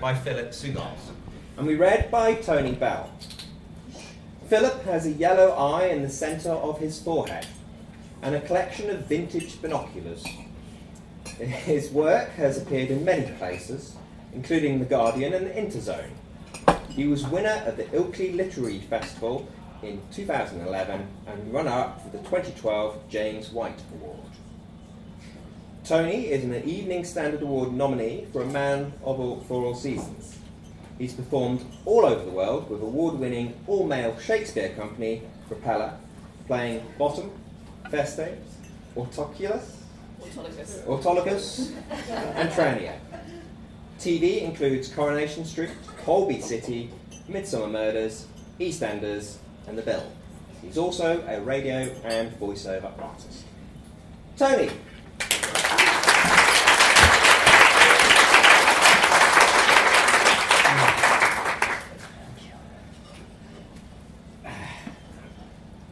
by 0.00 0.14
Philip 0.14 0.50
Suggars. 0.50 1.10
And 1.56 1.66
we 1.66 1.74
read 1.74 2.10
by 2.10 2.34
Tony 2.34 2.72
Bell. 2.72 3.10
Philip 4.48 4.84
has 4.84 5.06
a 5.06 5.10
yellow 5.10 5.50
eye 5.50 5.86
in 5.86 6.02
the 6.02 6.08
centre 6.08 6.50
of 6.50 6.78
his 6.78 7.00
forehead 7.00 7.46
and 8.22 8.34
a 8.34 8.40
collection 8.40 8.90
of 8.90 9.06
vintage 9.06 9.60
binoculars. 9.60 10.24
His 11.38 11.90
work 11.90 12.30
has 12.30 12.60
appeared 12.60 12.90
in 12.90 13.04
many 13.04 13.30
places, 13.38 13.96
including 14.32 14.78
The 14.78 14.84
Guardian 14.84 15.34
and 15.34 15.46
The 15.46 15.50
Interzone. 15.50 16.12
He 16.90 17.06
was 17.06 17.26
winner 17.26 17.62
of 17.66 17.76
the 17.76 17.84
Ilkley 17.84 18.34
Literary 18.34 18.80
Festival 18.80 19.48
in 19.82 20.00
2011 20.12 21.06
and 21.26 21.52
runner 21.52 21.70
up 21.70 22.02
for 22.02 22.08
the 22.10 22.18
2012 22.24 23.08
James 23.08 23.50
White 23.50 23.82
Award. 23.94 24.30
Tony 25.86 26.26
is 26.26 26.42
an 26.42 26.52
Evening 26.68 27.04
Standard 27.04 27.42
Award 27.42 27.72
nominee 27.72 28.26
for 28.32 28.42
A 28.42 28.46
Man 28.46 28.92
of 29.04 29.20
all, 29.20 29.38
for 29.42 29.66
All 29.66 29.74
Seasons. 29.76 30.36
He's 30.98 31.12
performed 31.12 31.64
all 31.84 32.04
over 32.04 32.24
the 32.24 32.32
world 32.32 32.68
with 32.68 32.82
award 32.82 33.20
winning 33.20 33.54
all 33.68 33.86
male 33.86 34.18
Shakespeare 34.18 34.70
company 34.70 35.22
Propeller, 35.46 35.96
playing 36.48 36.82
Bottom, 36.98 37.30
Feste, 37.88 38.34
Autoculus, 38.96 39.76
Autolycus. 40.20 40.82
Autolycus, 40.88 41.72
and 42.00 42.50
Tranio. 42.50 42.98
TV 44.00 44.42
includes 44.42 44.88
Coronation 44.88 45.44
Street, 45.44 45.70
Holby 46.04 46.40
City, 46.40 46.90
Midsomer 47.30 47.70
Murders, 47.70 48.26
EastEnders, 48.58 49.36
and 49.68 49.78
The 49.78 49.82
Bill. 49.82 50.10
He's 50.62 50.78
also 50.78 51.24
a 51.28 51.40
radio 51.42 51.88
and 52.02 52.32
voiceover 52.40 52.90
artist. 53.00 53.44
Tony. 54.36 54.68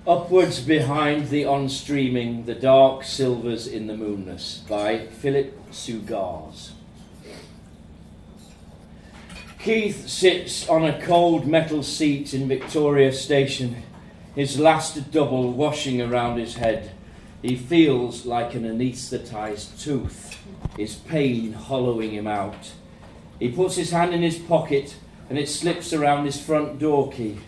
Upwards 0.07 0.61
behind 0.61 1.31
the 1.31 1.47
on 1.47 1.71
streaming, 1.71 2.45
the 2.45 2.55
dark 2.55 3.05
silvers 3.05 3.67
in 3.67 3.87
the 3.87 3.97
moonness 3.97 4.61
by 4.69 5.07
Philip 5.07 5.59
Suggars. 5.73 6.73
Keith 9.59 10.07
sits 10.07 10.69
on 10.69 10.85
a 10.85 11.01
cold 11.01 11.47
metal 11.47 11.83
seat 11.83 12.35
in 12.35 12.49
Victoria 12.49 13.15
Station, 13.15 13.83
his 14.35 14.59
last 14.59 15.11
double 15.11 15.51
washing 15.53 16.03
around 16.03 16.39
his 16.39 16.57
head. 16.57 16.91
He 17.41 17.57
feels 17.57 18.27
like 18.27 18.55
an 18.55 18.67
anaesthetized 18.67 19.81
tooth, 19.81 20.39
his 20.77 20.97
pain 20.97 21.55
hollowing 21.55 22.11
him 22.11 22.27
out. 22.27 22.73
He 23.39 23.49
puts 23.51 23.77
his 23.77 23.91
hand 23.91 24.13
in 24.13 24.21
his 24.21 24.39
pocket 24.39 24.97
and 25.31 25.39
it 25.39 25.49
slips 25.49 25.95
around 25.95 26.27
his 26.27 26.39
front 26.39 26.79
door 26.79 27.11
key. 27.11 27.39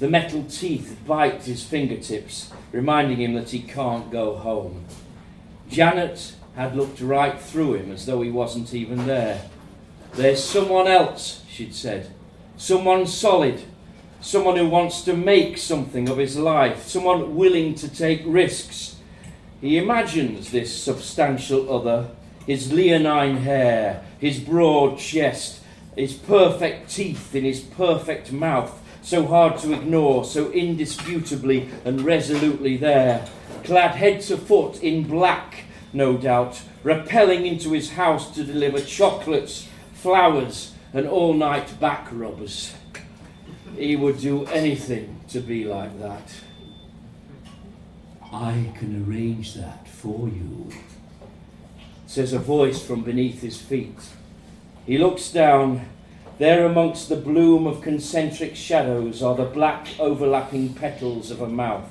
The 0.00 0.08
metal 0.08 0.44
teeth 0.44 0.98
bite 1.06 1.42
his 1.42 1.62
fingertips, 1.62 2.50
reminding 2.72 3.18
him 3.18 3.34
that 3.34 3.50
he 3.50 3.60
can't 3.60 4.10
go 4.10 4.34
home. 4.34 4.86
Janet 5.68 6.32
had 6.56 6.74
looked 6.74 7.02
right 7.02 7.38
through 7.38 7.74
him 7.74 7.92
as 7.92 8.06
though 8.06 8.22
he 8.22 8.30
wasn't 8.30 8.72
even 8.72 9.06
there. 9.06 9.42
There's 10.14 10.42
someone 10.42 10.86
else, 10.86 11.44
she'd 11.50 11.74
said. 11.74 12.10
Someone 12.56 13.06
solid. 13.06 13.60
Someone 14.22 14.56
who 14.56 14.68
wants 14.70 15.02
to 15.02 15.14
make 15.14 15.58
something 15.58 16.08
of 16.08 16.16
his 16.16 16.38
life. 16.38 16.86
Someone 16.86 17.36
willing 17.36 17.74
to 17.74 17.88
take 17.88 18.22
risks. 18.24 18.96
He 19.60 19.76
imagines 19.76 20.50
this 20.50 20.82
substantial 20.82 21.70
other, 21.70 22.08
his 22.46 22.72
leonine 22.72 23.36
hair, 23.36 24.02
his 24.18 24.40
broad 24.40 24.98
chest, 24.98 25.60
his 25.94 26.14
perfect 26.14 26.90
teeth 26.90 27.34
in 27.34 27.44
his 27.44 27.60
perfect 27.60 28.32
mouth, 28.32 28.79
so 29.02 29.26
hard 29.26 29.58
to 29.58 29.72
ignore, 29.72 30.24
so 30.24 30.50
indisputably 30.52 31.68
and 31.84 32.02
resolutely 32.02 32.76
there, 32.76 33.26
clad 33.64 33.96
head 33.96 34.20
to 34.22 34.36
foot 34.36 34.82
in 34.82 35.04
black, 35.04 35.64
no 35.92 36.16
doubt, 36.16 36.62
rappelling 36.84 37.46
into 37.46 37.72
his 37.72 37.92
house 37.92 38.34
to 38.34 38.44
deliver 38.44 38.80
chocolates, 38.80 39.68
flowers, 39.92 40.74
and 40.92 41.06
all 41.06 41.34
night 41.34 41.78
back 41.80 42.08
rubbers. 42.10 42.74
He 43.76 43.96
would 43.96 44.18
do 44.18 44.44
anything 44.46 45.20
to 45.28 45.40
be 45.40 45.64
like 45.64 45.98
that. 46.00 46.32
I 48.32 48.72
can 48.78 49.04
arrange 49.04 49.54
that 49.54 49.88
for 49.88 50.28
you. 50.28 50.70
says 52.06 52.32
a 52.32 52.38
voice 52.38 52.84
from 52.84 53.02
beneath 53.02 53.40
his 53.40 53.60
feet. 53.60 53.98
He 54.86 54.98
looks 54.98 55.30
down. 55.30 55.86
There, 56.40 56.64
amongst 56.64 57.10
the 57.10 57.16
bloom 57.16 57.66
of 57.66 57.82
concentric 57.82 58.56
shadows, 58.56 59.22
are 59.22 59.34
the 59.34 59.44
black 59.44 59.88
overlapping 59.98 60.72
petals 60.72 61.30
of 61.30 61.42
a 61.42 61.46
mouth. 61.46 61.90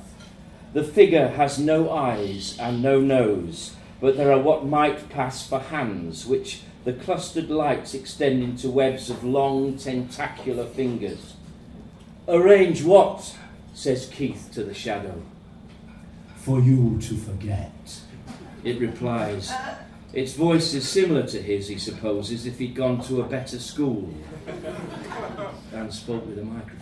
The 0.74 0.84
figure 0.84 1.28
has 1.28 1.60
no 1.60 1.92
eyes 1.92 2.58
and 2.58 2.82
no 2.82 3.00
nose, 3.00 3.76
but 4.02 4.18
there 4.18 4.32
are 4.32 4.42
what 4.42 4.66
might 4.66 5.08
pass 5.08 5.48
for 5.48 5.59
hands, 5.59 6.26
which 6.26 6.62
the 6.84 6.94
clustered 6.94 7.52
lights 7.52 7.94
extend 7.94 8.42
into 8.42 8.72
webs 8.72 9.12
of 9.12 9.24
long 9.24 9.78
tentacular 9.78 10.66
fingers. 10.66 11.36
Arrange 12.28 12.84
what? 12.84 13.38
says 13.76 14.09
Keith 14.12 14.50
to 14.54 14.64
the 14.64 14.74
shadow. 14.74 15.22
For 16.38 16.59
you 16.59 16.98
to 17.02 17.16
forget. 17.18 18.02
It 18.64 18.80
replies. 18.80 19.54
Its 20.12 20.34
voice 20.34 20.74
is 20.74 20.88
similar 20.88 21.25
to 21.28 21.42
his, 21.42 21.68
he 21.68 21.78
supposes, 21.78 22.46
if 22.46 22.58
he'd 22.58 22.75
gone 22.75 23.02
to 23.03 23.22
a 23.22 23.24
better 23.24 23.59
school 23.59 24.12
and 25.72 25.94
spoke 25.94 26.25
with 26.25 26.40
a 26.40 26.44
microphone. 26.44 26.80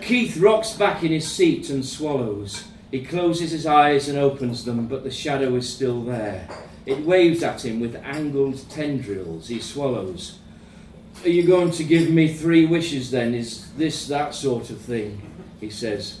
Keith 0.00 0.36
rocks 0.36 0.72
back 0.72 1.04
in 1.04 1.12
his 1.12 1.30
seat 1.30 1.70
and 1.70 1.84
swallows. 1.84 2.64
He 2.90 3.04
closes 3.04 3.52
his 3.52 3.66
eyes 3.66 4.08
and 4.08 4.18
opens 4.18 4.64
them, 4.64 4.88
but 4.88 5.04
the 5.04 5.10
shadow 5.12 5.54
is 5.54 5.72
still 5.72 6.02
there. 6.02 6.48
It 6.86 7.04
waves 7.04 7.42
at 7.44 7.64
him 7.64 7.78
with 7.78 7.94
angled 7.96 8.68
tendrils. 8.68 9.46
He 9.46 9.60
swallows. 9.60 10.38
Are 11.22 11.28
you 11.28 11.46
going 11.46 11.70
to 11.72 11.84
give 11.84 12.10
me 12.10 12.32
three 12.32 12.66
wishes 12.66 13.10
then? 13.10 13.34
Is 13.34 13.70
this 13.74 14.08
that 14.08 14.34
sort 14.34 14.70
of 14.70 14.80
thing? 14.80 15.20
He 15.60 15.70
says. 15.70 16.20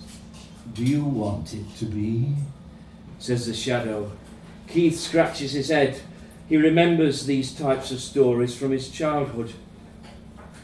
Do 0.74 0.84
you 0.84 1.04
want 1.04 1.54
it 1.54 1.64
to 1.78 1.86
be? 1.86 2.34
Says 3.18 3.46
the 3.46 3.54
shadow. 3.54 4.12
Keith 4.70 4.98
scratches 4.98 5.52
his 5.52 5.68
head. 5.68 6.00
He 6.48 6.56
remembers 6.56 7.26
these 7.26 7.52
types 7.52 7.90
of 7.90 8.00
stories 8.00 8.56
from 8.56 8.70
his 8.70 8.88
childhood. 8.88 9.52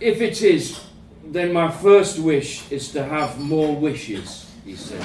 If 0.01 0.21
it 0.21 0.43
is, 0.43 0.81
then 1.25 1.53
my 1.53 1.71
first 1.71 2.19
wish 2.19 2.71
is 2.71 2.93
to 2.93 3.05
have 3.05 3.41
more 3.41 3.75
wishes, 3.75 4.51
he 4.65 4.77
says. 4.77 5.03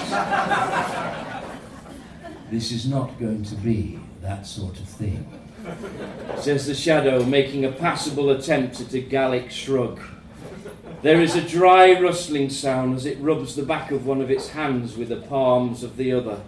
This 2.52 2.72
is 2.72 2.88
not 2.88 3.20
going 3.20 3.44
to 3.46 3.56
be 3.56 4.00
that 4.22 4.46
sort 4.46 4.80
of 4.80 4.88
thing. 4.88 5.26
Says 6.38 6.66
the 6.66 6.76
shadow, 6.76 7.24
making 7.24 7.66
a 7.66 7.72
passable 7.72 8.32
attempt 8.32 8.82
at 8.82 8.94
a 8.94 9.02
Gallic 9.02 9.52
shrug. 9.52 10.00
There 11.02 11.22
is 11.22 11.36
a 11.36 11.48
dry 11.48 12.00
rustling 12.00 12.50
sound 12.50 12.96
as 12.96 13.06
it 13.06 13.20
rubs 13.20 13.56
the 13.56 13.64
back 13.64 13.92
of 13.92 14.06
one 14.06 14.22
of 14.22 14.30
its 14.30 14.50
hands 14.50 14.96
with 14.96 15.10
the 15.10 15.18
palms 15.18 15.84
of 15.84 15.98
the 15.98 16.12
other. 16.12 16.42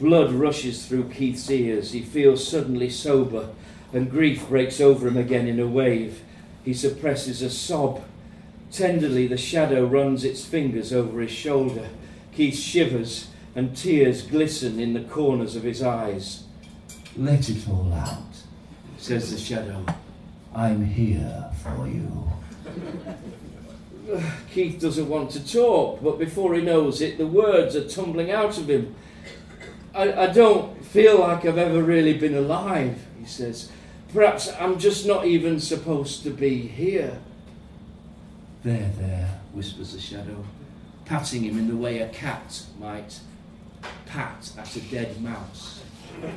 Blood 0.00 0.32
rushes 0.32 0.86
through 0.86 1.10
Keith's 1.10 1.50
ears. 1.50 1.92
He 1.92 2.02
feels 2.02 2.46
suddenly 2.46 2.90
sober, 2.90 3.50
and 3.92 4.10
grief 4.10 4.48
breaks 4.48 4.80
over 4.80 5.06
him 5.06 5.16
again 5.16 5.46
in 5.46 5.60
a 5.60 5.66
wave. 5.66 6.22
He 6.64 6.74
suppresses 6.74 7.42
a 7.42 7.50
sob. 7.50 8.02
Tenderly, 8.72 9.28
the 9.28 9.36
shadow 9.36 9.86
runs 9.86 10.24
its 10.24 10.44
fingers 10.44 10.92
over 10.92 11.20
his 11.20 11.30
shoulder. 11.30 11.88
Keith 12.32 12.56
shivers, 12.56 13.28
and 13.54 13.76
tears 13.76 14.22
glisten 14.22 14.80
in 14.80 14.94
the 14.94 15.04
corners 15.04 15.54
of 15.54 15.62
his 15.62 15.80
eyes. 15.80 16.44
Let 17.16 17.48
it 17.48 17.68
all 17.68 17.92
out. 17.92 18.18
Says 18.98 19.30
the 19.30 19.38
shadow. 19.38 19.86
I'm 20.54 20.84
here 20.84 21.50
for 21.62 21.86
you. 21.86 22.28
Keith 24.52 24.80
doesn't 24.80 25.08
want 25.08 25.30
to 25.30 25.46
talk, 25.52 26.02
but 26.02 26.18
before 26.18 26.54
he 26.54 26.62
knows 26.62 27.00
it, 27.00 27.16
the 27.16 27.26
words 27.26 27.76
are 27.76 27.88
tumbling 27.88 28.30
out 28.32 28.58
of 28.58 28.68
him. 28.68 28.94
I, 29.94 30.24
I 30.24 30.26
don't 30.26 30.84
feel 30.84 31.20
like 31.20 31.44
I've 31.44 31.58
ever 31.58 31.82
really 31.82 32.14
been 32.14 32.34
alive, 32.34 33.06
he 33.18 33.26
says. 33.26 33.70
Perhaps 34.12 34.52
I'm 34.60 34.78
just 34.78 35.06
not 35.06 35.26
even 35.26 35.60
supposed 35.60 36.22
to 36.24 36.30
be 36.30 36.58
here. 36.66 37.18
There, 38.64 38.90
there. 38.98 39.40
whispers 39.52 39.92
the 39.92 40.00
shadow, 40.00 40.44
patting 41.04 41.44
him 41.44 41.58
in 41.58 41.68
the 41.68 41.76
way 41.76 41.98
a 42.00 42.08
cat 42.08 42.62
might 42.80 43.20
pat 44.06 44.50
at 44.58 44.76
a 44.76 44.80
dead 44.80 45.20
mouse. 45.20 45.82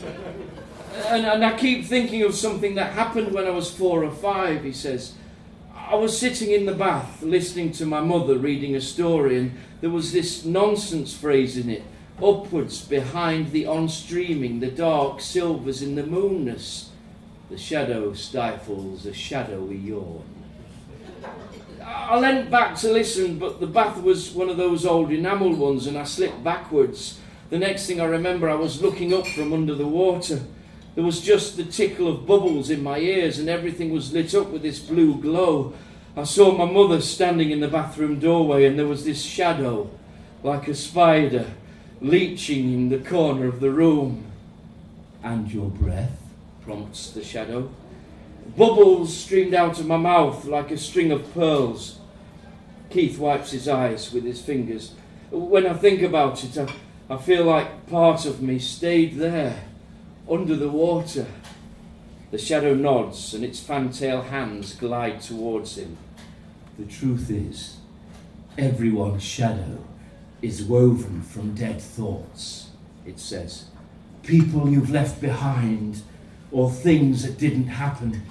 And, 1.10 1.26
and 1.26 1.46
I 1.46 1.56
keep 1.56 1.86
thinking 1.86 2.24
of 2.24 2.34
something 2.34 2.76
that 2.76 2.94
happened 2.94 3.34
when 3.34 3.46
I 3.46 3.50
was 3.50 3.70
four 3.70 4.06
or 4.06 4.10
five, 4.10 4.64
he 4.64 4.72
says. 4.72 5.14
I 5.76 5.96
was 5.96 6.18
sitting 6.18 6.50
in 6.50 6.66
the 6.66 6.74
bath 6.74 7.22
listening 7.22 7.74
to 7.74 7.86
my 7.86 8.00
mother 8.00 8.38
reading 8.38 8.76
a 8.76 8.82
story, 8.82 9.38
and 9.38 9.58
there 9.82 9.90
was 9.90 10.14
this 10.14 10.46
nonsense 10.46 11.16
phrase 11.16 11.58
in 11.58 11.70
it 11.70 11.84
upwards 12.24 12.82
behind 12.82 13.52
the 13.52 13.66
on 13.66 13.90
streaming, 13.90 14.60
the 14.60 14.72
dark 14.72 15.22
silvers 15.22 15.82
in 15.82 15.96
the 15.96 16.04
moonness. 16.04 16.90
The 17.50 17.58
shadow 17.58 18.14
stifles 18.14 19.06
a 19.06 19.14
shadowy 19.14 19.78
yawn. 19.78 20.24
I 21.82 22.18
leant 22.20 22.52
back 22.52 22.76
to 22.78 22.92
listen, 22.92 23.40
but 23.40 23.60
the 23.62 23.68
bath 23.68 24.02
was 24.02 24.32
one 24.32 24.50
of 24.50 24.58
those 24.58 24.86
old 24.86 25.12
enamel 25.12 25.56
ones, 25.56 25.88
and 25.88 25.98
I 25.98 26.04
slipped 26.04 26.44
backwards. 26.44 27.20
The 27.50 27.58
next 27.58 27.86
thing 27.86 28.02
I 28.02 28.06
remember, 28.06 28.50
I 28.50 28.56
was 28.56 28.82
looking 28.82 29.14
up 29.14 29.26
from 29.26 29.54
under 29.54 29.74
the 29.74 29.88
water. 29.88 30.42
There 30.96 31.04
was 31.06 31.22
just 31.22 31.56
the 31.56 31.64
tickle 31.64 32.10
of 32.10 32.26
bubbles 32.26 32.70
in 32.70 32.84
my 32.84 32.98
ears, 32.98 33.40
and 33.40 33.48
everything 33.48 33.92
was 33.92 34.12
lit 34.12 34.36
up 34.36 34.50
with 34.50 34.64
this 34.64 34.80
blue 34.80 35.22
glow. 35.22 35.74
I 36.18 36.24
saw 36.24 36.52
my 36.52 36.70
mother 36.70 37.00
standing 37.00 37.52
in 37.52 37.62
the 37.62 37.68
bathroom 37.70 38.20
doorway, 38.20 38.66
and 38.66 38.78
there 38.78 38.88
was 38.88 39.06
this 39.06 39.22
shadow, 39.22 39.90
like 40.44 40.68
a 40.68 40.76
spider, 40.76 41.46
leeching 42.02 42.74
in 42.74 42.90
the 42.90 43.00
corner 43.00 43.48
of 43.48 43.60
the 43.60 43.72
room. 43.72 44.26
And 45.24 45.52
your 45.52 45.70
breath? 45.70 46.18
prompts 46.62 47.12
the 47.12 47.24
shadow. 47.24 47.70
Bubbles 48.58 49.16
streamed 49.16 49.54
out 49.54 49.80
of 49.80 49.88
my 49.88 49.98
mouth 49.98 50.46
like 50.46 50.70
a 50.70 50.78
string 50.78 51.12
of 51.12 51.34
pearls. 51.34 52.00
Keith 52.90 53.18
wipes 53.18 53.52
his 53.52 53.68
eyes 53.68 54.12
with 54.12 54.26
his 54.26 54.42
fingers. 54.42 54.94
When 55.32 55.66
I 55.66 55.74
think 55.74 56.02
about 56.02 56.44
it, 56.44 56.58
I, 56.58 56.68
I 57.10 57.18
feel 57.18 57.46
like 57.46 57.88
part 57.88 58.26
of 58.26 58.42
me 58.42 58.60
stayed 58.60 59.16
there, 59.16 59.64
under 60.30 60.56
the 60.56 60.70
water. 60.70 61.28
The 62.32 62.38
shadow 62.38 62.74
nods 62.74 63.34
and 63.34 63.46
its 63.46 63.62
fantail 63.62 64.24
hands 64.24 64.76
glide 64.76 65.22
towards 65.22 65.78
him. 65.78 65.98
The 66.78 66.86
truth 66.86 67.30
is, 67.30 67.78
everyone's 68.58 69.24
shadow 69.24 69.84
is 70.42 70.64
woven 70.64 71.22
from 71.22 71.56
dead 71.56 71.82
thoughts, 71.82 72.70
it 73.06 73.20
says. 73.20 73.66
People 74.24 74.70
you've 74.70 74.90
left 74.90 75.22
behind, 75.22 76.02
or 76.52 76.70
things 76.70 77.24
that 77.24 77.38
didn't 77.38 77.68
happen. 77.68 78.22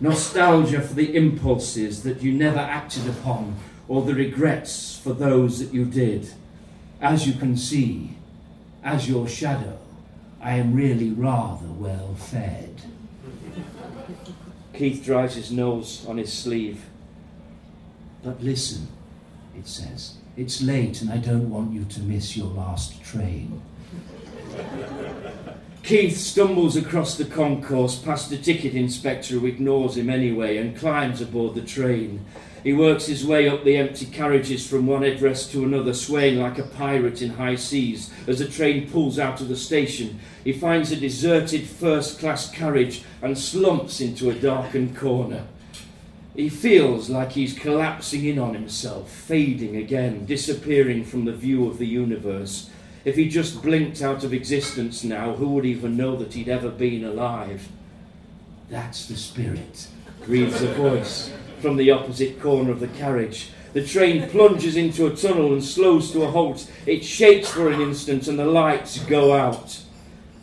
Nostalgia 0.00 0.80
for 0.80 0.94
the 0.94 1.14
impulses 1.14 2.02
that 2.02 2.22
you 2.22 2.32
never 2.32 2.58
acted 2.58 3.08
upon, 3.08 3.56
or 3.88 4.02
the 4.02 4.14
regrets 4.14 4.98
for 4.98 5.12
those 5.12 5.58
that 5.58 5.74
you 5.74 5.84
did. 5.84 6.32
As 7.00 7.26
you 7.26 7.34
can 7.34 7.56
see, 7.56 8.16
as 8.82 9.08
your 9.08 9.28
shadow, 9.28 9.78
I 10.40 10.54
am 10.54 10.74
really 10.74 11.10
rather 11.10 11.66
well 11.66 12.14
fed. 12.14 12.82
Keith 14.72 15.04
dries 15.04 15.34
his 15.34 15.52
nose 15.52 16.04
on 16.08 16.16
his 16.16 16.32
sleeve. 16.32 16.84
But 18.24 18.42
listen, 18.42 18.88
it 19.56 19.66
says. 19.66 20.16
It's 20.34 20.62
late 20.62 21.02
and 21.02 21.10
I 21.10 21.18
don't 21.18 21.50
want 21.50 21.74
you 21.74 21.84
to 21.84 22.00
miss 22.00 22.36
your 22.36 22.46
last 22.46 23.02
train. 23.02 23.60
Keith 25.82 26.16
stumbles 26.16 26.74
across 26.74 27.18
the 27.18 27.24
concourse 27.26 27.96
past 27.96 28.30
the 28.30 28.38
ticket 28.38 28.74
inspector 28.74 29.34
who 29.34 29.46
ignores 29.46 29.96
him 29.98 30.08
anyway 30.08 30.56
and 30.56 30.76
climbs 30.76 31.20
aboard 31.20 31.54
the 31.54 31.60
train. 31.60 32.24
He 32.62 32.72
works 32.72 33.06
his 33.06 33.26
way 33.26 33.46
up 33.46 33.64
the 33.64 33.76
empty 33.76 34.06
carriages 34.06 34.66
from 34.66 34.86
one 34.86 35.02
headrest 35.02 35.50
to 35.50 35.64
another, 35.64 35.92
swaying 35.92 36.38
like 36.38 36.58
a 36.58 36.62
pirate 36.62 37.20
in 37.20 37.30
high 37.30 37.56
seas. 37.56 38.10
As 38.26 38.38
the 38.38 38.48
train 38.48 38.88
pulls 38.88 39.18
out 39.18 39.40
of 39.40 39.48
the 39.48 39.56
station, 39.56 40.20
he 40.44 40.52
finds 40.52 40.92
a 40.92 40.96
deserted 40.96 41.66
first 41.66 42.20
class 42.20 42.48
carriage 42.50 43.02
and 43.20 43.36
slumps 43.36 44.00
into 44.00 44.30
a 44.30 44.34
darkened 44.34 44.96
corner. 44.96 45.44
He 46.34 46.48
feels 46.48 47.10
like 47.10 47.32
he's 47.32 47.58
collapsing 47.58 48.24
in 48.24 48.38
on 48.38 48.54
himself, 48.54 49.10
fading 49.10 49.76
again, 49.76 50.24
disappearing 50.24 51.04
from 51.04 51.26
the 51.26 51.32
view 51.32 51.66
of 51.68 51.76
the 51.76 51.86
universe. 51.86 52.70
If 53.04 53.16
he 53.16 53.28
just 53.28 53.62
blinked 53.62 54.00
out 54.00 54.24
of 54.24 54.32
existence 54.32 55.04
now, 55.04 55.34
who 55.34 55.50
would 55.50 55.66
even 55.66 55.96
know 55.96 56.16
that 56.16 56.32
he'd 56.32 56.48
ever 56.48 56.70
been 56.70 57.04
alive? 57.04 57.68
That's 58.70 59.06
the 59.06 59.16
spirit. 59.16 59.88
breathes 60.24 60.62
a 60.62 60.72
voice 60.72 61.30
from 61.60 61.76
the 61.76 61.90
opposite 61.90 62.40
corner 62.40 62.70
of 62.70 62.80
the 62.80 62.88
carriage. 62.88 63.50
The 63.74 63.86
train 63.86 64.28
plunges 64.30 64.76
into 64.76 65.06
a 65.06 65.14
tunnel 65.14 65.52
and 65.52 65.62
slows 65.62 66.12
to 66.12 66.22
a 66.22 66.30
halt. 66.30 66.70
It 66.86 67.04
shakes 67.04 67.50
for 67.50 67.70
an 67.70 67.80
instant 67.80 68.28
and 68.28 68.38
the 68.38 68.46
lights 68.46 68.98
go 69.00 69.34
out. 69.34 69.82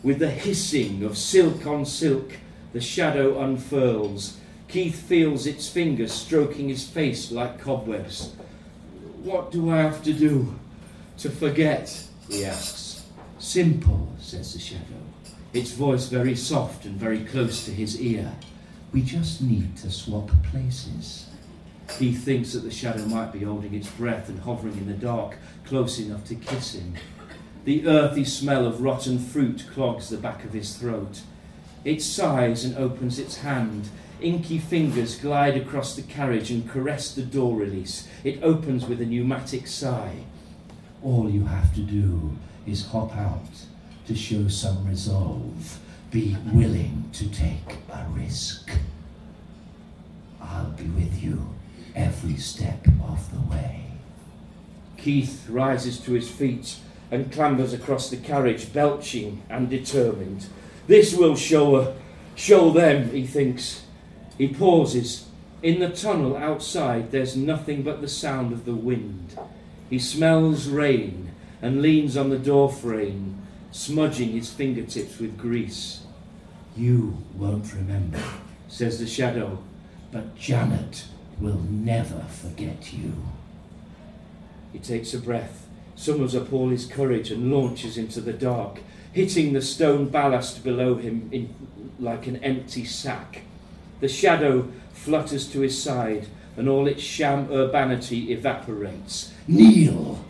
With 0.02 0.18
the 0.18 0.30
hissing 0.30 1.02
of 1.02 1.18
silk 1.18 1.66
on 1.66 1.84
silk, 1.84 2.34
the 2.72 2.80
shadow 2.80 3.40
unfurls. 3.40 4.36
Keith 4.70 5.02
feels 5.02 5.46
its 5.46 5.68
fingers 5.68 6.12
stroking 6.12 6.68
his 6.68 6.88
face 6.88 7.32
like 7.32 7.58
cobwebs. 7.60 8.34
What 9.24 9.50
do 9.50 9.68
I 9.68 9.78
have 9.78 10.02
to 10.04 10.12
do 10.12 10.54
to 11.18 11.28
forget? 11.28 12.06
he 12.28 12.44
asks. 12.44 13.04
Simple, 13.40 14.14
says 14.20 14.52
the 14.52 14.60
shadow. 14.60 14.84
Its 15.52 15.72
voice 15.72 16.06
very 16.06 16.36
soft 16.36 16.84
and 16.84 16.94
very 16.94 17.24
close 17.24 17.64
to 17.64 17.72
his 17.72 18.00
ear. 18.00 18.32
We 18.92 19.02
just 19.02 19.42
need 19.42 19.76
to 19.78 19.90
swap 19.90 20.30
places. 20.52 21.26
He 21.98 22.12
thinks 22.12 22.52
that 22.52 22.60
the 22.60 22.70
shadow 22.70 23.04
might 23.06 23.32
be 23.32 23.40
holding 23.40 23.74
its 23.74 23.90
breath 23.90 24.28
and 24.28 24.38
hovering 24.38 24.78
in 24.78 24.86
the 24.86 24.92
dark, 24.92 25.36
close 25.64 25.98
enough 25.98 26.24
to 26.26 26.36
kiss 26.36 26.76
him. 26.76 26.94
The 27.64 27.88
earthy 27.88 28.24
smell 28.24 28.66
of 28.66 28.82
rotten 28.82 29.18
fruit 29.18 29.66
clogs 29.74 30.10
the 30.10 30.16
back 30.16 30.44
of 30.44 30.52
his 30.52 30.76
throat. 30.76 31.22
It 31.84 32.02
sighs 32.02 32.64
and 32.64 32.76
opens 32.76 33.18
its 33.18 33.38
hand. 33.38 33.88
Inky 34.22 34.58
fingers 34.58 35.16
glide 35.16 35.56
across 35.56 35.96
the 35.96 36.02
carriage 36.02 36.50
and 36.50 36.68
caress 36.68 37.14
the 37.14 37.22
door 37.22 37.56
release. 37.56 38.06
It 38.22 38.42
opens 38.42 38.86
with 38.86 39.00
a 39.00 39.06
pneumatic 39.06 39.66
sigh. 39.66 40.24
All 41.02 41.30
you 41.30 41.44
have 41.46 41.74
to 41.74 41.80
do 41.80 42.36
is 42.66 42.86
hop 42.86 43.16
out 43.16 43.48
to 44.06 44.14
show 44.14 44.48
some 44.48 44.86
resolve. 44.86 45.78
Be 46.10 46.36
willing 46.52 47.08
to 47.14 47.28
take 47.30 47.78
a 47.90 48.06
risk. 48.10 48.70
I'll 50.40 50.72
be 50.72 50.84
with 50.84 51.22
you 51.22 51.54
every 51.94 52.36
step 52.36 52.86
of 53.02 53.32
the 53.32 53.40
way. 53.50 53.84
Keith 54.96 55.46
rises 55.48 55.98
to 56.00 56.12
his 56.12 56.30
feet 56.30 56.76
and 57.10 57.32
clambers 57.32 57.72
across 57.72 58.10
the 58.10 58.16
carriage, 58.16 58.72
belching 58.72 59.42
and 59.48 59.70
determined. 59.70 60.46
This 60.86 61.14
will 61.14 61.36
show 61.36 61.82
her, 61.82 61.96
show 62.34 62.70
them, 62.70 63.10
he 63.10 63.26
thinks. 63.26 63.84
He 64.40 64.48
pauses. 64.48 65.26
In 65.62 65.80
the 65.80 65.90
tunnel 65.90 66.34
outside, 66.34 67.10
there's 67.10 67.36
nothing 67.36 67.82
but 67.82 68.00
the 68.00 68.08
sound 68.08 68.54
of 68.54 68.64
the 68.64 68.74
wind. 68.74 69.38
He 69.90 69.98
smells 69.98 70.66
rain 70.66 71.32
and 71.60 71.82
leans 71.82 72.16
on 72.16 72.30
the 72.30 72.38
door 72.38 72.72
frame, 72.72 73.42
smudging 73.70 74.30
his 74.30 74.50
fingertips 74.50 75.18
with 75.18 75.36
grease. 75.36 76.04
You 76.74 77.18
won't 77.36 77.74
remember, 77.74 78.18
Says 78.66 78.98
the 78.98 79.06
shadow. 79.06 79.58
but 80.10 80.34
Janet 80.36 81.04
will 81.38 81.60
never 81.68 82.20
forget 82.20 82.94
you. 82.94 83.12
He 84.72 84.78
takes 84.78 85.12
a 85.12 85.18
breath, 85.18 85.68
summons 85.96 86.34
up 86.34 86.50
all 86.50 86.70
his 86.70 86.86
courage, 86.86 87.30
and 87.30 87.52
launches 87.52 87.98
into 87.98 88.22
the 88.22 88.32
dark, 88.32 88.80
hitting 89.12 89.52
the 89.52 89.60
stone 89.60 90.08
ballast 90.08 90.64
below 90.64 90.94
him 90.94 91.28
in, 91.30 91.54
like 91.98 92.26
an 92.26 92.36
empty 92.36 92.86
sack. 92.86 93.42
The 94.00 94.08
shadow 94.08 94.68
flutters 94.92 95.46
to 95.52 95.60
his 95.60 95.80
side, 95.80 96.26
and 96.56 96.68
all 96.68 96.86
its 96.86 97.02
sham 97.02 97.50
urbanity 97.50 98.32
evaporates. 98.32 99.32
Kneel! 99.46 100.24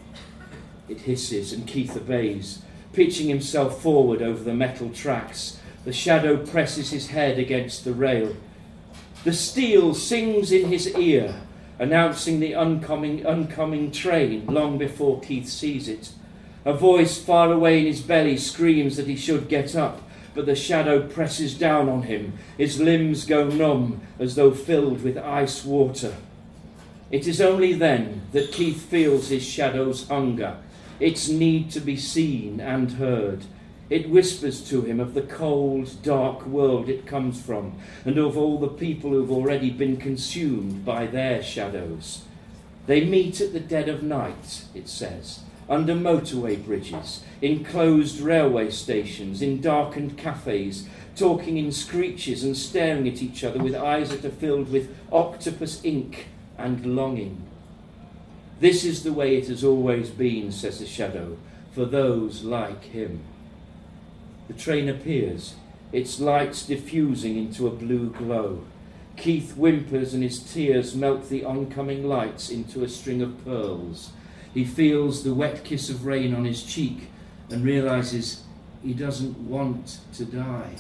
It 0.89 1.03
hisses, 1.03 1.53
and 1.53 1.67
Keith 1.67 1.97
obeys, 1.97 2.63
pitching 2.93 3.29
himself 3.29 3.81
forward 3.81 4.23
over 4.23 4.43
the 4.43 4.55
metal 4.55 4.91
tracks. 4.91 5.59
The 5.85 5.93
shadow 5.93 6.37
presses 6.37 6.91
his 6.91 7.09
head 7.09 7.39
against 7.39 7.85
the 7.85 7.95
rail. 7.95 8.37
The 9.25 9.33
steel 9.33 9.95
sings 9.95 10.51
in 10.53 10.69
his 10.69 10.95
ear, 10.97 11.35
announcing 11.79 12.41
the 12.41 12.55
oncoming, 12.55 13.25
oncoming 13.25 13.91
train 13.91 14.47
long 14.47 14.79
before 14.79 15.21
Keith 15.21 15.49
sees 15.49 15.89
it. 15.89 16.11
A 16.65 16.73
voice 16.75 17.19
far 17.19 17.53
away 17.53 17.81
in 17.81 17.87
his 17.87 18.03
belly 18.03 18.37
screams 18.37 18.97
that 18.97 19.07
he 19.07 19.17
should 19.17 19.49
get 19.49 19.75
up, 19.75 20.03
but 20.35 20.47
the 20.47 20.55
shadow 20.55 21.07
presses 21.07 21.55
down 21.55 21.89
on 21.89 22.03
him. 22.03 22.35
His 22.57 22.81
limbs 22.81 23.25
go 23.25 23.49
numb 23.49 24.01
as 24.19 24.35
though 24.35 24.53
filled 24.53 25.03
with 25.03 25.19
ice 25.19 25.65
water. 25.65 26.15
It 27.11 27.27
is 27.27 27.41
only 27.41 27.73
then 27.73 28.23
that 28.33 28.53
Keith 28.53 28.83
feels 28.83 29.29
his 29.29 29.45
shadow's 29.45 30.07
hunger, 30.09 30.59
its 31.01 31.29
need 31.29 31.71
to 31.73 31.81
be 31.81 31.97
seen 31.97 32.61
and 32.61 32.93
heard. 32.93 33.45
It 33.89 34.09
whispers 34.09 34.61
to 34.71 34.83
him 34.83 35.01
of 35.01 35.15
the 35.15 35.23
cold, 35.23 36.01
dark 36.05 36.47
world 36.47 36.89
it 36.89 37.07
comes 37.07 37.43
from, 37.43 37.77
and 38.05 38.17
of 38.19 38.39
all 38.39 38.59
the 38.59 38.69
people 38.69 39.11
who've 39.11 39.33
already 39.33 39.71
been 39.71 39.97
consumed 39.97 40.85
by 40.85 41.07
their 41.07 41.43
shadows. 41.43 42.23
They 42.87 43.05
meet 43.05 43.41
at 43.41 43.53
the 43.53 43.61
dead 43.61 43.89
of 43.89 44.05
night, 44.05 44.65
it 44.75 44.89
says, 44.89 45.41
under 45.71 45.95
motorway 45.95 46.63
bridges, 46.63 47.23
in 47.41 47.65
closed 47.65 48.21
railway 48.21 48.69
stations, 48.71 49.41
in 49.41 49.61
darkened 49.61 50.19
cafes, 50.19 50.89
talking 51.15 51.57
in 51.57 51.71
screeches 51.71 52.43
and 52.43 52.57
staring 52.57 53.07
at 53.09 53.23
each 53.23 53.45
other 53.45 53.61
with 53.61 53.75
eyes 53.75 54.11
that 54.11 54.25
are 54.25 54.31
filled 54.31 54.71
with 54.71 54.95
octopus 55.13 55.83
ink 55.85 56.27
and 56.59 56.85
longing. 56.85 57.41
This 58.59 58.85
is 58.85 59.05
the 59.05 59.13
way 59.13 59.37
it 59.37 59.47
has 59.47 59.65
always 59.65 60.11
been, 60.11 60.51
says 60.53 60.81
the 60.81 60.87
shadow, 60.87 61.39
for 61.73 61.87
those 61.87 62.43
like 62.43 62.85
him. 62.85 63.23
The 64.49 64.55
train 64.55 64.89
appears. 64.89 65.55
its 65.93 66.21
lights 66.21 66.67
diffusing 66.67 67.37
into 67.37 67.67
a 67.67 67.71
blue 67.71 68.11
glow. 68.11 68.63
Keith 69.17 69.55
whimpers 69.57 70.15
and 70.15 70.23
his 70.23 70.41
tears 70.41 70.95
melt 70.95 71.29
the 71.29 71.45
oncoming 71.45 72.09
lights 72.09 72.49
into 72.49 72.85
a 72.85 72.89
string 72.89 73.21
of 73.21 73.45
pearls. 73.45 74.11
He 74.55 74.65
feels 74.65 75.23
the 75.23 75.35
wet 75.35 75.65
kiss 75.65 75.91
of 75.91 76.07
rain 76.07 76.35
on 76.35 76.45
his 76.45 76.63
cheek 76.63 77.09
and 77.51 77.65
realizes 77.65 78.45
he 78.83 78.95
doesn't 78.95 79.39
want 79.39 79.99
to 80.15 80.25
die. 80.25 80.75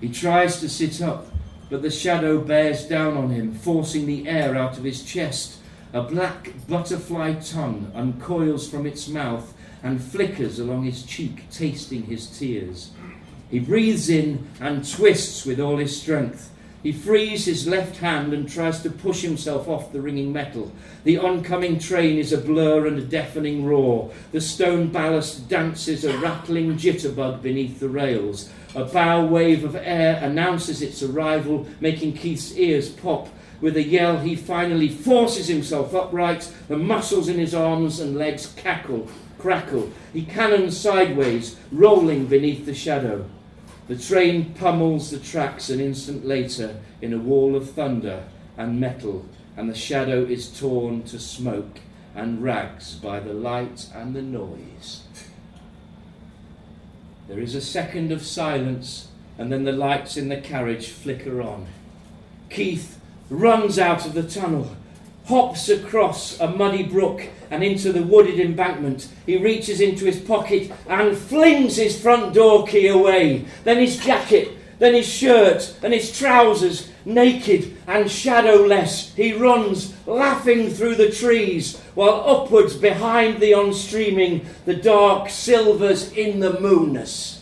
He 0.00 0.08
tries 0.08 0.60
to 0.60 0.68
sit 0.68 1.02
up, 1.02 1.26
but 1.70 1.82
the 1.82 1.90
shadow 1.90 2.40
bears 2.40 2.86
down 2.86 3.16
on 3.16 3.30
him, 3.30 3.54
forcing 3.54 4.06
the 4.06 4.28
air 4.28 4.56
out 4.56 4.78
of 4.78 4.84
his 4.84 5.02
chest. 5.02 5.58
A 5.92 6.02
black 6.02 6.52
butterfly 6.68 7.34
tongue 7.34 7.90
uncoils 7.94 8.68
from 8.68 8.86
its 8.86 9.08
mouth 9.08 9.52
and 9.82 10.02
flickers 10.02 10.58
along 10.58 10.84
his 10.84 11.02
cheek, 11.02 11.50
tasting 11.50 12.04
his 12.04 12.26
tears. 12.38 12.92
He 13.50 13.58
breathes 13.58 14.08
in 14.08 14.48
and 14.60 14.88
twists 14.88 15.44
with 15.44 15.60
all 15.60 15.76
his 15.76 16.00
strength. 16.00 16.51
He 16.82 16.90
frees 16.90 17.44
his 17.44 17.68
left 17.68 17.98
hand 17.98 18.32
and 18.32 18.48
tries 18.48 18.82
to 18.82 18.90
push 18.90 19.22
himself 19.22 19.68
off 19.68 19.92
the 19.92 20.00
ringing 20.00 20.32
metal. 20.32 20.72
The 21.04 21.16
oncoming 21.16 21.78
train 21.78 22.18
is 22.18 22.32
a 22.32 22.38
blur 22.38 22.86
and 22.86 22.98
a 22.98 23.02
deafening 23.02 23.64
roar. 23.64 24.10
The 24.32 24.40
stone 24.40 24.88
ballast 24.88 25.48
dances 25.48 26.04
a 26.04 26.18
rattling 26.18 26.76
jitterbug 26.76 27.40
beneath 27.40 27.78
the 27.78 27.88
rails. 27.88 28.50
A 28.74 28.84
bow 28.84 29.24
wave 29.26 29.62
of 29.62 29.76
air 29.76 30.18
announces 30.22 30.82
its 30.82 31.04
arrival, 31.04 31.68
making 31.80 32.14
Keith's 32.14 32.56
ears 32.56 32.88
pop. 32.88 33.28
With 33.60 33.76
a 33.76 33.82
yell, 33.82 34.18
he 34.18 34.34
finally 34.34 34.88
forces 34.88 35.46
himself 35.46 35.94
upright. 35.94 36.50
The 36.66 36.76
muscles 36.76 37.28
in 37.28 37.38
his 37.38 37.54
arms 37.54 38.00
and 38.00 38.16
legs 38.16 38.52
cackle, 38.56 39.08
crackle. 39.38 39.88
He 40.12 40.24
cannons 40.24 40.76
sideways, 40.76 41.56
rolling 41.70 42.26
beneath 42.26 42.66
the 42.66 42.74
shadow. 42.74 43.24
The 43.88 43.96
train 43.96 44.54
pummels 44.54 45.10
the 45.10 45.18
tracks 45.18 45.68
an 45.68 45.80
instant 45.80 46.24
later 46.24 46.76
in 47.00 47.12
a 47.12 47.18
wall 47.18 47.56
of 47.56 47.70
thunder 47.70 48.24
and 48.56 48.78
metal, 48.80 49.26
and 49.56 49.68
the 49.68 49.74
shadow 49.74 50.24
is 50.24 50.58
torn 50.58 51.02
to 51.04 51.18
smoke 51.18 51.80
and 52.14 52.42
rags 52.42 52.94
by 52.94 53.20
the 53.20 53.32
light 53.32 53.88
and 53.94 54.14
the 54.14 54.22
noise. 54.22 55.02
There 57.28 57.40
is 57.40 57.54
a 57.54 57.60
second 57.60 58.12
of 58.12 58.22
silence, 58.22 59.08
and 59.38 59.50
then 59.50 59.64
the 59.64 59.72
lights 59.72 60.16
in 60.16 60.28
the 60.28 60.40
carriage 60.40 60.88
flicker 60.88 61.40
on. 61.40 61.66
Keith 62.50 63.00
runs 63.30 63.78
out 63.78 64.06
of 64.06 64.14
the 64.14 64.22
tunnel 64.22 64.76
hops 65.26 65.68
across 65.68 66.38
a 66.40 66.48
muddy 66.48 66.82
brook 66.82 67.28
and 67.50 67.62
into 67.62 67.92
the 67.92 68.02
wooded 68.02 68.40
embankment. 68.40 69.08
He 69.26 69.36
reaches 69.36 69.80
into 69.80 70.04
his 70.04 70.20
pocket 70.20 70.72
and 70.88 71.16
flings 71.16 71.76
his 71.76 72.00
front 72.00 72.34
door 72.34 72.66
key 72.66 72.88
away. 72.88 73.44
Then 73.64 73.78
his 73.78 73.98
jacket, 73.98 74.50
then 74.78 74.94
his 74.94 75.08
shirt 75.08 75.76
and 75.82 75.92
his 75.92 76.16
trousers, 76.16 76.90
naked 77.04 77.76
and 77.86 78.10
shadowless. 78.10 79.14
He 79.14 79.32
runs, 79.32 79.94
laughing 80.06 80.70
through 80.70 80.96
the 80.96 81.10
trees, 81.10 81.78
while 81.94 82.24
upwards 82.26 82.76
behind 82.76 83.40
the 83.40 83.54
on 83.54 83.74
streaming, 83.74 84.46
the 84.64 84.74
dark 84.74 85.28
silvers 85.28 86.12
in 86.12 86.40
the 86.40 86.58
moonness. 86.60 87.41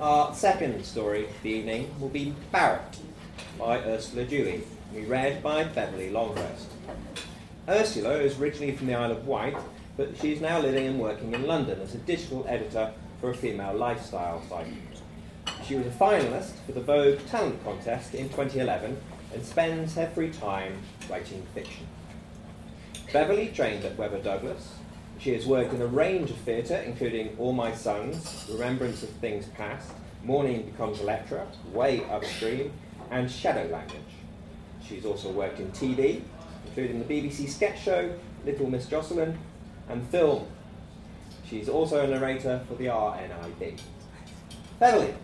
Our 0.00 0.34
second 0.34 0.82
story 0.84 1.26
of 1.26 1.42
the 1.42 1.50
evening 1.50 1.94
will 2.00 2.08
be 2.08 2.34
Barrett 2.50 2.96
by 3.58 3.78
Ursula 3.80 4.24
Dewey, 4.24 4.62
be 4.94 5.02
read 5.02 5.42
by 5.42 5.64
Beverly 5.64 6.08
Longhurst. 6.10 6.68
Ursula 7.68 8.14
is 8.20 8.40
originally 8.40 8.74
from 8.74 8.86
the 8.86 8.94
Isle 8.94 9.12
of 9.12 9.26
Wight, 9.26 9.56
but 9.98 10.16
she 10.16 10.32
is 10.32 10.40
now 10.40 10.60
living 10.60 10.86
and 10.86 10.98
working 10.98 11.34
in 11.34 11.46
London 11.46 11.78
as 11.82 11.94
a 11.94 11.98
digital 11.98 12.46
editor 12.48 12.94
for 13.20 13.30
a 13.30 13.34
female 13.34 13.74
lifestyle 13.74 14.42
site. 14.48 14.72
She 15.66 15.74
was 15.74 15.86
a 15.86 15.90
finalist 15.90 16.54
for 16.64 16.72
the 16.72 16.80
Vogue 16.80 17.18
Talent 17.26 17.62
Contest 17.64 18.14
in 18.14 18.30
2011 18.30 18.96
and 19.34 19.44
spends 19.44 19.94
her 19.96 20.06
free 20.14 20.30
time 20.30 20.78
writing 21.10 21.46
fiction. 21.54 21.86
Beverly 23.12 23.48
trained 23.48 23.84
at 23.84 23.98
Webber 23.98 24.20
Douglas 24.20 24.74
she 25.18 25.32
has 25.34 25.46
worked 25.46 25.72
in 25.72 25.80
a 25.80 25.86
range 25.86 26.30
of 26.30 26.36
theatre, 26.38 26.76
including 26.76 27.36
All 27.38 27.52
My 27.52 27.74
Sons, 27.74 28.46
Remembrance 28.50 29.02
of 29.02 29.08
Things 29.10 29.46
Past, 29.46 29.90
Morning 30.22 30.62
Becomes 30.62 31.00
Electra, 31.00 31.46
Way 31.72 32.04
Upstream, 32.10 32.72
and 33.10 33.30
Shadow 33.30 33.68
Language. 33.70 34.00
She's 34.86 35.04
also 35.04 35.30
worked 35.30 35.60
in 35.60 35.70
TV, 35.72 36.22
including 36.66 37.06
the 37.06 37.22
BBC 37.22 37.48
sketch 37.48 37.82
show 37.82 38.14
Little 38.44 38.68
Miss 38.68 38.86
Jocelyn, 38.86 39.38
and 39.88 40.06
film. 40.08 40.46
She's 41.48 41.68
also 41.68 42.04
a 42.04 42.06
narrator 42.06 42.62
for 42.68 42.74
the 42.74 42.86
RNIB. 42.86 43.78
Beverly. 44.78 45.14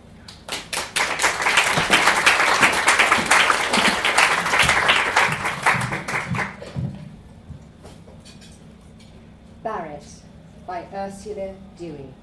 Ursula 10.93 11.53
Dewey. 11.77 12.13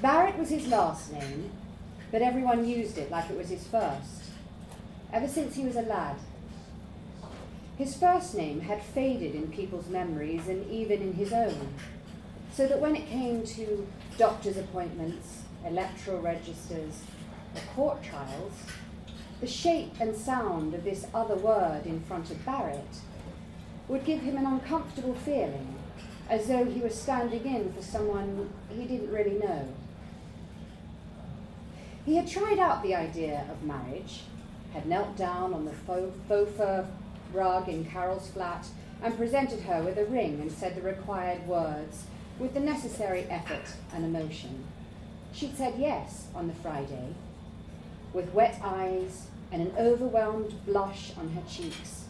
Barrett 0.00 0.38
was 0.38 0.48
his 0.48 0.68
last 0.68 1.12
name, 1.12 1.50
but 2.10 2.22
everyone 2.22 2.66
used 2.66 2.96
it 2.96 3.10
like 3.10 3.28
it 3.30 3.36
was 3.36 3.50
his 3.50 3.66
first, 3.66 4.30
ever 5.12 5.28
since 5.28 5.54
he 5.54 5.64
was 5.64 5.76
a 5.76 5.82
lad. 5.82 6.16
His 7.76 7.94
first 7.94 8.34
name 8.34 8.60
had 8.60 8.82
faded 8.82 9.34
in 9.34 9.48
people's 9.48 9.88
memories 9.88 10.48
and 10.48 10.70
even 10.70 11.02
in 11.02 11.12
his 11.12 11.32
own, 11.32 11.74
so 12.52 12.66
that 12.66 12.80
when 12.80 12.96
it 12.96 13.06
came 13.06 13.44
to 13.44 13.86
doctor's 14.16 14.56
appointments, 14.56 15.42
electoral 15.66 16.22
registers, 16.22 17.02
or 17.54 17.60
court 17.74 18.02
trials, 18.02 18.52
the 19.40 19.46
shape 19.46 19.92
and 20.00 20.16
sound 20.16 20.72
of 20.72 20.84
this 20.84 21.06
other 21.12 21.36
word 21.36 21.84
in 21.84 22.00
front 22.00 22.30
of 22.30 22.44
Barrett 22.46 23.00
would 23.88 24.04
give 24.04 24.20
him 24.20 24.36
an 24.36 24.46
uncomfortable 24.46 25.14
feeling, 25.14 25.74
as 26.28 26.48
though 26.48 26.64
he 26.64 26.80
was 26.80 26.94
standing 26.94 27.44
in 27.44 27.72
for 27.72 27.82
someone 27.82 28.50
he 28.68 28.84
didn't 28.84 29.12
really 29.12 29.38
know. 29.38 29.68
He 32.04 32.16
had 32.16 32.28
tried 32.28 32.58
out 32.58 32.82
the 32.82 32.94
idea 32.94 33.46
of 33.50 33.62
marriage, 33.62 34.22
had 34.72 34.86
knelt 34.86 35.16
down 35.16 35.54
on 35.54 35.64
the 35.64 35.72
faux, 35.72 36.12
fur 36.28 36.86
rug 37.32 37.68
in 37.68 37.84
Carol's 37.84 38.30
flat 38.30 38.66
and 39.02 39.16
presented 39.16 39.60
her 39.60 39.82
with 39.82 39.98
a 39.98 40.04
ring 40.06 40.40
and 40.40 40.50
said 40.50 40.74
the 40.74 40.82
required 40.82 41.46
words 41.46 42.04
with 42.38 42.54
the 42.54 42.60
necessary 42.60 43.26
effort 43.28 43.74
and 43.92 44.04
emotion. 44.04 44.64
She'd 45.32 45.56
said 45.56 45.74
yes 45.78 46.28
on 46.34 46.48
the 46.48 46.54
Friday, 46.54 47.14
with 48.12 48.32
wet 48.32 48.58
eyes 48.62 49.26
and 49.52 49.62
an 49.62 49.72
overwhelmed 49.78 50.54
blush 50.64 51.12
on 51.18 51.30
her 51.30 51.42
cheeks. 51.48 52.05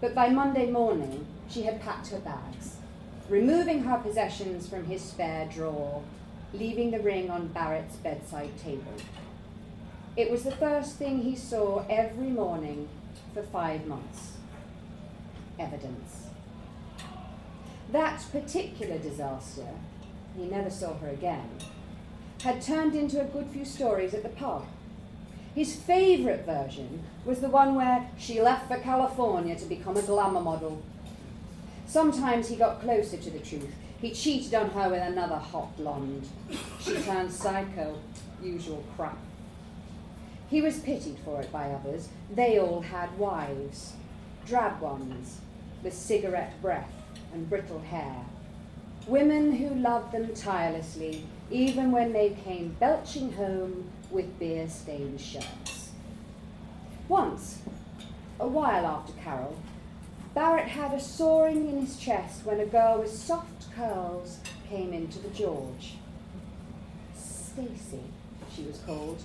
But 0.00 0.14
by 0.14 0.28
Monday 0.28 0.70
morning, 0.70 1.26
she 1.48 1.62
had 1.62 1.80
packed 1.80 2.08
her 2.08 2.20
bags, 2.20 2.76
removing 3.28 3.82
her 3.82 3.98
possessions 3.98 4.68
from 4.68 4.84
his 4.84 5.02
spare 5.02 5.46
drawer, 5.46 6.02
leaving 6.52 6.90
the 6.90 7.00
ring 7.00 7.30
on 7.30 7.48
Barrett's 7.48 7.96
bedside 7.96 8.56
table. 8.58 8.94
It 10.16 10.30
was 10.30 10.44
the 10.44 10.52
first 10.52 10.96
thing 10.96 11.22
he 11.22 11.34
saw 11.34 11.84
every 11.88 12.28
morning 12.28 12.88
for 13.34 13.42
five 13.42 13.86
months. 13.86 14.36
Evidence. 15.58 16.28
That 17.90 18.24
particular 18.30 18.98
disaster, 18.98 19.66
he 20.36 20.44
never 20.44 20.70
saw 20.70 20.94
her 20.98 21.08
again, 21.08 21.50
had 22.42 22.62
turned 22.62 22.94
into 22.94 23.20
a 23.20 23.24
good 23.24 23.48
few 23.48 23.64
stories 23.64 24.14
at 24.14 24.22
the 24.22 24.28
pub 24.28 24.64
his 25.58 25.74
favourite 25.74 26.46
version 26.46 27.02
was 27.28 27.40
the 27.40 27.50
one 27.50 27.74
where 27.74 28.08
she 28.16 28.40
left 28.40 28.68
for 28.68 28.78
California 28.78 29.54
to 29.54 29.66
become 29.66 29.98
a 29.98 30.02
glamour 30.02 30.40
model. 30.40 30.80
Sometimes 31.86 32.48
he 32.48 32.56
got 32.56 32.80
closer 32.80 33.18
to 33.18 33.30
the 33.30 33.38
truth. 33.38 33.74
He 34.00 34.12
cheated 34.12 34.54
on 34.54 34.70
her 34.70 34.88
with 34.88 35.02
another 35.02 35.36
hot 35.36 35.76
blonde. 35.76 36.26
She 36.80 36.94
turned 37.02 37.30
psycho, 37.30 37.98
usual 38.42 38.82
crap. 38.96 39.18
He 40.48 40.62
was 40.62 40.78
pitied 40.78 41.18
for 41.22 41.42
it 41.42 41.52
by 41.52 41.68
others. 41.68 42.08
They 42.34 42.58
all 42.58 42.80
had 42.80 43.18
wives, 43.18 43.92
drab 44.46 44.80
ones, 44.80 45.40
with 45.84 45.92
cigarette 45.92 46.54
breath 46.62 46.90
and 47.34 47.50
brittle 47.50 47.80
hair. 47.80 48.24
Women 49.06 49.52
who 49.52 49.74
loved 49.74 50.12
them 50.12 50.34
tirelessly, 50.34 51.26
even 51.50 51.92
when 51.92 52.14
they 52.14 52.30
came 52.42 52.74
belching 52.80 53.34
home 53.34 53.90
with 54.10 54.38
beer 54.38 54.66
stained 54.66 55.20
shirts. 55.20 55.67
Once, 57.08 57.60
a 58.38 58.46
while 58.46 58.84
after 58.84 59.14
Carol, 59.14 59.56
Barrett 60.34 60.68
had 60.68 60.92
a 60.92 61.00
soaring 61.00 61.68
in 61.68 61.80
his 61.80 61.96
chest 61.96 62.44
when 62.44 62.60
a 62.60 62.66
girl 62.66 62.98
with 63.00 63.10
soft 63.10 63.74
curls 63.74 64.40
came 64.68 64.92
into 64.92 65.18
the 65.18 65.30
George. 65.30 65.94
Stacy, 67.16 68.02
she 68.54 68.62
was 68.62 68.78
called. 68.84 69.22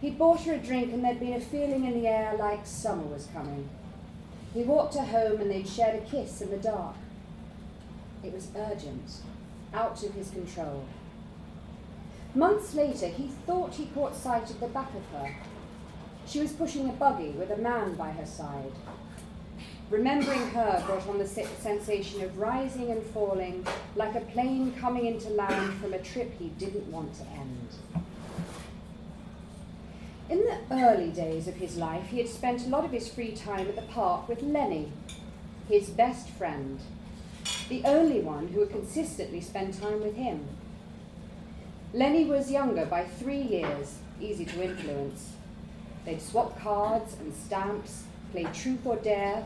He'd 0.00 0.18
bought 0.18 0.42
her 0.44 0.54
a 0.54 0.58
drink 0.58 0.92
and 0.92 1.04
there'd 1.04 1.20
been 1.20 1.34
a 1.34 1.40
feeling 1.40 1.84
in 1.84 2.00
the 2.00 2.08
air 2.08 2.34
like 2.38 2.66
summer 2.66 3.04
was 3.04 3.28
coming. 3.32 3.68
He 4.54 4.62
walked 4.62 4.94
her 4.94 5.04
home 5.04 5.40
and 5.40 5.50
they'd 5.50 5.68
shared 5.68 6.02
a 6.02 6.06
kiss 6.06 6.40
in 6.40 6.50
the 6.50 6.56
dark. 6.56 6.96
It 8.24 8.32
was 8.32 8.48
urgent, 8.56 9.20
out 9.74 10.02
of 10.02 10.14
his 10.14 10.30
control. 10.30 10.86
Months 12.34 12.74
later, 12.74 13.08
he 13.08 13.28
thought 13.28 13.74
he 13.74 13.86
caught 13.86 14.16
sight 14.16 14.50
of 14.50 14.60
the 14.60 14.68
back 14.68 14.90
of 14.94 15.20
her. 15.20 15.34
She 16.26 16.40
was 16.40 16.52
pushing 16.52 16.88
a 16.88 16.92
buggy 16.92 17.30
with 17.30 17.50
a 17.50 17.56
man 17.56 17.94
by 17.94 18.10
her 18.10 18.26
side. 18.26 18.72
Remembering 19.90 20.50
her 20.50 20.82
brought 20.84 21.06
on 21.06 21.18
the 21.18 21.26
sensation 21.26 22.20
of 22.22 22.38
rising 22.38 22.90
and 22.90 23.00
falling 23.04 23.64
like 23.94 24.16
a 24.16 24.20
plane 24.20 24.72
coming 24.72 25.06
into 25.06 25.28
land 25.30 25.74
from 25.74 25.94
a 25.94 26.00
trip 26.00 26.36
he 26.36 26.48
didn't 26.58 26.90
want 26.90 27.14
to 27.14 27.22
end. 27.28 27.68
In 30.28 30.38
the 30.38 30.58
early 30.72 31.10
days 31.10 31.46
of 31.46 31.54
his 31.54 31.76
life, 31.76 32.08
he 32.08 32.18
had 32.18 32.28
spent 32.28 32.66
a 32.66 32.68
lot 32.68 32.84
of 32.84 32.90
his 32.90 33.08
free 33.08 33.30
time 33.30 33.68
at 33.68 33.76
the 33.76 33.82
park 33.82 34.28
with 34.28 34.42
Lenny, 34.42 34.90
his 35.68 35.88
best 35.88 36.28
friend, 36.28 36.80
the 37.68 37.84
only 37.84 38.20
one 38.20 38.48
who 38.48 38.58
would 38.58 38.70
consistently 38.70 39.40
spend 39.40 39.80
time 39.80 40.00
with 40.00 40.16
him. 40.16 40.48
Lenny 41.94 42.24
was 42.24 42.50
younger 42.50 42.84
by 42.84 43.04
three 43.04 43.40
years, 43.40 43.98
easy 44.20 44.44
to 44.44 44.64
influence. 44.64 45.35
They'd 46.06 46.22
swap 46.22 46.58
cards 46.60 47.16
and 47.18 47.34
stamps, 47.34 48.04
play 48.30 48.44
truth 48.54 48.86
or 48.86 48.94
dare, 48.96 49.44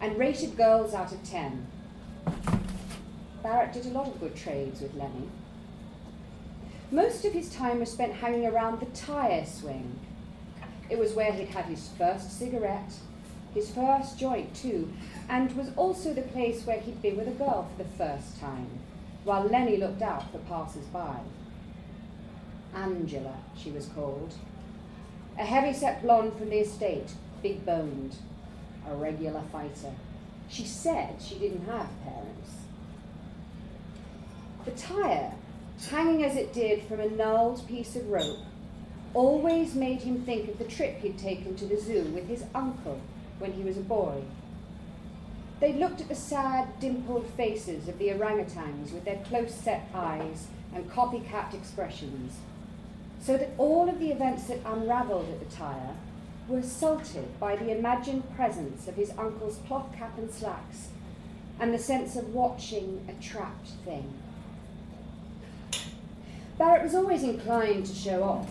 and 0.00 0.18
rated 0.18 0.58
girls 0.58 0.92
out 0.92 1.10
of 1.10 1.24
ten. 1.24 1.66
Barrett 3.42 3.72
did 3.72 3.86
a 3.86 3.90
lot 3.90 4.06
of 4.06 4.20
good 4.20 4.36
trades 4.36 4.82
with 4.82 4.94
Lenny. 4.94 5.30
Most 6.90 7.24
of 7.24 7.32
his 7.32 7.48
time 7.48 7.80
was 7.80 7.90
spent 7.90 8.12
hanging 8.12 8.46
around 8.46 8.78
the 8.78 8.86
tyre 8.86 9.46
swing. 9.46 9.98
It 10.90 10.98
was 10.98 11.14
where 11.14 11.32
he'd 11.32 11.48
had 11.48 11.64
his 11.64 11.88
first 11.96 12.38
cigarette, 12.38 12.92
his 13.54 13.70
first 13.70 14.18
joint 14.18 14.54
too, 14.54 14.92
and 15.30 15.56
was 15.56 15.70
also 15.76 16.12
the 16.12 16.20
place 16.20 16.66
where 16.66 16.78
he'd 16.78 17.00
been 17.00 17.16
with 17.16 17.28
a 17.28 17.30
girl 17.30 17.70
for 17.70 17.82
the 17.82 17.88
first 17.88 18.38
time, 18.38 18.68
while 19.24 19.44
Lenny 19.44 19.78
looked 19.78 20.02
out 20.02 20.30
for 20.30 20.38
passers 20.40 20.84
by. 20.86 21.20
Angela, 22.74 23.38
she 23.56 23.70
was 23.70 23.86
called. 23.86 24.34
A 25.38 25.44
heavy-set 25.44 26.02
blonde 26.02 26.34
from 26.36 26.50
the 26.50 26.58
estate, 26.58 27.12
big 27.42 27.64
boned, 27.64 28.16
a 28.88 28.94
regular 28.94 29.42
fighter. 29.50 29.92
She 30.48 30.64
said 30.64 31.16
she 31.20 31.38
didn't 31.38 31.66
have 31.66 31.88
parents. 32.04 32.50
The 34.64 34.72
tyre, 34.72 35.32
hanging 35.90 36.24
as 36.24 36.36
it 36.36 36.52
did 36.52 36.82
from 36.84 37.00
a 37.00 37.08
gnarled 37.08 37.66
piece 37.66 37.96
of 37.96 38.08
rope, 38.08 38.38
always 39.14 39.74
made 39.74 40.02
him 40.02 40.22
think 40.22 40.48
of 40.48 40.58
the 40.58 40.64
trip 40.64 40.98
he'd 40.98 41.18
taken 41.18 41.56
to 41.56 41.66
the 41.66 41.80
zoo 41.80 42.04
with 42.14 42.28
his 42.28 42.44
uncle 42.54 43.00
when 43.38 43.52
he 43.52 43.62
was 43.62 43.76
a 43.76 43.80
boy. 43.80 44.22
They 45.60 45.72
looked 45.72 46.00
at 46.00 46.08
the 46.08 46.14
sad, 46.14 46.80
dimpled 46.80 47.26
faces 47.36 47.88
of 47.88 47.98
the 47.98 48.08
orangutans 48.10 48.92
with 48.92 49.04
their 49.04 49.22
close 49.24 49.54
set 49.54 49.88
eyes 49.94 50.48
and 50.74 50.90
copycat 50.90 51.54
expressions, 51.54 52.34
so 53.22 53.36
that 53.36 53.50
all 53.56 53.88
of 53.88 54.00
the 54.00 54.10
events 54.10 54.48
that 54.48 54.58
unravelled 54.66 55.28
at 55.28 55.38
the 55.38 55.56
tyre 55.56 55.94
were 56.48 56.58
assaulted 56.58 57.38
by 57.38 57.54
the 57.54 57.70
imagined 57.70 58.24
presence 58.34 58.88
of 58.88 58.96
his 58.96 59.12
uncle's 59.16 59.60
cloth 59.68 59.94
cap 59.96 60.18
and 60.18 60.30
slacks 60.30 60.88
and 61.60 61.72
the 61.72 61.78
sense 61.78 62.16
of 62.16 62.34
watching 62.34 63.06
a 63.08 63.22
trapped 63.22 63.68
thing. 63.84 64.12
Barrett 66.58 66.82
was 66.82 66.94
always 66.94 67.22
inclined 67.22 67.86
to 67.86 67.94
show 67.94 68.24
off. 68.24 68.50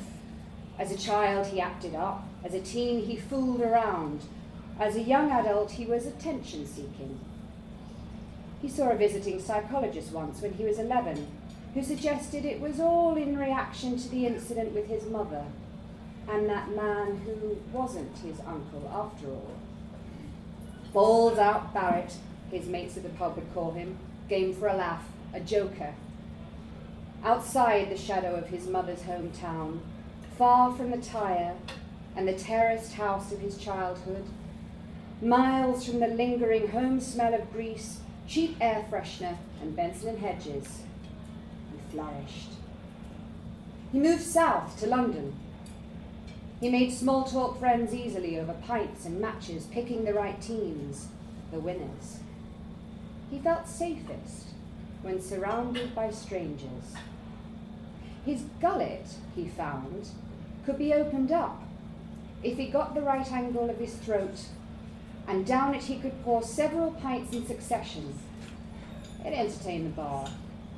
As 0.79 0.91
a 0.91 0.97
child, 0.97 1.47
he 1.47 1.59
acted 1.59 1.93
up. 1.93 2.25
As 2.43 2.53
a 2.53 2.61
teen, 2.61 3.05
he 3.05 3.17
fooled 3.17 3.61
around. 3.61 4.21
As 4.79 4.95
a 4.95 5.01
young 5.01 5.29
adult, 5.31 5.71
he 5.71 5.85
was 5.85 6.05
attention 6.05 6.65
seeking. 6.65 7.19
He 8.61 8.69
saw 8.69 8.89
a 8.89 8.95
visiting 8.95 9.41
psychologist 9.41 10.11
once 10.11 10.41
when 10.41 10.53
he 10.53 10.63
was 10.63 10.79
11 10.79 11.27
who 11.73 11.83
suggested 11.83 12.45
it 12.45 12.59
was 12.59 12.79
all 12.79 13.15
in 13.15 13.37
reaction 13.37 13.97
to 13.97 14.09
the 14.09 14.25
incident 14.25 14.73
with 14.73 14.87
his 14.87 15.05
mother 15.05 15.45
and 16.29 16.47
that 16.47 16.69
man 16.75 17.17
who 17.25 17.57
wasn't 17.71 18.17
his 18.19 18.39
uncle 18.41 18.89
after 18.93 19.27
all. 19.27 19.53
Balls 20.93 21.37
out 21.37 21.73
Barrett, 21.73 22.13
his 22.51 22.67
mates 22.67 22.97
at 22.97 23.03
the 23.03 23.09
pub 23.09 23.35
would 23.35 23.53
call 23.53 23.71
him, 23.71 23.97
game 24.27 24.53
for 24.53 24.67
a 24.67 24.75
laugh, 24.75 25.05
a 25.33 25.39
joker. 25.39 25.93
Outside 27.23 27.89
the 27.89 27.97
shadow 27.97 28.35
of 28.35 28.47
his 28.47 28.67
mother's 28.67 29.03
hometown, 29.03 29.79
far 30.37 30.73
from 30.73 30.91
the 30.91 30.97
tyre 30.97 31.55
and 32.15 32.27
the 32.27 32.33
terraced 32.33 32.93
house 32.93 33.31
of 33.31 33.39
his 33.39 33.57
childhood, 33.57 34.25
miles 35.21 35.85
from 35.85 35.99
the 35.99 36.07
lingering 36.07 36.69
home 36.69 36.99
smell 36.99 37.33
of 37.33 37.51
grease, 37.53 37.99
cheap 38.27 38.57
air 38.59 38.85
freshener, 38.89 39.37
and 39.61 39.75
Benson 39.75 40.09
and 40.09 40.19
Hedges, 40.19 40.81
he 40.81 40.90
flourished. 41.91 42.49
He 43.91 43.99
moved 43.99 44.23
south 44.23 44.79
to 44.79 44.87
London 44.87 45.33
he 46.61 46.69
made 46.69 46.93
small 46.93 47.23
talk 47.23 47.57
friends 47.59 47.91
easily 47.91 48.39
over 48.39 48.53
pints 48.53 49.05
and 49.05 49.19
matches, 49.19 49.65
picking 49.65 50.05
the 50.05 50.13
right 50.13 50.39
teams, 50.39 51.07
the 51.51 51.59
winners. 51.59 52.19
He 53.31 53.39
felt 53.39 53.67
safest 53.67 54.49
when 55.01 55.19
surrounded 55.19 55.95
by 55.95 56.11
strangers. 56.11 56.93
His 58.23 58.43
gullet, 58.61 59.07
he 59.35 59.47
found, 59.47 60.09
could 60.63 60.77
be 60.77 60.93
opened 60.93 61.31
up 61.31 61.63
if 62.43 62.59
he 62.59 62.67
got 62.67 62.93
the 62.93 63.01
right 63.01 63.29
angle 63.31 63.67
of 63.67 63.79
his 63.79 63.95
throat, 63.95 64.45
and 65.27 65.47
down 65.47 65.73
it 65.73 65.83
he 65.83 65.97
could 65.97 66.23
pour 66.23 66.43
several 66.43 66.91
pints 66.91 67.33
in 67.33 67.43
succession. 67.47 68.13
It 69.25 69.33
entertained 69.33 69.87
the 69.87 69.95
bar, 69.95 70.29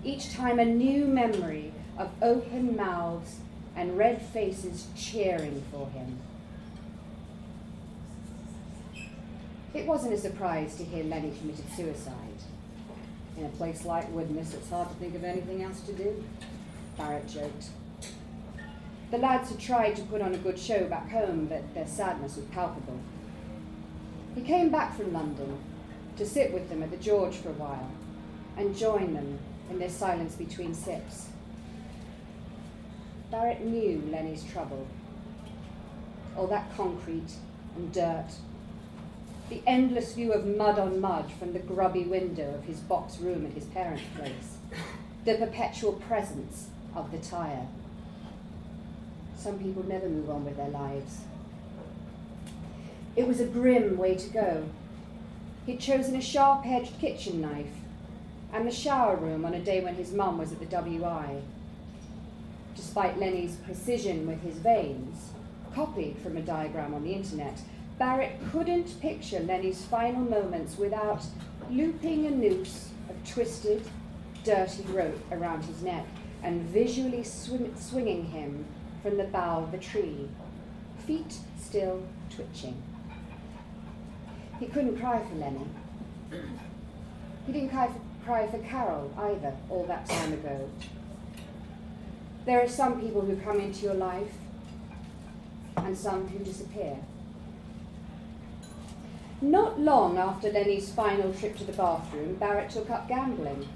each 0.03 0.33
time 0.33 0.59
a 0.59 0.65
new 0.65 1.05
memory 1.05 1.71
of 1.97 2.09
open 2.21 2.75
mouths 2.75 3.37
and 3.75 3.97
red 3.97 4.21
faces 4.21 4.87
cheering 4.95 5.63
for 5.71 5.89
him. 5.89 6.19
It 9.73 9.87
wasn't 9.87 10.13
a 10.13 10.17
surprise 10.17 10.75
to 10.75 10.83
hear 10.83 11.03
Lenny 11.03 11.33
committed 11.39 11.65
suicide. 11.75 12.13
In 13.37 13.45
a 13.45 13.49
place 13.49 13.85
like 13.85 14.13
Widnes, 14.13 14.53
it's 14.53 14.69
hard 14.69 14.89
to 14.89 14.95
think 14.95 15.15
of 15.15 15.23
anything 15.23 15.63
else 15.63 15.79
to 15.81 15.93
do, 15.93 16.23
Barrett 16.97 17.27
joked. 17.27 17.69
The 19.09 19.17
lads 19.17 19.49
had 19.49 19.59
tried 19.59 19.95
to 19.95 20.03
put 20.03 20.21
on 20.21 20.35
a 20.35 20.37
good 20.37 20.59
show 20.59 20.85
back 20.85 21.09
home, 21.09 21.47
but 21.47 21.73
their 21.73 21.87
sadness 21.87 22.35
was 22.35 22.45
palpable. 22.45 22.99
He 24.35 24.41
came 24.41 24.69
back 24.69 24.95
from 24.95 25.13
London 25.13 25.57
to 26.17 26.25
sit 26.25 26.53
with 26.53 26.69
them 26.69 26.83
at 26.83 26.91
the 26.91 26.97
George 26.97 27.35
for 27.35 27.49
a 27.49 27.53
while 27.53 27.91
and 28.57 28.75
join 28.75 29.13
them 29.13 29.39
in 29.69 29.79
their 29.79 29.89
silence 29.89 30.35
between 30.35 30.73
sips. 30.73 31.27
Barrett 33.31 33.61
knew 33.61 34.03
Lenny's 34.11 34.43
trouble. 34.43 34.87
All 36.37 36.47
that 36.47 36.75
concrete 36.75 37.33
and 37.75 37.91
dirt. 37.91 38.29
The 39.49 39.61
endless 39.65 40.13
view 40.13 40.31
of 40.33 40.45
mud 40.45 40.79
on 40.79 40.99
mud 41.01 41.31
from 41.31 41.53
the 41.53 41.59
grubby 41.59 42.03
window 42.03 42.53
of 42.55 42.65
his 42.65 42.79
box 42.79 43.19
room 43.19 43.45
at 43.45 43.53
his 43.53 43.65
parents' 43.65 44.03
place. 44.15 44.57
The 45.25 45.35
perpetual 45.35 45.93
presence 45.93 46.67
of 46.95 47.11
the 47.11 47.17
tyre. 47.17 47.67
Some 49.37 49.59
people 49.59 49.83
never 49.87 50.07
move 50.07 50.29
on 50.29 50.45
with 50.45 50.57
their 50.57 50.69
lives. 50.69 51.21
It 53.15 53.27
was 53.27 53.39
a 53.39 53.45
grim 53.45 53.97
way 53.97 54.15
to 54.15 54.29
go. 54.29 54.65
He'd 55.65 55.79
chosen 55.79 56.15
a 56.15 56.21
sharp 56.21 56.65
edged 56.65 56.99
kitchen 56.99 57.41
knife 57.41 57.82
and 58.53 58.67
the 58.67 58.71
shower 58.71 59.15
room 59.15 59.43
on 59.45 59.53
a 59.55 59.59
day 59.59 59.81
when 59.83 59.95
his 59.95 60.13
mum 60.13 60.37
was 60.37 60.51
at 60.51 60.59
the 60.59 60.65
WI 60.65 61.41
despite 62.75 63.19
Lenny's 63.19 63.55
precision 63.57 64.27
with 64.27 64.41
his 64.41 64.55
veins, 64.57 65.31
copied 65.73 66.17
from 66.19 66.37
a 66.37 66.41
diagram 66.41 66.93
on 66.93 67.03
the 67.03 67.13
internet, 67.13 67.59
Barrett 67.97 68.39
couldn't 68.51 68.99
picture 68.99 69.39
Lenny's 69.39 69.85
final 69.85 70.21
moments 70.21 70.77
without 70.77 71.23
looping 71.69 72.25
a 72.25 72.29
noose 72.31 72.89
of 73.09 73.15
twisted, 73.29 73.83
dirty 74.43 74.83
rope 74.89 75.19
around 75.31 75.63
his 75.63 75.81
neck 75.81 76.05
and 76.43 76.61
visually 76.63 77.23
swing- 77.23 77.73
swinging 77.77 78.25
him 78.25 78.65
from 79.01 79.17
the 79.17 79.23
bough 79.23 79.63
of 79.63 79.71
the 79.71 79.77
tree, 79.77 80.27
feet 81.07 81.37
still 81.59 82.03
twitching. 82.29 82.81
He 84.59 84.65
couldn't 84.67 84.97
cry 84.97 85.21
for 85.21 85.35
Lenny. 85.35 85.65
He 87.45 87.53
didn't 87.53 87.69
cry 87.69 87.87
for, 87.87 87.99
cry 88.25 88.47
for 88.47 88.59
Carol 88.59 89.13
either, 89.17 89.53
all 89.69 89.85
that 89.85 90.07
time 90.07 90.33
ago. 90.33 90.69
There 92.45 92.61
are 92.61 92.67
some 92.67 92.99
people 92.99 93.21
who 93.21 93.35
come 93.37 93.59
into 93.59 93.83
your 93.85 93.93
life 93.93 94.33
and 95.77 95.97
some 95.97 96.27
who 96.27 96.43
disappear. 96.43 96.97
Not 99.41 99.79
long 99.79 100.17
after 100.17 100.49
Lenny's 100.49 100.91
final 100.91 101.33
trip 101.33 101.57
to 101.57 101.65
the 101.65 101.73
bathroom, 101.73 102.35
Barrett 102.35 102.69
took 102.69 102.89
up 102.89 103.07
gambling. 103.07 103.67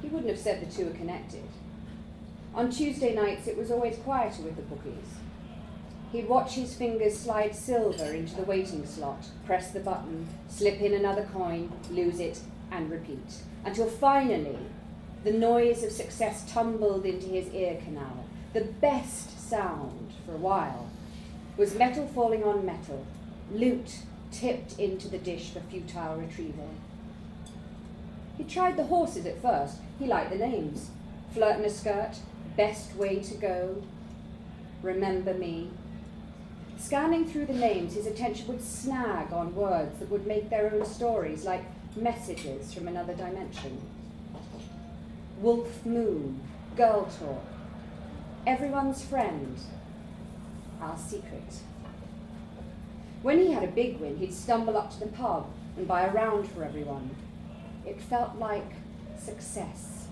He 0.00 0.08
wouldn't 0.08 0.30
have 0.30 0.38
said 0.38 0.60
the 0.60 0.74
two 0.74 0.88
are 0.88 0.94
connected. 0.94 1.42
On 2.54 2.70
Tuesday 2.70 3.14
nights, 3.14 3.46
it 3.46 3.58
was 3.58 3.70
always 3.70 3.98
quieter 3.98 4.42
with 4.42 4.56
the 4.56 4.62
bookies. 4.62 5.18
He'd 6.12 6.28
watch 6.28 6.54
his 6.54 6.74
fingers 6.74 7.18
slide 7.18 7.54
silver 7.54 8.12
into 8.12 8.36
the 8.36 8.44
waiting 8.44 8.86
slot, 8.86 9.26
press 9.44 9.72
the 9.72 9.80
button, 9.80 10.28
slip 10.48 10.80
in 10.80 10.94
another 10.94 11.28
coin, 11.32 11.72
lose 11.90 12.20
it, 12.20 12.38
and 12.70 12.90
repeat, 12.90 13.42
until 13.64 13.86
finally 13.86 14.58
the 15.24 15.32
noise 15.32 15.82
of 15.82 15.90
success 15.90 16.50
tumbled 16.50 17.06
into 17.06 17.26
his 17.26 17.48
ear 17.54 17.78
canal. 17.82 18.26
The 18.52 18.64
best 18.64 19.48
sound, 19.48 20.12
for 20.26 20.34
a 20.34 20.38
while, 20.38 20.90
was 21.56 21.74
metal 21.74 22.06
falling 22.06 22.44
on 22.44 22.66
metal, 22.66 23.06
loot 23.50 23.98
tipped 24.30 24.78
into 24.78 25.08
the 25.08 25.18
dish 25.18 25.50
for 25.50 25.60
futile 25.60 26.16
retrieval. 26.16 26.70
He 28.36 28.44
tried 28.44 28.76
the 28.76 28.84
horses 28.84 29.26
at 29.26 29.40
first. 29.40 29.78
He 29.98 30.06
liked 30.06 30.30
the 30.30 30.36
names. 30.36 30.90
Flirt 31.32 31.58
in 31.58 31.64
a 31.64 31.70
skirt, 31.70 32.16
best 32.56 32.94
way 32.96 33.20
to 33.20 33.34
go, 33.34 33.82
remember 34.82 35.34
me. 35.34 35.70
Scanning 36.76 37.24
through 37.26 37.46
the 37.46 37.54
names, 37.54 37.94
his 37.94 38.06
attention 38.06 38.46
would 38.48 38.62
snag 38.62 39.32
on 39.32 39.54
words 39.54 39.98
that 39.98 40.10
would 40.10 40.26
make 40.26 40.50
their 40.50 40.72
own 40.72 40.84
stories, 40.84 41.44
like 41.44 41.64
messages 41.96 42.74
from 42.74 42.88
another 42.88 43.14
dimension. 43.14 43.80
Wolf 45.40 45.84
Moon, 45.84 46.40
Girl 46.76 47.08
Talk, 47.18 47.44
Everyone's 48.46 49.04
Friend, 49.04 49.56
Our 50.80 50.96
Secret. 50.98 51.60
When 53.22 53.38
he 53.38 53.52
had 53.52 53.64
a 53.64 53.68
big 53.68 54.00
win, 54.00 54.18
he'd 54.18 54.34
stumble 54.34 54.76
up 54.76 54.92
to 54.92 55.00
the 55.00 55.06
pub 55.06 55.46
and 55.76 55.88
buy 55.88 56.02
a 56.02 56.12
round 56.12 56.48
for 56.50 56.62
everyone. 56.62 57.10
It 57.86 58.00
felt 58.00 58.36
like 58.36 58.72
success. 59.18 60.06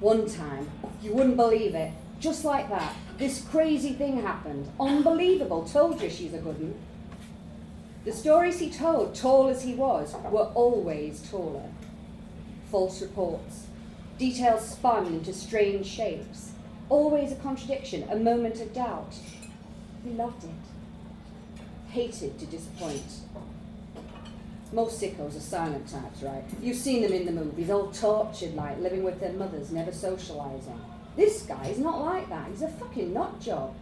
One 0.00 0.26
time, 0.28 0.70
you 1.02 1.12
wouldn't 1.12 1.36
believe 1.36 1.74
it, 1.74 1.92
just 2.18 2.44
like 2.44 2.68
that, 2.70 2.94
this 3.18 3.42
crazy 3.42 3.92
thing 3.92 4.22
happened. 4.22 4.70
Unbelievable, 4.80 5.64
told 5.64 6.00
you 6.00 6.10
she's 6.10 6.34
a 6.34 6.38
good 6.38 6.58
one. 6.58 6.74
The 8.04 8.12
stories 8.12 8.58
he 8.58 8.70
told, 8.70 9.14
tall 9.14 9.48
as 9.48 9.62
he 9.62 9.74
was, 9.74 10.14
were 10.30 10.50
always 10.54 11.28
taller. 11.30 11.68
False 12.70 13.00
reports, 13.00 13.66
details 14.18 14.68
spun 14.68 15.06
into 15.06 15.32
strange 15.32 15.86
shapes, 15.86 16.52
always 16.88 17.32
a 17.32 17.36
contradiction, 17.36 18.06
a 18.10 18.16
moment 18.16 18.60
of 18.60 18.74
doubt. 18.74 19.14
He 20.04 20.10
loved 20.10 20.44
it 20.44 20.50
hated 21.94 22.36
to 22.40 22.46
disappoint. 22.46 23.20
Most 24.72 25.00
sickos 25.00 25.36
are 25.36 25.40
silent 25.40 25.88
types, 25.88 26.22
right? 26.22 26.42
You've 26.60 26.76
seen 26.76 27.02
them 27.02 27.12
in 27.12 27.24
the 27.24 27.32
movies, 27.32 27.70
all 27.70 27.92
tortured 27.92 28.54
like, 28.56 28.80
living 28.80 29.04
with 29.04 29.20
their 29.20 29.32
mothers, 29.32 29.70
never 29.70 29.92
socialising. 29.92 30.76
This 31.16 31.42
guy 31.42 31.66
is 31.68 31.78
not 31.78 32.04
like 32.04 32.28
that. 32.30 32.48
He's 32.50 32.62
a 32.62 32.68
fucking 32.68 33.12
nut 33.12 33.40
job. 33.40 33.72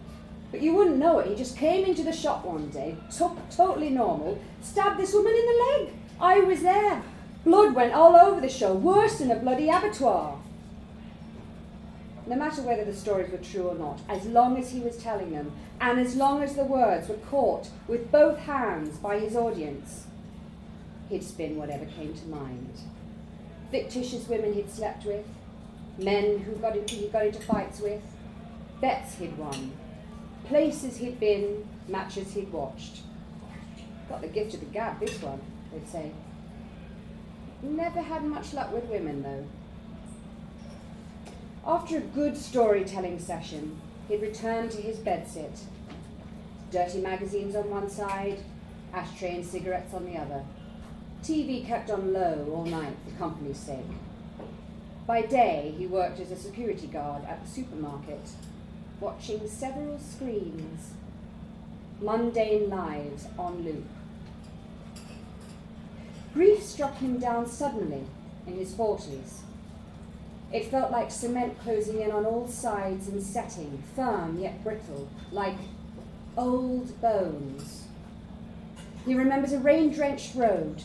But 0.53 0.63
you 0.63 0.75
wouldn't 0.75 0.99
know 0.99 1.19
it. 1.19 1.27
He 1.27 1.35
just 1.35 1.57
came 1.57 1.85
into 1.85 2.05
the 2.05 2.13
shop 2.13 2.45
one 2.45 2.71
day, 2.71 2.97
took 3.17 3.37
totally 3.51 3.91
normal, 3.91 4.39
stabbed 4.61 5.01
this 5.01 5.13
woman 5.13 5.35
in 5.35 5.47
the 5.47 5.65
leg. 5.65 5.95
I 6.21 6.39
was 6.41 6.63
there. 6.63 7.03
Blood 7.45 7.75
went 7.75 7.93
all 7.93 8.15
over 8.15 8.41
the 8.41 8.49
show, 8.49 8.73
worse 8.73 9.19
than 9.19 9.33
a 9.33 9.37
bloody 9.37 9.69
abattoir 9.69 10.39
no 12.27 12.37
matter 12.37 12.63
whether 12.63 12.85
the 12.85 12.95
stories 12.95 13.31
were 13.31 13.39
true 13.39 13.69
or 13.69 13.75
not, 13.75 14.01
as 14.09 14.27
long 14.27 14.57
as 14.57 14.71
he 14.71 14.81
was 14.81 14.97
telling 14.97 15.33
them, 15.33 15.53
and 15.81 15.99
as 15.99 16.15
long 16.15 16.43
as 16.43 16.55
the 16.55 16.65
words 16.65 17.09
were 17.09 17.17
caught 17.17 17.69
with 17.89 18.13
both 18.13 18.39
hands 18.39 18.99
by 18.99 19.19
his 19.19 19.35
audience, 19.35 20.07
he'd 21.09 21.25
spin 21.25 21.57
whatever 21.57 21.85
came 21.85 22.15
to 22.15 22.27
mind. 22.27 22.81
Fictitious 23.71 24.29
women 24.29 24.55
he'd 24.55 24.71
slept 24.71 25.05
with, 25.05 25.27
men 25.99 26.39
who 26.39 26.53
got 26.53 26.77
into, 26.77 26.95
he 26.95 27.09
got 27.09 27.27
into 27.27 27.41
fights 27.41 27.81
with, 27.81 28.03
bets 28.81 29.17
he'd 29.17 29.37
won, 29.37 29.73
places 30.47 30.97
he'd 30.99 31.21
been, 31.21 31.67
matches 31.89 32.35
he'd 32.35 32.53
watched. 32.53 33.01
Got 34.09 34.23
the 34.23 34.29
gift 34.29 34.55
of 34.55 34.61
the 34.61 34.67
gab, 34.67 35.01
this 35.01 35.21
one, 35.23 35.41
they'd 35.73 35.89
say. 35.89 36.13
Never 37.63 38.03
had 38.03 38.25
much 38.25 38.53
luck 38.53 38.73
with 38.73 38.85
women, 38.85 39.23
though. 39.23 39.45
After 41.65 41.99
a 41.99 42.01
good 42.01 42.37
storytelling 42.37 43.21
session, 43.21 43.81
he'd 44.09 44.21
return 44.21 44.69
to 44.71 44.83
his 44.83 44.99
bedsit. 44.99 45.61
Dirty 46.73 47.01
magazines 47.01 47.55
on 47.55 47.71
one 47.71 47.89
side, 47.89 48.41
ashtray 48.93 49.37
and 49.37 49.47
cigarettes 49.47 49.95
on 49.95 50.05
the 50.05 50.17
other. 50.17 50.45
TV 51.23 51.65
kept 51.65 51.89
on 51.89 52.13
low 52.13 52.51
all 52.53 52.65
night 52.65 52.97
for 53.07 53.17
company's 53.17 53.59
sake. 53.59 53.79
By 55.07 55.23
day, 55.23 55.75
he 55.79 55.87
worked 55.87 56.19
as 56.19 56.33
a 56.33 56.37
security 56.37 56.89
guard 56.89 57.25
at 57.27 57.45
the 57.45 57.51
supermarket, 57.51 58.21
watching 59.03 59.49
several 59.49 59.99
screens, 59.99 60.93
mundane 62.01 62.71
lives 62.71 63.27
on 63.37 63.65
loop. 63.65 63.85
Grief 66.33 66.63
struck 66.63 66.97
him 66.99 67.19
down 67.19 67.47
suddenly 67.47 68.05
in 68.47 68.55
his 68.55 68.73
40s. 68.73 69.41
It 70.53 70.67
felt 70.67 70.93
like 70.93 71.11
cement 71.11 71.59
closing 71.61 72.01
in 72.01 72.13
on 72.13 72.25
all 72.25 72.47
sides 72.47 73.09
and 73.09 73.21
setting, 73.21 73.83
firm 73.97 74.39
yet 74.39 74.63
brittle, 74.63 75.09
like 75.33 75.59
old 76.37 77.01
bones. 77.01 77.87
He 79.05 79.15
remembers 79.15 79.53
a 79.53 79.59
rain 79.59 79.93
drenched 79.93 80.37
road, 80.37 80.85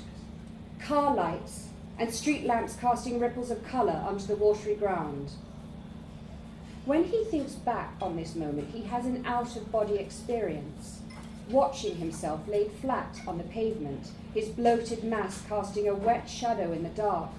car 0.79 1.13
lights, 1.13 1.67
and 1.99 2.11
street 2.11 2.45
lamps 2.45 2.75
casting 2.75 3.19
ripples 3.19 3.51
of 3.51 3.63
colour 3.67 4.03
onto 4.07 4.25
the 4.25 4.35
watery 4.35 4.75
ground. 4.75 5.31
When 6.87 7.03
he 7.03 7.25
thinks 7.25 7.51
back 7.51 7.95
on 8.01 8.15
this 8.15 8.33
moment, 8.33 8.69
he 8.73 8.83
has 8.83 9.05
an 9.05 9.25
out 9.25 9.57
of 9.57 9.69
body 9.73 9.95
experience, 9.95 11.01
watching 11.49 11.97
himself 11.97 12.47
laid 12.47 12.71
flat 12.79 13.19
on 13.27 13.37
the 13.37 13.43
pavement, 13.43 14.07
his 14.33 14.47
bloated 14.47 15.03
mass 15.03 15.43
casting 15.49 15.89
a 15.89 15.93
wet 15.93 16.29
shadow 16.29 16.71
in 16.71 16.83
the 16.83 16.89
dark 16.89 17.31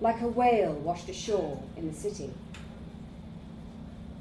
like 0.00 0.22
a 0.22 0.28
whale 0.28 0.72
washed 0.72 1.10
ashore 1.10 1.62
in 1.76 1.88
the 1.88 1.94
city. 1.94 2.30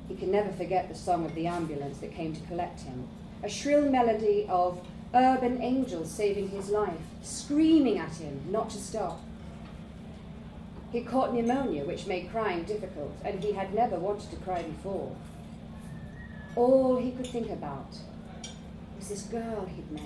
He 0.10 0.16
can 0.16 0.32
never 0.32 0.52
forget 0.52 0.90
the 0.90 0.96
song 0.96 1.26
of 1.26 1.34
the 1.36 1.48
ambulance 1.48 2.00
that 2.00 2.14
came 2.14 2.36
to 2.36 2.48
collect 2.48 2.82
him, 2.82 3.08
a 3.44 3.50
shrill 3.50 3.90
melody 3.90 4.46
of 4.50 4.86
urban 5.14 5.62
angels 5.62 6.12
saving 6.12 6.50
his 6.50 6.68
life, 6.68 7.00
screaming 7.22 7.98
at 7.98 8.16
him 8.16 8.42
not 8.50 8.70
to 8.72 8.78
stop. 8.78 9.22
He 10.94 11.02
caught 11.02 11.34
pneumonia, 11.34 11.86
which 11.86 12.06
made 12.06 12.30
crying 12.30 12.66
difficult, 12.66 13.18
and 13.26 13.44
he 13.44 13.54
had 13.54 13.74
never 13.74 13.98
wanted 13.98 14.30
to 14.30 14.36
cry 14.36 14.62
before. 14.62 15.16
All 16.56 16.98
he 16.98 17.12
could 17.12 17.26
think 17.26 17.50
about 17.50 17.98
was 18.96 19.10
this 19.10 19.24
girl 19.24 19.66
he'd 19.66 19.92
met, 19.92 20.04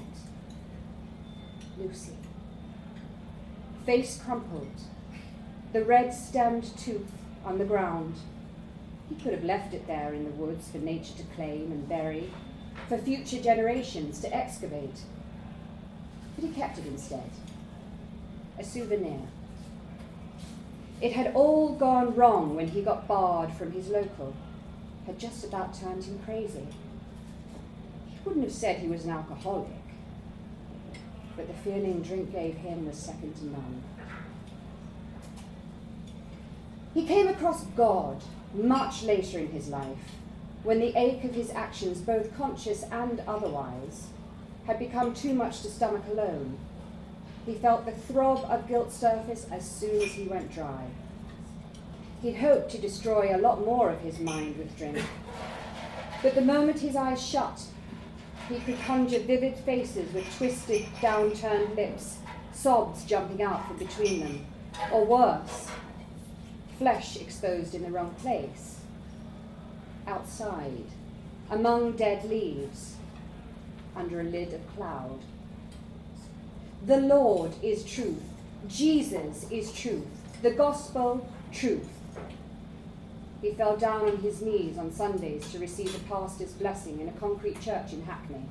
Lucy. 1.78 2.14
Face 3.86 4.22
crumpled, 4.24 4.80
the 5.74 5.84
red 5.84 6.14
stemmed 6.14 6.64
tooth 6.78 7.12
on 7.44 7.58
the 7.58 7.66
ground. 7.66 8.16
He 9.10 9.16
could 9.16 9.34
have 9.34 9.44
left 9.44 9.74
it 9.74 9.88
there 9.88 10.14
in 10.14 10.24
the 10.24 10.32
woods 10.32 10.70
for 10.70 10.78
nature 10.78 11.16
to 11.18 11.36
claim 11.36 11.70
and 11.70 11.90
bury, 11.90 12.32
for 12.88 12.98
future 12.98 13.42
generations 13.42 14.22
to 14.22 14.34
excavate. 14.34 15.02
But 16.38 16.46
he 16.46 16.54
kept 16.54 16.78
it 16.78 16.86
instead, 16.86 17.30
a 18.58 18.64
souvenir. 18.64 19.20
It 21.00 21.14
had 21.14 21.34
all 21.36 21.74
gone 21.74 22.16
wrong 22.16 22.56
when 22.56 22.70
he 22.70 22.82
got 22.82 23.08
barred 23.08 23.54
from 23.54 23.72
his 23.72 23.90
local, 23.90 24.34
had 25.06 25.20
just 25.20 25.44
about 25.44 25.74
turned 25.74 26.04
him 26.04 26.20
crazy. 26.26 26.68
He 28.10 28.18
wouldn't 28.26 28.46
have 28.46 28.54
said 28.54 28.80
he 28.80 28.88
was 28.88 29.06
an 29.06 29.12
alcoholic, 29.12 29.68
but 31.36 31.48
the 31.48 31.54
feeling 31.54 32.02
drink 32.02 32.32
gave 32.32 32.56
him 32.56 32.88
was 32.88 32.98
second 32.98 33.36
to 33.36 33.46
none. 33.46 33.84
He 36.96 37.06
came 37.06 37.28
across 37.28 37.64
God 37.76 38.24
much 38.56 39.04
later 39.04 39.38
in 39.38 39.52
his 39.52 39.68
life, 39.68 40.16
when 40.64 40.80
the 40.80 40.98
ache 40.98 41.24
of 41.24 41.36
his 41.36 41.52
actions, 41.52 42.02
both 42.02 42.36
conscious 42.36 42.84
and 42.92 43.22
otherwise, 43.28 44.08
had 44.66 44.80
become 44.80 45.14
too 45.14 45.36
much 45.36 45.62
to 45.62 45.70
stomach 45.70 46.02
alone. 46.10 46.58
He 47.48 47.54
felt 47.54 47.86
the 47.86 47.94
throb 47.94 48.44
of 48.50 48.68
guilt 48.68 48.92
surface 48.92 49.48
as 49.50 49.66
soon 49.66 50.02
as 50.02 50.12
he 50.12 50.26
went 50.26 50.52
dry. 50.52 50.88
He'd 52.22 52.36
hoped 52.36 52.70
to 52.72 52.78
destroy 52.78 53.34
a 53.34 53.40
lot 53.40 53.64
more 53.64 53.90
of 53.90 54.02
his 54.02 54.20
mind 54.20 54.58
with 54.58 54.78
drink. 54.78 55.02
But 56.22 56.36
the 56.36 56.42
moment 56.42 56.80
his 56.80 56.98
eyes 56.98 57.26
shut, 57.26 57.62
he 58.50 58.60
could 58.60 58.78
conjure 58.82 59.20
vivid 59.20 59.56
faces 59.60 60.14
with 60.14 60.26
twisted, 60.36 60.88
downturned 61.00 61.74
lips, 61.78 62.18
sobs 62.52 63.06
jumping 63.06 63.42
out 63.42 63.66
from 63.66 63.78
between 63.78 64.20
them, 64.20 64.46
or 64.92 65.06
worse, 65.06 65.70
flesh 66.78 67.16
exposed 67.16 67.74
in 67.74 67.84
the 67.84 67.92
wrong 67.92 68.14
place, 68.16 68.82
outside, 70.06 70.88
among 71.50 71.94
dead 71.94 72.30
leaves, 72.30 72.98
under 73.96 74.20
a 74.20 74.24
lid 74.24 74.52
of 74.52 74.76
cloud. 74.76 75.22
The 76.86 76.98
Lord 76.98 77.52
is 77.64 77.84
truth. 77.84 78.22
Jesus 78.68 79.50
is 79.50 79.72
truth. 79.72 80.06
The 80.42 80.52
gospel, 80.52 81.28
truth. 81.52 81.88
He 83.42 83.52
fell 83.52 83.78
down 83.78 84.02
on 84.02 84.18
his 84.18 84.42
knees 84.42 84.78
on 84.78 84.92
Sundays 84.92 85.52
to 85.52 85.60
receive 85.60 85.94
the 85.94 86.00
pastor's 86.00 86.54
blessing 86.54 87.00
in 87.00 87.08
a 87.08 87.14
concrete 87.14 87.62
church 87.62 87.94
in 87.94 88.04
Hackney. 88.04 88.44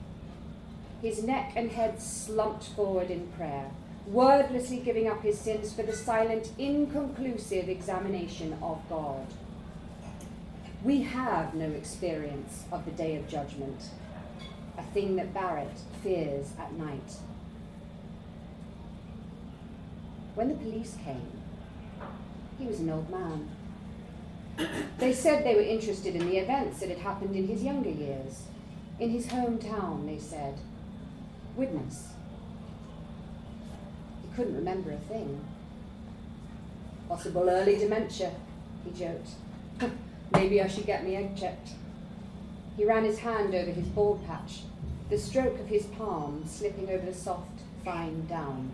His 1.03 1.23
neck 1.23 1.53
and 1.57 1.71
head 1.71 2.01
slumped 2.01 2.65
forward 2.65 3.11
in 3.11 3.27
prayer, 3.29 3.71
wordlessly 4.07 4.79
giving 4.79 5.09
up 5.09 5.23
his 5.23 5.39
sins 5.39 5.73
for 5.73 5.83
the 5.83 5.93
silent, 5.93 6.51
inconclusive 6.59 7.69
examination 7.69 8.57
of 8.62 8.81
God. 8.89 9.27
We 10.85 11.03
have 11.03 11.55
no 11.55 11.67
experience 11.67 12.65
of 12.71 12.85
the 12.85 12.93
day 12.93 13.17
of 13.17 13.29
judgment, 13.29 13.91
a 14.79 14.83
thing 14.83 15.17
that 15.17 15.35
Barrett 15.35 15.79
fears 16.03 16.53
at 16.59 16.73
night. 16.75 17.17
When 20.37 20.49
the 20.49 20.55
police 20.55 20.94
came, 21.03 21.33
he 22.59 22.66
was 22.66 22.81
an 22.81 22.90
old 22.90 23.09
man. 23.11 23.49
They 24.99 25.14
said 25.14 25.42
they 25.42 25.55
were 25.55 25.62
interested 25.62 26.14
in 26.14 26.29
the 26.29 26.37
events 26.37 26.81
that 26.81 26.90
had 26.90 26.99
happened 26.99 27.35
in 27.35 27.49
his 27.49 27.62
younger 27.62 27.88
years. 27.88 28.42
In 29.01 29.09
his 29.09 29.29
hometown, 29.29 30.05
they 30.05 30.18
said. 30.18 30.59
Witness. 31.57 32.09
He 34.20 34.37
couldn't 34.37 34.57
remember 34.57 34.92
a 34.92 34.99
thing. 34.99 35.42
Possible 37.09 37.49
early 37.49 37.79
dementia, 37.79 38.33
he 38.85 38.90
joked. 38.90 39.31
Maybe 40.35 40.61
I 40.61 40.68
should 40.68 40.85
get 40.85 41.03
me 41.03 41.16
egg 41.16 41.35
checked. 41.35 41.70
He 42.77 42.85
ran 42.85 43.05
his 43.05 43.20
hand 43.20 43.55
over 43.55 43.70
his 43.70 43.87
bald 43.87 44.27
patch, 44.27 44.64
the 45.09 45.16
stroke 45.16 45.59
of 45.59 45.68
his 45.68 45.87
palm 45.87 46.44
slipping 46.46 46.90
over 46.90 47.07
the 47.07 47.14
soft, 47.14 47.62
fine 47.87 48.27
down. 48.27 48.70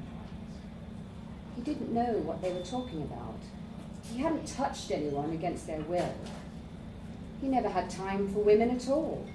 He 1.57 1.63
didn't 1.63 1.93
know 1.93 2.15
what 2.25 2.41
they 2.43 2.53
were 2.53 2.61
talking 2.61 3.03
about. 3.03 3.39
He 4.13 4.21
hadn't 4.21 4.47
touched 4.47 4.91
anyone 4.91 5.33
against 5.33 5.67
their 5.67 5.81
will. 5.83 6.15
He 7.41 7.49
never 7.49 7.69
had 7.69 7.91
time 7.91 8.29
for 8.33 8.41
women 8.41 8.71
at 8.71 8.89
all. 8.89 9.27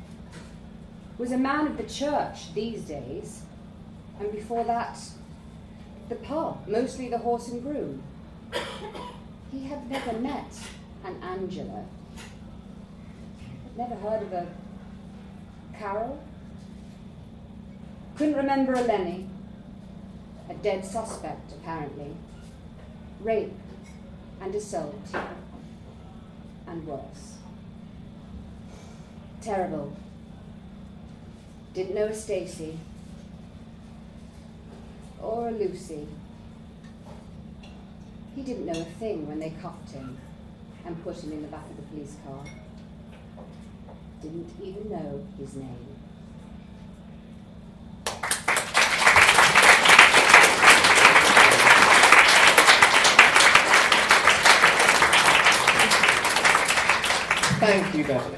Was 1.18 1.32
a 1.32 1.38
man 1.38 1.68
of 1.68 1.78
the 1.78 1.84
church 1.84 2.54
these 2.54 2.82
days, 2.82 3.42
and 4.20 4.32
before 4.32 4.64
that, 4.66 5.00
the 6.10 6.16
pub, 6.16 6.68
mostly 6.68 7.10
the 7.10 7.18
horse 7.18 7.50
and 7.50 7.62
groom. 7.62 8.04
He 9.52 9.64
had 9.66 9.90
never 9.90 10.14
met 10.20 10.54
an 11.04 11.22
Angela. 11.24 11.86
Never 13.78 13.96
heard 13.96 14.24
of 14.24 14.34
a 14.34 14.48
Carol. 15.78 16.20
Couldn't 18.16 18.36
remember 18.36 18.74
a 18.74 18.82
Lenny. 18.82 19.28
Dead 20.62 20.86
suspect, 20.86 21.52
apparently. 21.54 22.16
Rape 23.22 23.54
and 24.42 24.54
assault. 24.56 25.02
And 26.68 26.86
worse. 26.86 27.38
Terrible. 29.42 29.96
Didn't 31.74 31.96
know 31.96 32.08
a 32.08 32.14
Stacy. 32.14 32.78
Or 35.22 35.50
a 35.50 35.52
Lucy. 35.52 36.08
He 38.36 38.42
didn't 38.42 38.66
know 38.66 38.82
a 38.82 39.00
thing 39.00 39.28
when 39.28 39.40
they 39.40 39.52
cuffed 39.62 39.92
him 39.92 40.18
and 40.86 41.04
put 41.04 41.24
him 41.24 41.32
in 41.32 41.42
the 41.42 41.48
back 41.48 41.70
of 41.70 41.76
the 41.76 41.84
police 41.84 42.16
car. 42.26 42.44
Didn't 44.22 44.50
even 44.62 44.90
know 44.90 45.26
his 45.40 45.56
name. 45.56 45.97
Thank 57.60 57.96
you, 57.96 58.04
Beverly. 58.04 58.38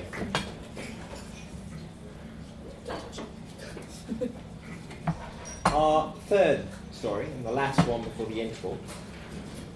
Our 5.65 6.13
third 6.27 6.65
story, 6.93 7.25
and 7.25 7.45
the 7.45 7.51
last 7.51 7.85
one 7.85 8.01
before 8.03 8.27
the 8.27 8.39
interval, 8.39 8.77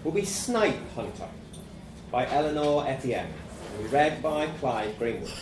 will 0.06 0.14
be 0.14 0.24
Snipe 0.24 0.78
Hunter 0.96 1.28
by 2.10 2.26
Eleanor 2.30 2.88
Etienne, 2.88 3.34
and 3.78 3.92
read 3.92 4.24
by 4.24 4.48
Clive 4.62 4.98
Greenwood. 4.98 5.34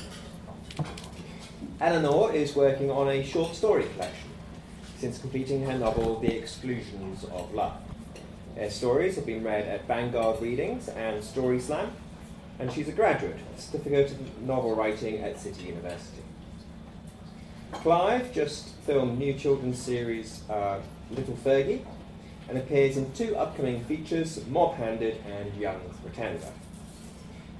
Eleanor 1.79 2.33
is 2.33 2.55
working 2.55 2.89
on 2.89 3.07
a 3.07 3.23
short 3.23 3.55
story 3.55 3.85
collection 3.93 4.29
since 4.97 5.19
completing 5.19 5.63
her 5.65 5.77
novel 5.77 6.19
The 6.19 6.35
Exclusions 6.35 7.23
of 7.25 7.53
Love. 7.53 7.77
Her 8.55 8.71
stories 8.71 9.15
have 9.15 9.27
been 9.27 9.43
read 9.43 9.67
at 9.67 9.85
Vanguard 9.87 10.41
Readings 10.41 10.89
and 10.89 11.23
Story 11.23 11.59
Slam, 11.59 11.93
and 12.61 12.71
she's 12.71 12.87
a 12.87 12.91
graduate 12.91 13.37
certificate 13.57 14.11
of 14.11 14.41
novel 14.43 14.75
writing 14.75 15.17
at 15.23 15.39
City 15.39 15.63
University. 15.63 16.21
Clive 17.71 18.31
just 18.31 18.75
filmed 18.85 19.17
new 19.17 19.33
children's 19.33 19.81
series 19.81 20.47
uh, 20.47 20.79
Little 21.09 21.35
Fergie 21.43 21.83
and 22.47 22.59
appears 22.59 22.97
in 22.97 23.11
two 23.13 23.35
upcoming 23.35 23.83
features 23.85 24.45
Mob 24.47 24.75
Handed 24.75 25.17
and 25.25 25.51
Young's 25.59 25.97
Pretender. 26.01 26.51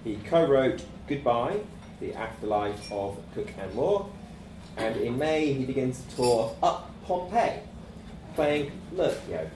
He 0.04 0.18
co 0.18 0.46
wrote 0.48 0.86
Goodbye, 1.08 1.62
The 2.00 2.14
Afterlife 2.14 2.92
of 2.92 3.18
Cook 3.34 3.50
and 3.58 3.74
Moore, 3.74 4.08
and 4.78 4.96
in 4.98 5.18
May 5.18 5.52
he 5.52 5.66
begins 5.66 6.04
a 6.08 6.16
tour 6.16 6.56
Up 6.62 6.92
Pompeii, 7.06 7.62
playing 8.36 8.72
Lurcio, 8.94 9.50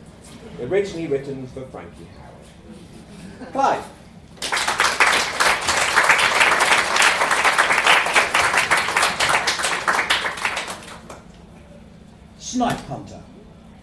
originally 0.59 1.05
written 1.05 1.45
for 1.45 1.67
Frankie 1.67 2.07
Howerd. 2.17 3.51
Clive! 3.51 3.85
Snipe 12.55 12.79
Hunter 12.85 13.21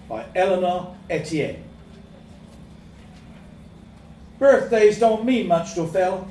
by 0.08 0.24
Eleanor 0.34 0.96
Etienne. 1.10 1.62
Birthdays 4.38 4.98
don't 4.98 5.26
mean 5.26 5.46
much 5.46 5.74
to 5.74 5.82
a 5.82 5.86
fella. 5.86 6.26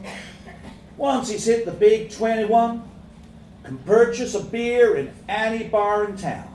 Once 0.98 1.30
he's 1.30 1.46
hit 1.46 1.66
the 1.66 1.72
big 1.72 2.10
21, 2.10 2.82
can 3.64 3.78
purchase 3.78 4.34
a 4.34 4.44
beer 4.44 4.96
in 4.96 5.14
any 5.30 5.66
bar 5.66 6.06
in 6.06 6.18
town, 6.18 6.52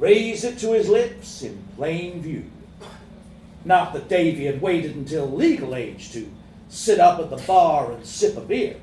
raise 0.00 0.42
it 0.42 0.58
to 0.58 0.72
his 0.72 0.88
lips 0.88 1.42
in 1.42 1.62
plain 1.76 2.20
view. 2.20 2.50
Not 3.64 3.92
that 3.92 4.08
Davy 4.08 4.46
had 4.46 4.60
waited 4.60 4.96
until 4.96 5.30
legal 5.30 5.76
age 5.76 6.10
to 6.10 6.28
sit 6.68 6.98
up 6.98 7.20
at 7.20 7.30
the 7.30 7.44
bar 7.46 7.92
and 7.92 8.04
sip 8.04 8.36
a 8.36 8.40
beer. 8.40 8.74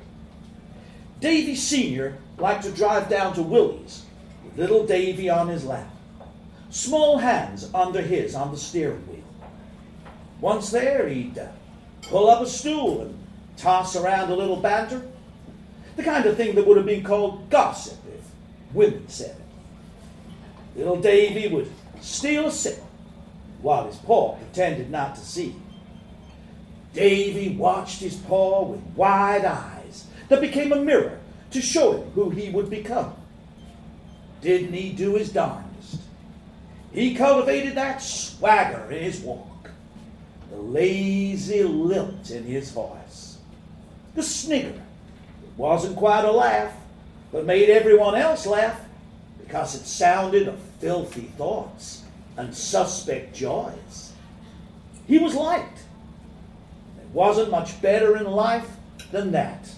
Davy 1.20 1.54
Sr. 1.54 2.16
liked 2.38 2.64
to 2.64 2.70
drive 2.70 3.10
down 3.10 3.34
to 3.34 3.42
Willie's 3.42 4.06
with 4.42 4.56
little 4.56 4.86
Davy 4.86 5.28
on 5.28 5.48
his 5.48 5.66
lap, 5.66 5.90
small 6.76 7.16
hands 7.16 7.70
under 7.74 8.02
his 8.02 8.34
on 8.34 8.50
the 8.50 8.56
steering 8.56 9.06
wheel. 9.08 9.24
Once 10.40 10.70
there, 10.70 11.08
he'd 11.08 11.38
uh, 11.38 11.48
pull 12.02 12.28
up 12.28 12.42
a 12.42 12.46
stool 12.46 13.00
and 13.00 13.18
toss 13.56 13.96
around 13.96 14.30
a 14.30 14.36
little 14.36 14.56
banter, 14.56 15.02
the 15.96 16.02
kind 16.02 16.26
of 16.26 16.36
thing 16.36 16.54
that 16.54 16.66
would 16.66 16.76
have 16.76 16.84
been 16.84 17.02
called 17.02 17.48
gossip 17.48 17.98
if 18.14 18.74
women 18.74 19.08
said 19.08 19.30
it. 20.74 20.78
Little 20.78 21.00
Davy 21.00 21.48
would 21.48 21.72
steal 22.02 22.48
a 22.48 22.52
sip 22.52 22.82
while 23.62 23.86
his 23.86 23.96
paw 23.96 24.36
pretended 24.36 24.90
not 24.90 25.14
to 25.14 25.22
see. 25.22 25.56
Davy 26.92 27.56
watched 27.56 28.00
his 28.00 28.16
paw 28.16 28.64
with 28.64 28.80
wide 28.94 29.46
eyes 29.46 30.04
that 30.28 30.42
became 30.42 30.72
a 30.72 30.76
mirror 30.76 31.18
to 31.52 31.62
show 31.62 31.92
him 31.92 32.10
who 32.10 32.28
he 32.28 32.50
would 32.50 32.68
become. 32.68 33.14
Didn't 34.42 34.74
he 34.74 34.92
do 34.92 35.14
his 35.14 35.30
darndest? 35.30 35.65
He 36.96 37.14
cultivated 37.14 37.74
that 37.74 38.00
swagger 38.00 38.90
in 38.90 39.02
his 39.02 39.20
walk, 39.20 39.70
the 40.50 40.56
lazy 40.56 41.62
lilt 41.62 42.30
in 42.30 42.44
his 42.44 42.70
voice, 42.70 43.36
the 44.14 44.22
snigger. 44.22 44.68
It 44.70 45.58
wasn't 45.58 45.94
quite 45.94 46.24
a 46.24 46.32
laugh, 46.32 46.72
but 47.32 47.44
made 47.44 47.68
everyone 47.68 48.14
else 48.14 48.46
laugh 48.46 48.80
because 49.38 49.74
it 49.74 49.84
sounded 49.84 50.48
of 50.48 50.58
filthy 50.80 51.30
thoughts 51.36 52.02
and 52.38 52.56
suspect 52.56 53.36
joys. 53.36 54.14
He 55.06 55.18
was 55.18 55.34
liked. 55.34 55.80
There 56.96 57.08
wasn't 57.12 57.50
much 57.50 57.82
better 57.82 58.16
in 58.16 58.24
life 58.24 58.70
than 59.12 59.32
that. 59.32 59.68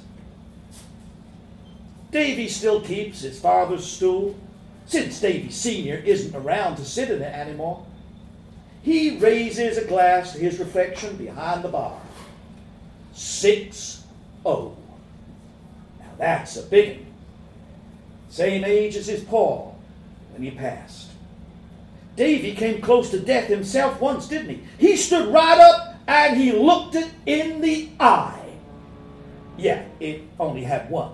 Davy 2.13 2.47
still 2.47 2.81
keeps 2.81 3.23
his 3.23 3.41
father's 3.41 3.85
stool, 3.85 4.37
since 4.88 5.20
Davy 5.20 5.51
Sr. 5.51 5.96
isn't 5.96 6.35
around 6.35 6.77
to 6.77 6.85
sit 6.85 7.11
in 7.11 7.20
it 7.20 7.35
anymore. 7.35 7.85
He 8.83 9.18
raises 9.18 9.77
a 9.77 9.85
glass 9.85 10.33
to 10.33 10.38
his 10.38 10.59
reflection 10.59 11.16
behind 11.16 11.62
the 11.62 11.68
bar. 11.68 12.01
Six 13.12 14.03
oh. 14.46 14.74
Now 16.01 16.07
that's 16.16 16.57
a 16.57 16.62
big 16.62 16.98
one. 16.98 17.07
Same 18.31 18.64
age 18.64 18.96
as 18.96 19.07
his 19.07 19.22
paw 19.22 19.72
when 20.33 20.42
he 20.42 20.51
passed. 20.51 21.11
Davy 22.16 22.55
came 22.55 22.81
close 22.81 23.11
to 23.11 23.20
death 23.20 23.46
himself 23.46 24.01
once, 24.01 24.27
didn't 24.27 24.48
he? 24.48 24.62
He 24.79 24.96
stood 24.96 25.33
right 25.33 25.59
up 25.59 25.96
and 26.07 26.37
he 26.37 26.53
looked 26.53 26.94
it 26.94 27.11
in 27.27 27.61
the 27.61 27.90
eye. 28.01 28.40
Yeah, 29.59 29.85
it 30.01 30.22
only 30.40 30.64
had 30.64 30.88
one. 30.90 31.12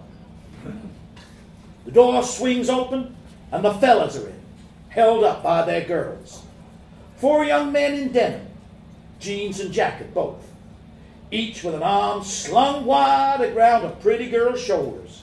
The 1.84 1.90
door 1.90 2.22
swings 2.22 2.70
open, 2.70 3.13
and 3.54 3.64
the 3.64 3.72
fellas 3.74 4.16
are 4.16 4.26
in, 4.26 4.40
held 4.88 5.22
up 5.22 5.40
by 5.44 5.64
their 5.64 5.84
girls. 5.84 6.42
Four 7.18 7.44
young 7.44 7.70
men 7.70 7.94
in 7.94 8.10
denim, 8.10 8.48
jeans 9.20 9.60
and 9.60 9.72
jacket 9.72 10.12
both, 10.12 10.44
each 11.30 11.62
with 11.62 11.76
an 11.76 11.82
arm 11.84 12.24
slung 12.24 12.84
wide 12.84 13.40
around 13.40 13.84
a 13.84 13.90
pretty 13.90 14.28
girl's 14.28 14.60
shoulders. 14.60 15.22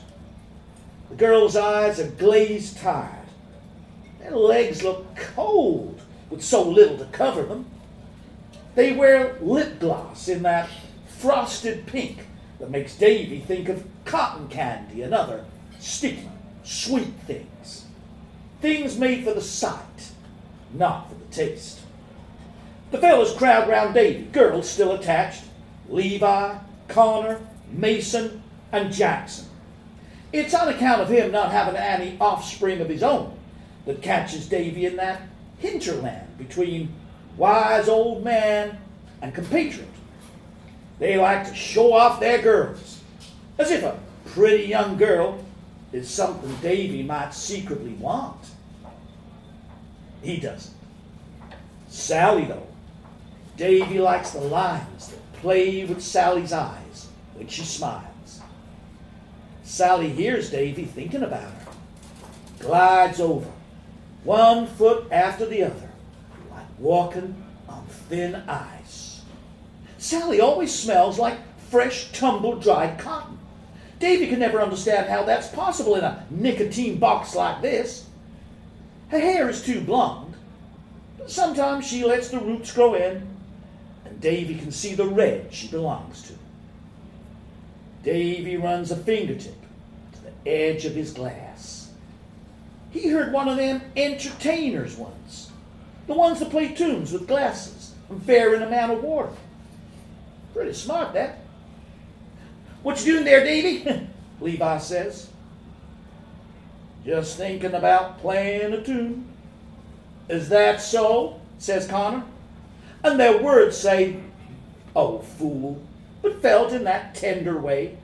The 1.10 1.18
girl's 1.18 1.58
eyes 1.58 2.00
are 2.00 2.08
glazed 2.08 2.78
tired. 2.78 3.28
Their 4.20 4.32
legs 4.32 4.82
look 4.82 5.14
cold 5.18 6.00
with 6.30 6.42
so 6.42 6.64
little 6.64 6.98
to 7.00 7.06
cover 7.08 7.44
them. 7.44 7.66
They 8.76 8.94
wear 8.94 9.36
lip 9.42 9.78
gloss 9.82 10.30
in 10.30 10.44
that 10.44 10.70
frosted 11.20 11.86
pink 11.86 12.20
that 12.60 12.72
makes 12.72 12.96
Davy 12.96 13.42
think 13.42 13.68
of 13.68 13.86
cotton 14.06 14.48
candy 14.48 15.02
and 15.02 15.14
other 15.14 15.44
sticky, 15.80 16.30
sweet 16.64 17.14
things. 17.28 17.81
Things 18.62 18.98
made 18.98 19.24
for 19.24 19.34
the 19.34 19.42
sight, 19.42 20.12
not 20.74 21.10
for 21.10 21.16
the 21.16 21.26
taste. 21.34 21.80
The 22.92 23.00
fellows 23.00 23.34
crowd 23.34 23.68
round 23.68 23.96
Davy, 23.96 24.24
girls 24.26 24.70
still 24.70 24.92
attached 24.92 25.44
Levi, 25.90 26.58
Connor, 26.88 27.42
Mason, 27.72 28.44
and 28.72 28.94
Jackson. 28.94 29.48
It's 30.32 30.54
on 30.54 30.70
account 30.70 31.02
of 31.02 31.10
him 31.10 31.32
not 31.32 31.52
having 31.52 31.76
any 31.76 32.18
offspring 32.22 32.82
of 32.82 32.88
his 32.88 33.02
own 33.02 33.38
that 33.86 34.02
catches 34.02 34.48
Davy 34.48 34.86
in 34.86 34.96
that 34.98 35.22
hinterland 35.58 36.38
between 36.38 36.94
wise 37.38 37.90
old 37.90 38.24
man 38.24 38.78
and 39.22 39.34
compatriot. 39.34 39.88
They 41.00 41.18
like 41.18 41.48
to 41.48 41.56
show 41.56 41.94
off 41.94 42.20
their 42.20 42.42
girls, 42.42 43.02
as 43.58 43.72
if 43.72 43.84
a 43.84 44.00
pretty 44.26 44.66
young 44.66 44.98
girl 44.98 45.44
is 45.92 46.10
something 46.10 46.56
Davy 46.62 47.04
might 47.04 47.34
secretly 47.34 47.94
want. 47.94 48.51
He 50.22 50.38
doesn't. 50.38 50.76
Sally, 51.88 52.46
though, 52.46 52.68
Davy 53.58 54.00
likes 54.00 54.32
the 54.32 54.42
lines 54.42 55.10
that 55.10 55.34
play 55.34 55.84
with 55.84 56.02
Sally's 56.02 56.54
eyes 56.54 57.10
when 57.36 57.48
she 57.48 57.64
smiles. 57.64 58.42
Sally 59.64 60.10
hears 60.10 60.50
Davy 60.50 60.86
thinking 60.86 61.24
about 61.24 61.44
her, 61.44 61.68
glides 62.60 63.20
over, 63.20 63.50
one 64.24 64.68
foot 64.68 65.12
after 65.12 65.46
the 65.46 65.64
other, 65.64 65.90
like 66.50 66.66
walking 66.78 67.44
on 67.68 67.86
thin 67.86 68.36
ice. 68.48 69.22
Sally 69.98 70.42
always 70.42 70.74
smells 70.74 71.18
like 71.20 71.38
fresh, 71.70 72.12
tumble 72.12 72.60
dried 72.60 73.00
cotton. 73.00 73.38
Davy 74.00 74.28
can 74.28 74.40
never 74.40 74.62
understand 74.62 75.08
how 75.08 75.24
that's 75.24 75.48
possible 75.48 75.96
in 75.96 76.04
a 76.04 76.26
nicotine 76.30 76.98
box 76.98 77.36
like 77.36 77.62
this. 77.62 78.08
Her 79.12 79.20
hair 79.20 79.50
is 79.50 79.62
too 79.62 79.82
blonde, 79.82 80.36
but 81.18 81.30
sometimes 81.30 81.86
she 81.86 82.06
lets 82.06 82.30
the 82.30 82.40
roots 82.40 82.72
grow 82.72 82.94
in, 82.94 83.28
and 84.06 84.22
Davy 84.22 84.56
can 84.56 84.72
see 84.72 84.96
the 84.96 85.06
red 85.06 85.54
she 85.54 85.68
belongs 85.68 86.22
to. 86.24 86.34
Davy 88.04 88.56
runs 88.56 88.90
a 88.90 88.96
fingertip 88.96 89.62
to 90.14 90.20
the 90.22 90.50
edge 90.50 90.86
of 90.86 90.96
his 90.96 91.12
glass. 91.12 91.92
He 92.92 93.10
heard 93.10 93.34
one 93.34 93.50
of 93.50 93.58
them 93.58 93.82
entertainers 93.98 94.96
once, 94.96 95.52
the 96.08 96.14
ones 96.14 96.40
that 96.40 96.50
play 96.50 96.70
tunes 96.70 97.12
with 97.12 97.28
glasses 97.28 97.94
and 98.10 98.24
fare 98.24 98.56
in 98.56 98.62
a 98.62 98.70
man 98.70 98.92
of 98.92 99.04
water. 99.04 99.34
Pretty 100.54 100.74
smart, 100.74 101.14
that. 101.14 101.40
What 102.82 103.06
you 103.06 103.12
doing 103.14 103.26
there, 103.26 103.44
Davy? 103.44 104.08
Levi 104.40 104.78
says. 104.78 105.31
Just 107.06 107.38
thinking 107.38 107.74
about 107.74 108.20
playing 108.20 108.74
a 108.74 108.84
tune. 108.84 109.28
Is 110.30 110.50
that 110.50 110.82
so? 110.82 111.40
says 111.58 111.88
Connor. 111.88 112.24
And 113.04 113.20
their 113.20 113.42
words 113.42 113.78
say, 113.78 114.18
Oh, 114.96 115.20
fool, 115.20 115.82
but 116.22 116.42
felt 116.42 116.74
in 116.74 116.84
that 116.84 117.16
tender 117.16 117.58
way. 117.58 117.98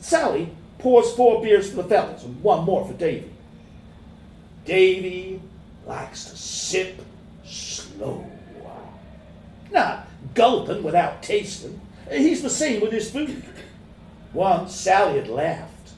Sally 0.00 0.50
pours 0.78 1.12
four 1.14 1.42
beers 1.42 1.70
for 1.70 1.76
the 1.76 1.88
fellas 1.88 2.24
and 2.24 2.42
one 2.42 2.64
more 2.64 2.86
for 2.86 2.92
Davy. 2.92 3.30
Davy 4.64 5.40
likes 5.86 6.24
to 6.26 6.36
sip 6.36 7.02
slow. 7.44 8.26
Not 9.70 10.06
gulping 10.34 10.82
without 10.82 11.22
tasting. 11.22 11.80
He's 12.10 12.42
the 12.42 12.50
same 12.50 12.80
with 12.80 12.92
his 12.92 13.10
food. 13.10 13.42
Once 14.32 14.74
Sally 14.74 15.18
had 15.18 15.28
laughed, 15.28 15.92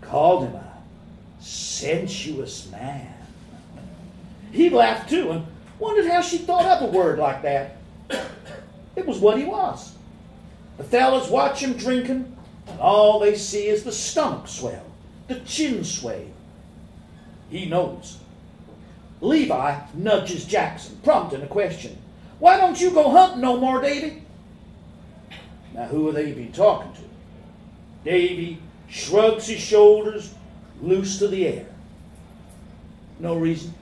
called 0.00 0.44
him 0.44 0.54
a 0.54 0.69
sensuous 1.40 2.70
man. 2.70 3.14
He 4.52 4.70
laughed 4.70 5.10
too 5.10 5.30
and 5.30 5.46
wondered 5.78 6.06
how 6.06 6.20
she 6.20 6.38
thought 6.38 6.66
up 6.66 6.82
a 6.82 6.86
word 6.86 7.18
like 7.18 7.42
that. 7.42 7.76
It 8.96 9.06
was 9.06 9.18
what 9.18 9.38
he 9.38 9.44
was. 9.44 9.94
The 10.76 10.84
fellas 10.84 11.28
watch 11.28 11.60
him 11.60 11.74
drinking, 11.74 12.36
and 12.66 12.80
all 12.80 13.18
they 13.18 13.34
see 13.34 13.66
is 13.66 13.84
the 13.84 13.92
stomach 13.92 14.48
swell, 14.48 14.84
the 15.28 15.40
chin 15.40 15.84
sway. 15.84 16.28
He 17.50 17.66
knows. 17.66 18.18
Levi 19.20 19.78
nudges 19.94 20.44
Jackson, 20.44 20.98
prompting 21.02 21.42
a 21.42 21.46
question. 21.46 21.98
Why 22.38 22.56
don't 22.56 22.80
you 22.80 22.90
go 22.90 23.10
hunting 23.10 23.42
no 23.42 23.58
more, 23.58 23.80
Davy? 23.82 24.22
Now, 25.74 25.84
who 25.86 26.06
have 26.06 26.14
they 26.14 26.32
been 26.32 26.52
talking 26.52 26.92
to? 26.94 27.02
Davy 28.04 28.58
shrugs 28.88 29.46
his 29.46 29.60
shoulders 29.60 30.34
loose 30.82 31.18
to 31.18 31.28
the 31.28 31.46
air. 31.46 31.66
No 33.18 33.36
reason. 33.36 33.74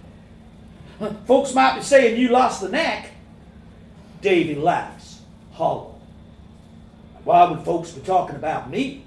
Folks 1.26 1.54
might 1.54 1.76
be 1.76 1.82
saying 1.82 2.20
you 2.20 2.28
lost 2.28 2.60
the 2.60 2.68
knack. 2.68 3.10
Davy 4.20 4.56
laughs, 4.56 5.20
hollow. 5.52 5.94
Why 7.22 7.48
would 7.48 7.64
folks 7.64 7.92
be 7.92 8.00
talking 8.00 8.36
about 8.36 8.70
me? 8.70 9.04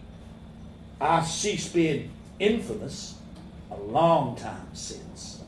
I 1.01 1.23
ceased 1.23 1.73
being 1.73 2.11
infamous 2.39 3.15
a 3.71 3.75
long 3.75 4.35
time 4.35 4.67
since. 4.73 5.41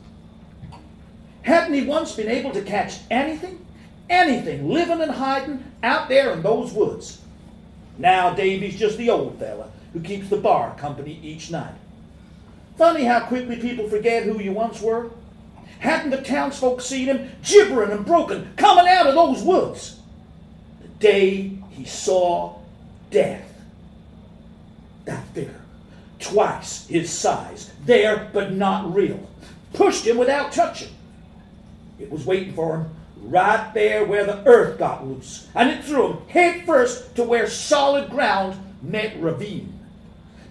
Hadn't 1.42 1.74
he 1.74 1.84
once 1.84 2.12
been 2.12 2.28
able 2.28 2.50
to 2.52 2.62
catch 2.62 2.98
anything, 3.10 3.64
anything 4.10 4.68
living 4.68 5.00
and 5.00 5.10
hiding 5.10 5.64
out 5.82 6.08
there 6.08 6.32
in 6.32 6.42
those 6.42 6.72
woods? 6.72 7.20
Now 7.96 8.34
Davy's 8.34 8.78
just 8.78 8.98
the 8.98 9.10
old 9.10 9.38
fella 9.38 9.70
who 9.92 10.00
keeps 10.00 10.28
the 10.28 10.36
bar 10.36 10.74
company 10.76 11.20
each 11.22 11.50
night. 11.50 11.74
Funny 12.76 13.04
how 13.04 13.20
quickly 13.20 13.56
people 13.56 13.88
forget 13.88 14.24
who 14.24 14.40
you 14.40 14.52
once 14.52 14.80
were. 14.80 15.10
Hadn't 15.78 16.10
the 16.10 16.22
townsfolk 16.22 16.80
seen 16.80 17.06
him 17.06 17.30
gibbering 17.42 17.92
and 17.92 18.06
broken 18.06 18.52
coming 18.56 18.88
out 18.88 19.06
of 19.06 19.14
those 19.14 19.42
woods? 19.42 20.00
The 20.80 20.88
day 20.88 21.58
he 21.70 21.84
saw 21.84 22.58
death. 23.10 23.50
That 25.04 25.24
figure, 25.28 25.60
twice 26.18 26.86
his 26.86 27.10
size, 27.10 27.70
there 27.84 28.30
but 28.32 28.52
not 28.52 28.94
real, 28.94 29.28
pushed 29.74 30.06
him 30.06 30.16
without 30.16 30.52
touching. 30.52 30.92
It 31.98 32.10
was 32.10 32.24
waiting 32.24 32.54
for 32.54 32.78
him 32.78 32.90
right 33.24 33.72
there 33.74 34.04
where 34.04 34.24
the 34.24 34.44
earth 34.46 34.78
got 34.78 35.06
loose, 35.06 35.48
and 35.54 35.70
it 35.70 35.84
threw 35.84 36.12
him 36.12 36.28
head 36.28 36.64
first 36.64 37.14
to 37.16 37.22
where 37.22 37.46
solid 37.46 38.10
ground 38.10 38.58
met 38.82 39.20
ravine. 39.20 39.73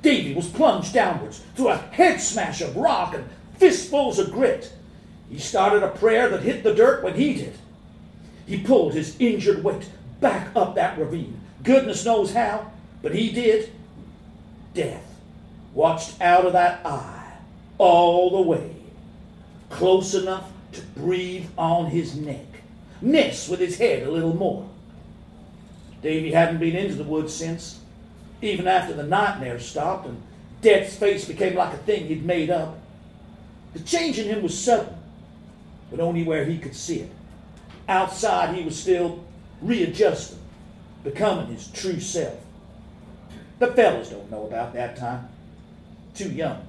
Davy 0.03 0.33
was 0.33 0.49
plunged 0.49 0.93
downwards 0.93 1.41
through 1.55 1.69
a 1.69 1.77
head 1.77 2.19
smash 2.19 2.61
of 2.61 2.75
rock 2.75 3.15
and 3.15 3.27
fistfuls 3.57 4.19
of 4.19 4.31
grit. 4.31 4.71
He 5.29 5.39
started 5.39 5.81
a 5.81 5.87
prayer 5.87 6.29
that 6.29 6.43
hit 6.43 6.61
the 6.61 6.75
dirt 6.75 7.03
when 7.03 7.15
he 7.15 7.33
did. 7.33 7.57
He 8.45 8.59
pulled 8.59 8.93
his 8.93 9.15
injured 9.17 9.63
weight 9.63 9.89
back 10.19 10.53
up 10.55 10.75
that 10.75 10.99
ravine. 10.99 11.39
Goodness 11.63 12.05
knows 12.05 12.33
how, 12.33 12.69
but 13.01 13.15
he 13.15 13.31
did. 13.31 13.71
Death 14.73 15.05
watched 15.73 16.19
out 16.21 16.45
of 16.45 16.53
that 16.53 16.85
eye 16.85 17.31
all 17.77 18.29
the 18.29 18.41
way, 18.41 18.75
close 19.69 20.13
enough 20.13 20.51
to 20.73 20.81
breathe 20.81 21.47
on 21.57 21.85
his 21.85 22.15
neck, 22.15 22.45
mess 23.01 23.47
with 23.47 23.61
his 23.61 23.77
head 23.77 24.05
a 24.05 24.11
little 24.11 24.35
more. 24.35 24.69
Davy 26.01 26.33
hadn't 26.33 26.59
been 26.59 26.75
into 26.75 26.95
the 26.95 27.03
woods 27.05 27.33
since, 27.33 27.79
even 28.43 28.67
after 28.67 28.93
the 28.93 29.03
nightmare 29.03 29.59
stopped 29.59 30.05
and 30.05 30.21
Death's 30.61 30.95
face 30.95 31.25
became 31.25 31.55
like 31.55 31.73
a 31.73 31.77
thing 31.77 32.07
he'd 32.07 32.25
made 32.25 32.49
up. 32.49 32.77
The 33.73 33.79
change 33.79 34.19
in 34.19 34.27
him 34.27 34.43
was 34.43 34.57
sudden, 34.57 34.95
but 35.89 35.99
only 35.99 36.23
where 36.23 36.45
he 36.45 36.57
could 36.57 36.75
see 36.75 36.99
it. 36.99 37.11
Outside, 37.87 38.55
he 38.55 38.63
was 38.63 38.79
still 38.79 39.23
readjusting, 39.61 40.39
becoming 41.03 41.47
his 41.47 41.67
true 41.69 41.99
self. 41.99 42.39
The 43.59 43.67
fellas 43.67 44.09
don't 44.09 44.29
know 44.29 44.45
about 44.45 44.73
that 44.73 44.95
time. 44.95 45.27
Too 46.13 46.31
young. 46.31 46.65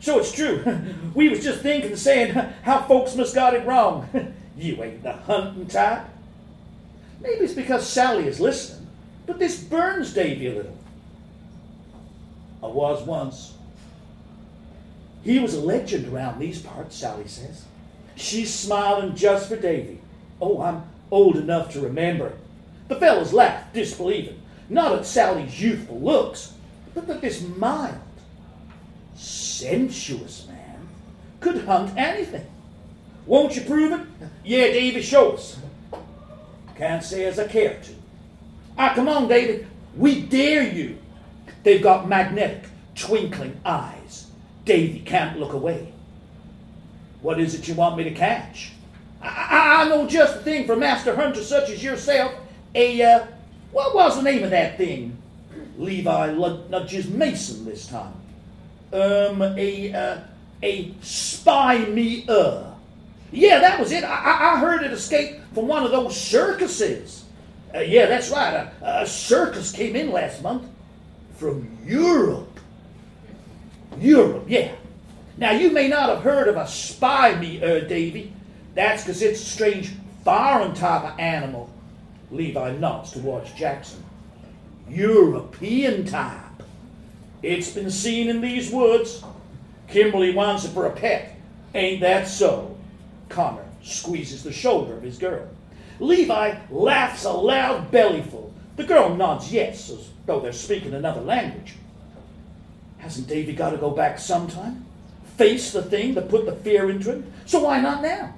So 0.00 0.18
it's 0.18 0.32
true. 0.32 0.64
We 1.14 1.28
was 1.28 1.42
just 1.42 1.60
thinking, 1.60 1.96
saying 1.96 2.34
how 2.62 2.82
folks 2.82 3.16
must 3.16 3.34
got 3.34 3.54
it 3.54 3.66
wrong. 3.66 4.08
You 4.58 4.82
ain't 4.82 5.04
the 5.04 5.12
hunting 5.12 5.68
type. 5.68 6.04
Maybe 7.20 7.44
it's 7.44 7.52
because 7.52 7.88
Sally 7.88 8.26
is 8.26 8.40
listening, 8.40 8.77
but 9.28 9.38
this 9.38 9.62
burns 9.62 10.14
Davy 10.14 10.46
a 10.46 10.54
little. 10.54 10.76
I 12.62 12.66
was 12.66 13.06
once. 13.06 13.52
He 15.22 15.38
was 15.38 15.54
a 15.54 15.60
legend 15.60 16.12
around 16.12 16.40
these 16.40 16.62
parts, 16.62 16.96
Sally 16.96 17.28
says. 17.28 17.64
She's 18.16 18.52
smiling 18.52 19.14
just 19.14 19.50
for 19.50 19.56
Davy. 19.56 20.00
Oh, 20.40 20.62
I'm 20.62 20.82
old 21.10 21.36
enough 21.36 21.70
to 21.74 21.80
remember. 21.80 22.32
The 22.88 22.96
fellows 22.96 23.34
laughed, 23.34 23.74
disbelieving, 23.74 24.40
not 24.70 24.98
at 24.98 25.04
Sally's 25.04 25.60
youthful 25.60 26.00
looks, 26.00 26.54
but 26.94 27.06
that 27.06 27.20
this 27.20 27.42
mild, 27.42 28.00
sensuous 29.14 30.46
man 30.48 30.88
could 31.40 31.64
hunt 31.64 31.96
anything. 31.98 32.46
Won't 33.26 33.56
you 33.56 33.62
prove 33.62 33.92
it? 33.92 34.06
Yeah, 34.42 34.68
Davy, 34.68 35.02
show 35.02 35.32
us. 35.32 35.58
Can't 36.76 37.04
say 37.04 37.26
as 37.26 37.38
I 37.38 37.46
care 37.46 37.78
to. 37.82 37.97
Ah, 38.78 38.92
come 38.94 39.08
on, 39.08 39.26
David. 39.26 39.66
We 39.96 40.22
dare 40.22 40.62
you. 40.62 40.98
They've 41.64 41.82
got 41.82 42.08
magnetic, 42.08 42.64
twinkling 42.94 43.60
eyes. 43.64 44.28
Davy 44.64 45.00
can't 45.00 45.40
look 45.40 45.52
away. 45.52 45.92
What 47.20 47.40
is 47.40 47.54
it 47.54 47.66
you 47.66 47.74
want 47.74 47.96
me 47.96 48.04
to 48.04 48.12
catch? 48.12 48.70
I, 49.20 49.26
I, 49.26 49.82
I 49.82 49.88
know 49.88 50.06
just 50.06 50.34
the 50.34 50.42
thing 50.42 50.66
for 50.66 50.76
master 50.76 51.16
hunter 51.16 51.42
such 51.42 51.70
as 51.70 51.82
yourself. 51.82 52.32
A, 52.76 53.02
uh, 53.02 53.26
what 53.72 53.94
was 53.94 54.16
the 54.16 54.22
name 54.22 54.44
of 54.44 54.50
that 54.50 54.76
thing? 54.76 55.16
Levi 55.76 56.32
nudges 56.68 57.08
Mason 57.08 57.64
this 57.64 57.86
time. 57.88 58.14
Um, 58.92 59.42
a, 59.42 59.92
uh, 59.92 60.20
a 60.62 60.94
spy 61.02 61.84
me 61.86 62.24
uh. 62.28 62.64
Yeah, 63.32 63.58
that 63.58 63.78
was 63.80 63.90
it. 63.90 64.04
I, 64.04 64.54
I 64.54 64.60
heard 64.60 64.82
it 64.82 64.92
escape 64.92 65.40
from 65.52 65.66
one 65.66 65.84
of 65.84 65.90
those 65.90 66.18
circuses. 66.18 67.24
Uh, 67.74 67.80
yeah, 67.80 68.06
that's 68.06 68.30
right. 68.30 68.54
A, 68.54 69.02
a 69.02 69.06
circus 69.06 69.72
came 69.72 69.94
in 69.94 70.10
last 70.10 70.42
month 70.42 70.66
from 71.36 71.78
Europe. 71.84 72.58
Europe, 73.98 74.44
yeah. 74.48 74.72
Now, 75.36 75.52
you 75.52 75.70
may 75.70 75.88
not 75.88 76.08
have 76.08 76.22
heard 76.22 76.48
of 76.48 76.56
a 76.56 76.66
spy 76.66 77.38
me, 77.38 77.62
uh, 77.62 77.80
Davy. 77.80 78.32
That's 78.74 79.02
because 79.02 79.22
it's 79.22 79.40
a 79.40 79.44
strange 79.44 79.92
foreign 80.24 80.74
type 80.74 81.04
of 81.04 81.18
animal. 81.18 81.70
Levi 82.30 82.76
nods 82.76 83.12
towards 83.12 83.52
Jackson. 83.52 84.02
European 84.88 86.04
type. 86.04 86.62
It's 87.42 87.70
been 87.70 87.90
seen 87.90 88.28
in 88.28 88.40
these 88.40 88.70
woods. 88.70 89.22
Kimberly 89.86 90.34
wants 90.34 90.64
it 90.64 90.70
for 90.70 90.86
a 90.86 90.90
pet. 90.90 91.36
Ain't 91.74 92.00
that 92.00 92.26
so? 92.26 92.76
Connor 93.28 93.64
squeezes 93.82 94.42
the 94.42 94.52
shoulder 94.52 94.94
of 94.94 95.02
his 95.02 95.18
girl. 95.18 95.48
Levi 96.00 96.56
laughs 96.70 97.24
a 97.24 97.32
loud 97.32 97.90
bellyful. 97.90 98.52
The 98.76 98.84
girl 98.84 99.14
nods 99.14 99.52
yes, 99.52 99.90
as 99.90 100.10
though 100.26 100.40
they're 100.40 100.52
speaking 100.52 100.94
another 100.94 101.20
language. 101.20 101.74
Hasn't 102.98 103.28
Davy 103.28 103.52
got 103.52 103.70
to 103.70 103.76
go 103.76 103.90
back 103.90 104.18
sometime? 104.18 104.84
Face 105.36 105.72
the 105.72 105.82
thing 105.82 106.14
that 106.14 106.28
put 106.28 106.46
the 106.46 106.54
fear 106.54 106.90
into 106.90 107.12
him? 107.12 107.32
So 107.46 107.60
why 107.60 107.80
not 107.80 108.02
now? 108.02 108.34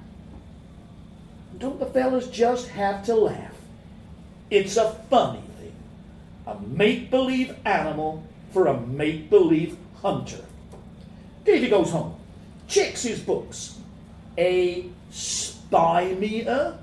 Don't 1.57 1.79
the 1.79 1.85
fellas 1.85 2.27
just 2.27 2.69
have 2.69 3.03
to 3.05 3.15
laugh? 3.15 3.53
It's 4.49 4.77
a 4.77 4.93
funny 5.09 5.43
thing. 5.59 5.73
A 6.47 6.59
make 6.59 7.11
believe 7.11 7.55
animal 7.65 8.23
for 8.51 8.67
a 8.67 8.79
make 8.79 9.29
believe 9.29 9.77
hunter. 10.01 10.43
Davy 11.45 11.69
goes 11.69 11.91
home, 11.91 12.15
checks 12.67 13.03
his 13.03 13.19
books. 13.19 13.77
A 14.37 14.85
spy 15.09 16.13
meter? 16.19 16.77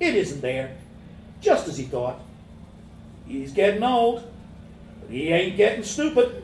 It 0.00 0.16
isn't 0.16 0.40
there. 0.40 0.76
Just 1.40 1.68
as 1.68 1.78
he 1.78 1.84
thought. 1.84 2.20
He's 3.28 3.52
getting 3.52 3.82
old, 3.82 4.28
but 5.00 5.10
he 5.10 5.28
ain't 5.28 5.56
getting 5.56 5.84
stupid. 5.84 6.42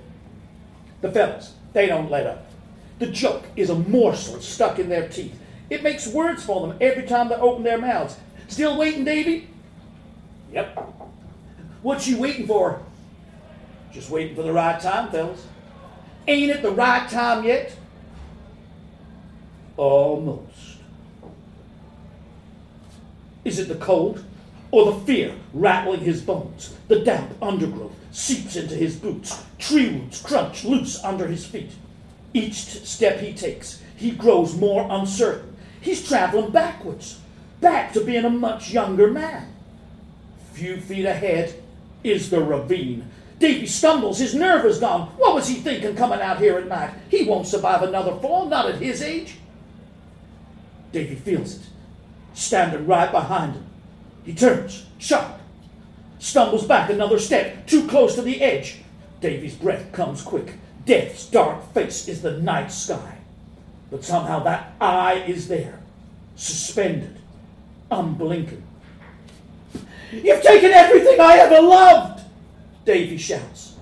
The 1.01 1.11
fellas, 1.11 1.55
they 1.73 1.87
don't 1.87 2.11
let 2.11 2.27
up. 2.27 2.47
The 2.99 3.09
joke 3.09 3.45
is 3.57 3.71
a 3.71 3.75
morsel 3.75 4.41
stuck 4.41 4.79
in 4.79 4.89
their 4.89 5.09
teeth. 5.09 5.39
It 5.69 5.83
makes 5.83 6.07
words 6.07 6.45
for 6.45 6.67
them 6.67 6.77
every 6.81 7.03
time 7.05 7.29
they 7.29 7.35
open 7.35 7.65
their 7.65 7.79
mouths. 7.79 8.17
Still 8.49 8.79
waiting, 8.79 9.05
Davy? 9.05 9.49
Yep. 10.53 10.77
What 11.83 12.07
you 12.07 12.19
waiting 12.19 12.47
for? 12.47 12.81
Just 13.93 14.11
waiting 14.11 14.37
for 14.37 14.43
the 14.43 14.53
right 14.53 14.81
time, 14.81 15.11
fellas. 15.11 15.45
Ain't 16.29 16.51
it 16.51 16.63
the 16.63 16.71
right 16.71 17.09
time 17.09 17.45
yet? 17.45 17.77
Almost. 19.77 20.56
Is 23.47 23.61
it 23.61 23.69
the 23.69 23.77
cold 23.77 24.25
or 24.73 24.87
the 24.87 25.01
fear 25.03 25.33
rattling 25.55 26.01
his 26.01 26.21
bones? 26.21 26.75
The 26.89 26.99
damp 26.99 27.31
undergrowth 27.41 27.95
seeps 28.11 28.57
into 28.57 28.75
his 28.75 28.97
boots. 28.97 29.41
Tree 29.57 29.89
roots 29.89 30.21
crunch 30.21 30.65
loose 30.65 31.03
under 31.05 31.29
his 31.29 31.47
feet. 31.47 31.71
Each 32.35 32.57
step 32.57 33.21
he 33.21 33.33
takes, 33.33 33.81
he 33.95 34.11
grows 34.11 34.57
more 34.57 34.89
uncertain. 34.91 35.57
He's 35.81 36.07
traveling 36.07 36.51
backwards, 36.51 37.21
back 37.61 37.93
to 37.93 38.05
being 38.05 38.25
a 38.25 38.31
much 38.31 38.73
younger 38.73 39.13
man. 39.13 39.55
Few 40.53 40.79
feet 40.81 41.05
ahead 41.05 41.55
is 42.03 42.31
the 42.31 42.43
ravine. 42.43 43.09
Davy 43.39 43.67
stumbles, 43.69 44.19
his 44.19 44.35
nerve 44.35 44.65
is 44.65 44.81
gone. 44.81 45.07
What 45.19 45.37
was 45.37 45.47
he 45.47 45.55
thinking 45.55 45.95
coming 45.95 46.21
out 46.21 46.41
here 46.41 46.59
at 46.59 46.67
night? 46.67 46.95
He 47.09 47.23
won't 47.23 47.47
survive 47.47 47.83
another 47.83 48.17
fall, 48.17 48.47
not 48.47 48.69
at 48.69 48.81
his 48.81 49.03
age. 49.03 49.37
Davy 50.91 51.15
feels 51.15 51.55
it, 51.55 51.63
standing 52.37 52.87
right 52.87 53.11
behind 53.11 53.55
him. 53.55 53.67
He 54.25 54.35
turns, 54.35 54.87
sharp, 54.99 55.41
stumbles 56.19 56.67
back 56.67 56.91
another 56.91 57.19
step, 57.19 57.67
too 57.67 57.89
close 57.89 58.15
to 58.15 58.23
the 58.23 58.43
edge. 58.43 58.81
Davy's 59.21 59.55
breath 59.55 59.91
comes 59.93 60.23
quick. 60.23 60.55
Death's 60.85 61.27
dark 61.27 61.73
face 61.73 62.07
is 62.09 62.23
the 62.23 62.39
night 62.39 62.71
sky. 62.71 63.17
But 63.91 64.05
somehow 64.05 64.41
that 64.41 64.75
eye 64.81 65.25
is 65.27 65.49
there, 65.49 65.81
suspended, 66.37 67.17
unblinking. 67.91 68.63
You've 70.13 70.43
taken 70.43 70.71
everything 70.73 71.19
I 71.19 71.39
ever 71.39 71.63
loved, 71.63 72.23
Davy 72.85 73.17
shouts. 73.17 73.77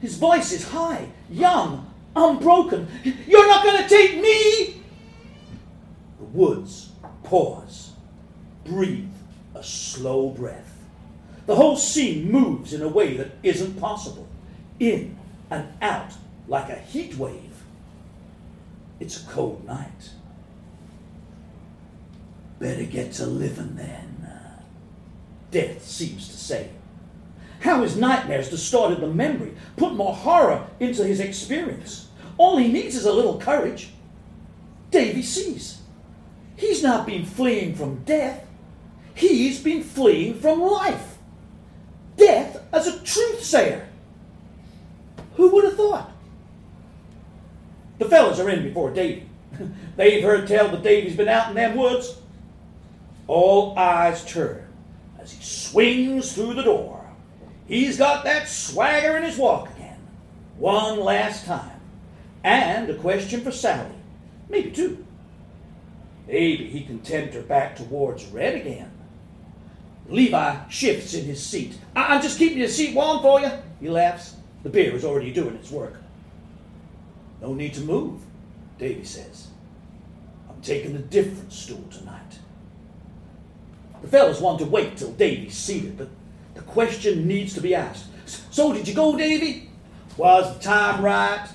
His 0.00 0.16
voice 0.16 0.52
is 0.52 0.68
high, 0.68 1.08
young, 1.30 1.90
unbroken. 2.14 2.86
You're 3.26 3.48
not 3.48 3.64
going 3.64 3.82
to 3.82 3.88
take 3.88 4.20
me! 4.20 4.82
The 6.18 6.24
woods 6.24 6.88
pause, 7.28 7.92
breathe 8.64 9.12
a 9.54 9.62
slow 9.62 10.30
breath. 10.30 10.78
The 11.46 11.56
whole 11.56 11.76
scene 11.76 12.30
moves 12.30 12.72
in 12.72 12.82
a 12.82 12.88
way 12.88 13.16
that 13.18 13.32
isn't 13.42 13.78
possible, 13.78 14.26
in 14.80 15.16
and 15.50 15.68
out 15.82 16.12
like 16.46 16.70
a 16.70 16.76
heat 16.76 17.16
wave. 17.16 17.62
It's 18.98 19.22
a 19.22 19.26
cold 19.26 19.64
night. 19.66 20.10
Better 22.58 22.84
get 22.84 23.12
to 23.14 23.26
living 23.26 23.76
then, 23.76 24.30
Death 25.50 25.86
seems 25.86 26.28
to 26.28 26.36
say. 26.36 26.70
How 27.60 27.82
his 27.82 27.96
nightmares 27.96 28.50
distorted 28.50 29.00
the 29.00 29.06
memory, 29.06 29.54
put 29.76 29.94
more 29.94 30.14
horror 30.14 30.66
into 30.78 31.04
his 31.04 31.20
experience. 31.20 32.08
All 32.36 32.56
he 32.56 32.70
needs 32.70 32.94
is 32.96 33.06
a 33.06 33.12
little 33.12 33.38
courage. 33.38 33.90
Davy 34.90 35.22
sees. 35.22 35.78
He's 36.58 36.82
not 36.82 37.06
been 37.06 37.24
fleeing 37.24 37.76
from 37.76 38.02
death. 38.02 38.44
He's 39.14 39.62
been 39.62 39.84
fleeing 39.84 40.34
from 40.40 40.60
life. 40.60 41.16
Death 42.16 42.60
as 42.72 42.88
a 42.88 42.98
truth 43.04 43.44
sayer. 43.44 43.88
Who 45.36 45.50
would 45.50 45.64
have 45.64 45.76
thought? 45.76 46.10
The 47.98 48.06
fellas 48.06 48.40
are 48.40 48.50
in 48.50 48.64
before 48.64 48.90
Davy. 48.90 49.28
They've 49.96 50.22
heard 50.22 50.48
tell 50.48 50.68
that 50.68 50.82
Davy's 50.82 51.16
been 51.16 51.28
out 51.28 51.50
in 51.50 51.54
them 51.54 51.76
woods. 51.76 52.18
All 53.28 53.78
eyes 53.78 54.24
turn 54.24 54.66
as 55.20 55.32
he 55.32 55.44
swings 55.44 56.32
through 56.32 56.54
the 56.54 56.62
door. 56.62 57.08
He's 57.68 57.98
got 57.98 58.24
that 58.24 58.48
swagger 58.48 59.16
in 59.16 59.22
his 59.22 59.38
walk 59.38 59.70
again. 59.76 59.98
One 60.56 60.98
last 60.98 61.46
time. 61.46 61.80
And 62.42 62.90
a 62.90 62.94
question 62.94 63.42
for 63.42 63.52
Sally. 63.52 63.94
Maybe 64.48 64.72
two. 64.72 65.04
Maybe 66.28 66.66
he 66.66 66.84
can 66.84 66.98
tempt 67.00 67.32
her 67.34 67.42
back 67.42 67.76
towards 67.76 68.26
red 68.26 68.54
again. 68.54 68.90
Levi 70.08 70.68
shifts 70.68 71.14
in 71.14 71.24
his 71.24 71.42
seat. 71.42 71.78
I- 71.96 72.14
am 72.14 72.22
just 72.22 72.38
keeping 72.38 72.58
your 72.58 72.68
seat 72.68 72.94
warm 72.94 73.22
for 73.22 73.40
you, 73.40 73.50
he 73.80 73.88
laughs. 73.88 74.34
The 74.62 74.68
beer 74.68 74.94
is 74.94 75.04
already 75.04 75.32
doing 75.32 75.54
its 75.54 75.70
work. 75.70 75.94
No 77.40 77.54
need 77.54 77.74
to 77.74 77.80
move, 77.80 78.20
Davy 78.78 79.04
says. 79.04 79.48
I'm 80.48 80.60
taking 80.60 80.94
a 80.96 80.98
different 80.98 81.52
stool 81.52 81.84
tonight. 81.90 82.38
The 84.02 84.08
fellows 84.08 84.40
want 84.40 84.58
to 84.58 84.66
wait 84.66 84.96
till 84.96 85.12
Davy's 85.12 85.56
seated, 85.56 85.96
but 85.96 86.08
the 86.54 86.62
question 86.62 87.26
needs 87.26 87.54
to 87.54 87.60
be 87.60 87.74
asked. 87.74 88.06
So 88.50 88.72
did 88.72 88.86
you 88.86 88.94
go, 88.94 89.16
Davy? 89.16 89.70
Was 90.16 90.56
the 90.56 90.62
time 90.62 91.02
right? 91.02 91.48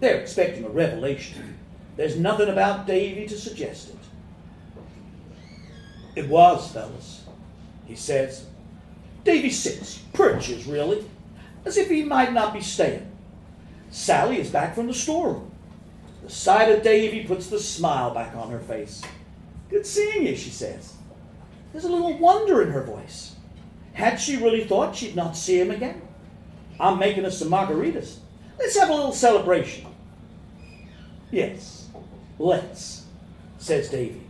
They're 0.00 0.20
expecting 0.20 0.64
a 0.64 0.68
revelation. 0.68 1.53
There's 1.96 2.18
nothing 2.18 2.48
about 2.48 2.86
Davy 2.86 3.26
to 3.26 3.38
suggest 3.38 3.90
it. 3.90 3.96
It 6.16 6.28
was, 6.28 6.70
fellas, 6.72 7.24
he 7.86 7.94
says. 7.94 8.46
Davy 9.24 9.50
sits, 9.50 9.98
perches 10.12 10.66
really, 10.66 11.04
as 11.64 11.76
if 11.76 11.88
he 11.88 12.04
might 12.04 12.32
not 12.32 12.52
be 12.52 12.60
staying. 12.60 13.10
Sally 13.90 14.40
is 14.40 14.50
back 14.50 14.74
from 14.74 14.86
the 14.86 14.94
storeroom. 14.94 15.50
The 16.22 16.30
sight 16.30 16.70
of 16.70 16.82
Davy 16.82 17.24
puts 17.24 17.48
the 17.48 17.58
smile 17.58 18.12
back 18.12 18.34
on 18.34 18.50
her 18.50 18.60
face. 18.60 19.02
Good 19.70 19.86
seeing 19.86 20.26
you, 20.26 20.36
she 20.36 20.50
says. 20.50 20.94
There's 21.72 21.84
a 21.84 21.92
little 21.92 22.16
wonder 22.18 22.62
in 22.62 22.70
her 22.70 22.82
voice. 22.82 23.34
Had 23.92 24.16
she 24.16 24.36
really 24.36 24.64
thought 24.64 24.96
she'd 24.96 25.16
not 25.16 25.36
see 25.36 25.60
him 25.60 25.70
again? 25.70 26.02
I'm 26.78 26.98
making 26.98 27.24
us 27.24 27.38
some 27.38 27.48
margaritas. 27.48 28.18
Let's 28.58 28.78
have 28.78 28.90
a 28.90 28.94
little 28.94 29.12
celebration. 29.12 29.86
Yes, 31.30 31.73
let's, 32.38 33.04
says 33.58 33.88
Davy. 33.88 34.22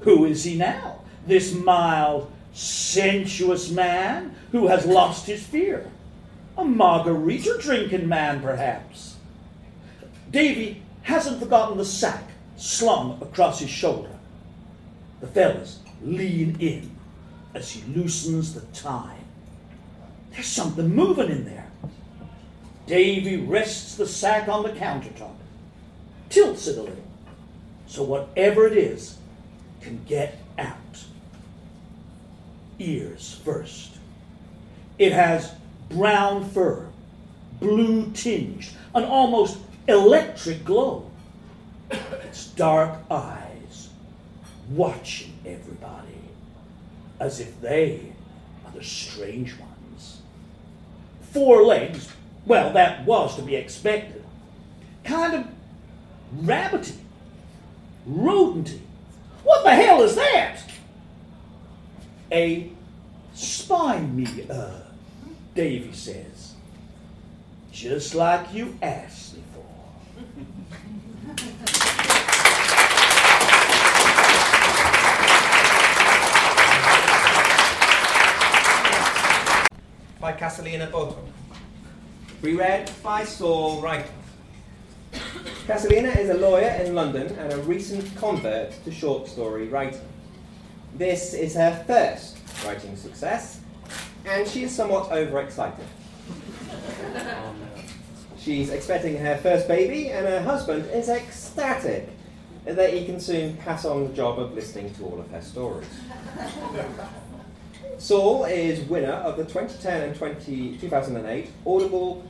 Who 0.00 0.24
is 0.24 0.44
he 0.44 0.56
now? 0.56 1.00
This 1.26 1.54
mild, 1.54 2.30
sensuous 2.52 3.70
man 3.70 4.34
who 4.52 4.66
has 4.66 4.86
lost 4.86 5.26
his 5.26 5.44
fear. 5.44 5.90
A 6.56 6.64
margarita 6.64 7.56
drinking 7.60 8.08
man, 8.08 8.40
perhaps. 8.40 9.16
Davy 10.30 10.82
hasn't 11.02 11.40
forgotten 11.40 11.78
the 11.78 11.84
sack 11.84 12.24
slung 12.56 13.18
across 13.22 13.60
his 13.60 13.70
shoulder. 13.70 14.10
The 15.20 15.26
fellas 15.28 15.80
lean 16.02 16.56
in 16.60 16.90
as 17.54 17.70
he 17.70 17.82
loosens 17.92 18.54
the 18.54 18.60
tie. 18.72 19.16
There's 20.32 20.46
something 20.46 20.88
moving 20.88 21.30
in 21.30 21.44
there. 21.44 21.66
Davy 22.86 23.36
rests 23.36 23.96
the 23.96 24.06
sack 24.06 24.48
on 24.48 24.62
the 24.62 24.70
countertop, 24.70 25.34
tilts 26.30 26.66
it 26.66 26.78
a 26.78 26.82
little, 26.82 27.07
so 27.88 28.02
whatever 28.02 28.66
it 28.66 28.76
is 28.76 29.16
can 29.80 30.00
get 30.06 30.38
out. 30.58 30.76
Ears 32.78 33.40
first. 33.44 33.96
It 34.98 35.12
has 35.12 35.52
brown 35.88 36.48
fur, 36.50 36.86
blue 37.58 38.10
tinged, 38.12 38.68
an 38.94 39.04
almost 39.04 39.58
electric 39.88 40.64
glow. 40.64 41.10
Its 41.90 42.48
dark 42.48 42.98
eyes 43.10 43.88
watching 44.70 45.32
everybody 45.46 46.08
as 47.18 47.40
if 47.40 47.60
they 47.60 48.12
are 48.64 48.72
the 48.72 48.84
strange 48.84 49.58
ones. 49.58 50.20
Four 51.32 51.64
legs, 51.64 52.12
well, 52.46 52.72
that 52.74 53.04
was 53.06 53.34
to 53.36 53.42
be 53.42 53.56
expected. 53.56 54.24
Kind 55.04 55.34
of 55.34 55.46
rabbity, 56.44 56.96
rodenty. 58.08 58.80
What 59.44 59.64
the 59.64 59.74
hell 59.74 60.02
is 60.02 60.14
that? 60.16 60.60
A 62.32 62.70
spine 63.34 64.16
meter, 64.16 64.82
Davy 65.54 65.92
says. 65.92 66.54
Just 67.72 68.14
like 68.14 68.52
you 68.52 68.76
asked 68.82 69.36
me 69.36 69.42
for. 69.54 69.64
by 80.20 80.32
Casalina 80.32 80.90
Boto. 80.90 81.16
Reread 82.42 82.90
by 83.02 83.24
Saul 83.24 83.80
Wright. 83.80 84.06
Casalina 85.68 86.16
is 86.16 86.30
a 86.30 86.34
lawyer 86.38 86.70
in 86.82 86.94
London 86.94 87.26
and 87.38 87.52
a 87.52 87.58
recent 87.58 88.16
convert 88.16 88.72
to 88.84 88.90
short 88.90 89.28
story 89.28 89.68
writing. 89.68 90.00
This 90.94 91.34
is 91.34 91.54
her 91.56 91.84
first 91.86 92.38
writing 92.64 92.96
success, 92.96 93.60
and 94.24 94.48
she 94.48 94.62
is 94.62 94.74
somewhat 94.74 95.12
overexcited. 95.12 95.84
She's 98.38 98.70
expecting 98.70 99.18
her 99.18 99.36
first 99.36 99.68
baby, 99.68 100.08
and 100.08 100.26
her 100.26 100.40
husband 100.40 100.86
is 100.86 101.10
ecstatic 101.10 102.08
that 102.64 102.94
he 102.94 103.04
can 103.04 103.20
soon 103.20 103.58
pass 103.58 103.84
on 103.84 104.08
the 104.08 104.14
job 104.14 104.38
of 104.38 104.54
listening 104.54 104.94
to 104.94 105.04
all 105.04 105.20
of 105.20 105.30
her 105.30 105.42
stories. 105.42 105.86
Saul 107.98 108.46
is 108.46 108.80
winner 108.88 109.12
of 109.12 109.36
the 109.36 109.44
2010 109.44 110.00
and 110.00 110.16
20, 110.16 110.78
2008 110.78 111.50
Audible 111.66 112.24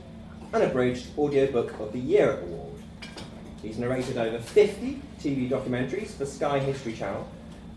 Unabridged 0.53 1.17
Audiobook 1.17 1.79
of 1.79 1.93
the 1.93 1.99
Year 1.99 2.37
Award. 2.41 2.68
He's 3.61 3.77
narrated 3.77 4.17
over 4.17 4.39
50 4.39 5.01
TV 5.21 5.49
documentaries 5.49 6.11
for 6.11 6.25
Sky 6.25 6.59
History 6.59 6.93
Channel, 6.93 7.27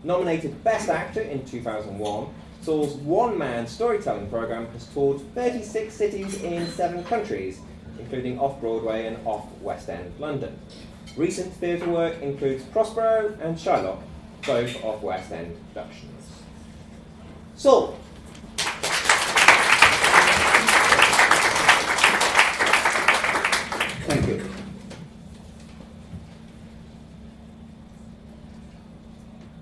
nominated 0.03 0.63
Best 0.63 0.89
Actor 0.89 1.21
in 1.21 1.45
2001. 1.45 2.27
Saul's 2.61 2.93
one 2.95 3.37
man 3.37 3.67
storytelling 3.67 4.29
program 4.29 4.67
has 4.67 4.87
toured 4.87 5.19
36 5.35 5.93
cities 5.93 6.41
in 6.43 6.65
seven 6.67 7.03
countries, 7.03 7.59
including 7.99 8.39
off 8.39 8.61
Broadway 8.61 9.07
and 9.07 9.17
off 9.27 9.45
West 9.59 9.89
End 9.89 10.13
London. 10.19 10.57
Recent 11.17 11.53
theatre 11.55 11.89
work 11.89 12.21
includes 12.21 12.63
Prospero 12.65 13.37
and 13.41 13.57
Shylock, 13.57 14.01
both 14.45 14.81
off 14.83 15.01
West 15.01 15.31
End 15.31 15.57
productions. 15.73 16.29
So, 17.55 17.95
Thank 24.05 24.27
you. 24.27 24.53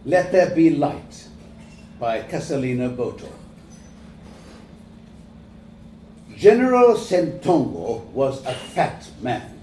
Let 0.04 0.32
There 0.32 0.49
Be 0.56 0.72
Light 0.72 1.28
by 1.99 2.24
Casalina 2.24 2.89
Boto. 2.89 3.30
General 6.36 6.95
Sentongo 6.95 8.04
was 8.08 8.43
a 8.47 8.54
fat 8.54 9.08
man. 9.22 9.60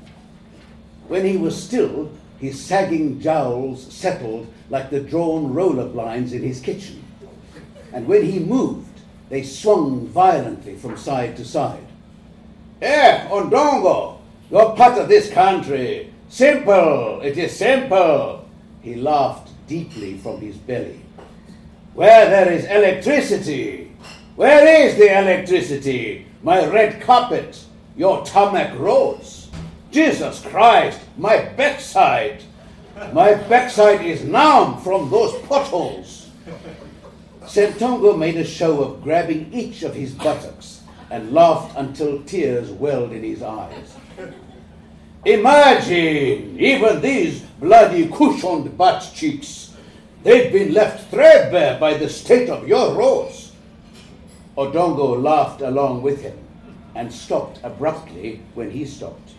When 1.08 1.24
he 1.24 1.36
was 1.36 1.60
still, 1.60 2.12
his 2.38 2.64
sagging 2.64 3.20
jowls 3.20 3.92
settled 3.92 4.46
like 4.70 4.90
the 4.90 5.00
drawn 5.00 5.52
roller 5.52 5.88
blinds 5.88 6.32
in 6.32 6.42
his 6.44 6.60
kitchen. 6.60 7.02
And 7.92 8.06
when 8.06 8.24
he 8.24 8.38
moved, 8.38 9.00
they 9.30 9.42
swung 9.42 10.06
violently 10.06 10.76
from 10.76 10.96
side 10.96 11.36
to 11.38 11.44
side. 11.44 11.84
Eh, 12.80 13.26
Ondongo, 13.28 14.18
you're 14.52 14.76
part 14.76 14.98
of 14.98 15.08
this 15.08 15.32
country. 15.32 16.12
Simple, 16.28 17.22
it 17.22 17.36
is 17.36 17.56
simple. 17.56 18.48
He 18.82 18.94
laughed 18.94 19.47
deeply 19.68 20.18
from 20.18 20.40
his 20.40 20.56
belly. 20.56 21.00
Where 21.94 22.28
there 22.28 22.50
is 22.50 22.64
electricity, 22.64 23.92
where 24.34 24.86
is 24.86 24.96
the 24.96 25.18
electricity? 25.18 26.26
My 26.42 26.66
red 26.66 27.00
carpet, 27.02 27.64
your 27.96 28.24
tarmac 28.24 28.78
roads. 28.78 29.50
Jesus 29.90 30.40
Christ, 30.40 31.00
my 31.16 31.44
backside. 31.56 32.42
My 33.12 33.34
backside 33.34 34.04
is 34.04 34.24
numb 34.24 34.80
from 34.80 35.10
those 35.10 35.34
potholes. 35.42 36.30
Sentongo 37.42 38.16
made 38.16 38.36
a 38.36 38.44
show 38.44 38.82
of 38.82 39.02
grabbing 39.02 39.52
each 39.52 39.82
of 39.82 39.94
his 39.94 40.12
buttocks 40.12 40.82
and 41.10 41.32
laughed 41.32 41.76
until 41.76 42.22
tears 42.22 42.70
welled 42.70 43.12
in 43.12 43.24
his 43.24 43.42
eyes. 43.42 43.97
Imagine, 45.28 46.58
even 46.58 47.02
these 47.02 47.42
bloody 47.60 48.08
cushioned 48.08 48.78
butt 48.78 49.10
cheeks, 49.14 49.74
they've 50.22 50.50
been 50.50 50.72
left 50.72 51.10
threadbare 51.10 51.78
by 51.78 51.92
the 51.92 52.08
state 52.08 52.48
of 52.48 52.66
your 52.66 52.94
roads. 52.94 53.52
Odongo 54.56 55.22
laughed 55.22 55.60
along 55.60 56.00
with 56.00 56.22
him 56.22 56.38
and 56.94 57.12
stopped 57.12 57.60
abruptly 57.62 58.40
when 58.54 58.70
he 58.70 58.86
stopped. 58.86 59.32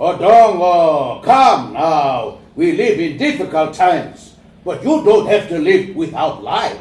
Odongo, 0.00 1.22
come 1.22 1.74
now. 1.74 2.38
We 2.56 2.72
live 2.72 2.98
in 2.98 3.16
difficult 3.16 3.74
times, 3.74 4.34
but 4.64 4.82
you 4.82 5.04
don't 5.04 5.28
have 5.28 5.48
to 5.50 5.58
live 5.60 5.94
without 5.94 6.42
light. 6.42 6.80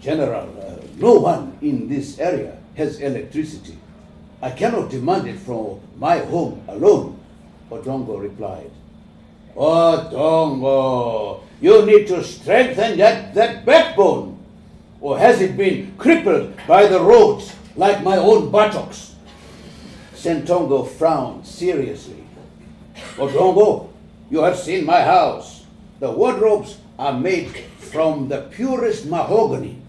General, 0.00 0.48
uh, 0.56 0.86
no 0.98 1.14
one 1.14 1.58
in 1.62 1.88
this 1.88 2.20
area 2.20 2.58
has 2.76 3.00
electricity. 3.00 3.76
I 4.42 4.50
cannot 4.50 4.90
demand 4.90 5.28
it 5.28 5.38
from 5.38 5.78
my 5.96 6.18
home 6.18 6.64
alone, 6.66 7.16
Odongo 7.70 8.20
replied. 8.20 8.72
Odongo, 9.54 11.42
you 11.60 11.86
need 11.86 12.08
to 12.08 12.24
strengthen 12.24 12.98
that, 12.98 13.34
that 13.34 13.64
backbone. 13.64 14.36
Or 15.00 15.16
has 15.16 15.40
it 15.40 15.56
been 15.56 15.94
crippled 15.96 16.54
by 16.66 16.88
the 16.88 17.00
roads 17.00 17.54
like 17.76 18.02
my 18.02 18.16
own 18.16 18.50
buttocks? 18.50 19.14
Sentongo 20.14 20.88
frowned 20.88 21.46
seriously. 21.46 22.24
Odongo, 23.14 23.90
you 24.28 24.42
have 24.42 24.58
seen 24.58 24.84
my 24.84 25.02
house. 25.02 25.66
The 26.00 26.10
wardrobes 26.10 26.78
are 26.98 27.12
made 27.12 27.54
from 27.78 28.26
the 28.28 28.42
purest 28.50 29.06
mahogany, 29.06 29.80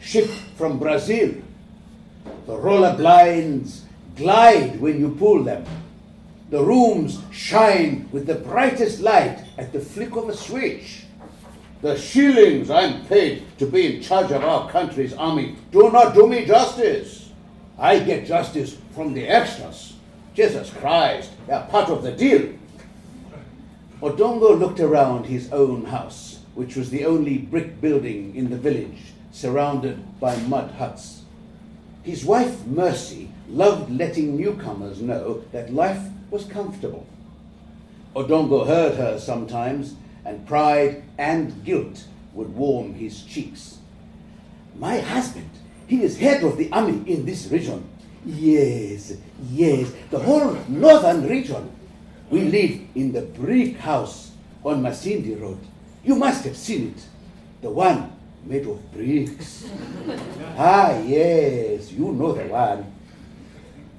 shipped 0.00 0.32
from 0.56 0.78
Brazil. 0.78 1.34
The 2.46 2.56
roller 2.56 2.96
blinds 2.96 3.84
glide 4.20 4.78
when 4.80 5.00
you 5.00 5.14
pull 5.18 5.42
them. 5.42 5.64
The 6.50 6.62
rooms 6.62 7.20
shine 7.32 8.06
with 8.12 8.26
the 8.26 8.34
brightest 8.34 9.00
light 9.00 9.44
at 9.56 9.72
the 9.72 9.80
flick 9.80 10.14
of 10.14 10.28
a 10.28 10.36
switch. 10.36 11.04
The 11.80 11.96
shillings 11.96 12.70
I'm 12.70 13.06
paid 13.06 13.44
to 13.58 13.66
be 13.66 13.96
in 13.96 14.02
charge 14.02 14.30
of 14.30 14.44
our 14.44 14.68
country's 14.70 15.14
army 15.14 15.56
do 15.72 15.90
not 15.90 16.14
do 16.14 16.26
me 16.26 16.44
justice. 16.44 17.30
I 17.78 17.98
get 18.00 18.26
justice 18.26 18.76
from 18.94 19.14
the 19.14 19.26
extras. 19.26 19.94
Jesus 20.34 20.70
Christ, 20.70 21.30
they're 21.46 21.66
part 21.70 21.88
of 21.88 22.02
the 22.02 22.12
deal. 22.12 22.52
Odongo 24.02 24.58
looked 24.58 24.80
around 24.80 25.24
his 25.24 25.50
own 25.50 25.86
house, 25.86 26.40
which 26.54 26.76
was 26.76 26.90
the 26.90 27.06
only 27.06 27.38
brick 27.38 27.80
building 27.80 28.36
in 28.36 28.50
the 28.50 28.58
village, 28.58 29.14
surrounded 29.30 30.20
by 30.20 30.36
mud 30.42 30.72
huts. 30.72 31.19
His 32.02 32.24
wife, 32.24 32.66
Mercy, 32.66 33.30
loved 33.48 33.90
letting 33.90 34.36
newcomers 34.36 35.00
know 35.02 35.42
that 35.52 35.74
life 35.74 36.00
was 36.30 36.44
comfortable. 36.44 37.06
Odongo 38.16 38.66
heard 38.66 38.96
her 38.96 39.18
sometimes, 39.18 39.94
and 40.24 40.46
pride 40.46 41.02
and 41.18 41.64
guilt 41.64 42.04
would 42.34 42.54
warm 42.54 42.94
his 42.94 43.22
cheeks. 43.22 43.78
My 44.76 45.00
husband, 45.00 45.50
he 45.86 46.02
is 46.02 46.18
head 46.18 46.42
of 46.42 46.56
the 46.56 46.70
army 46.72 47.02
in 47.10 47.24
this 47.24 47.48
region. 47.48 47.88
Yes, 48.24 49.14
yes, 49.50 49.92
the 50.10 50.18
whole 50.18 50.56
northern 50.68 51.26
region. 51.28 51.70
We 52.30 52.44
live 52.44 52.80
in 52.94 53.12
the 53.12 53.22
brick 53.22 53.76
house 53.78 54.30
on 54.64 54.82
Masindi 54.82 55.40
Road. 55.40 55.58
You 56.04 56.14
must 56.14 56.44
have 56.44 56.56
seen 56.56 56.94
it. 56.94 57.02
The 57.62 57.70
one 57.70 58.12
made 58.44 58.66
of 58.66 58.92
bricks. 58.92 59.68
ah, 60.56 60.98
yes, 61.00 61.69
you 61.92 62.12
know 62.12 62.32
the 62.32 62.44
one. 62.44 62.92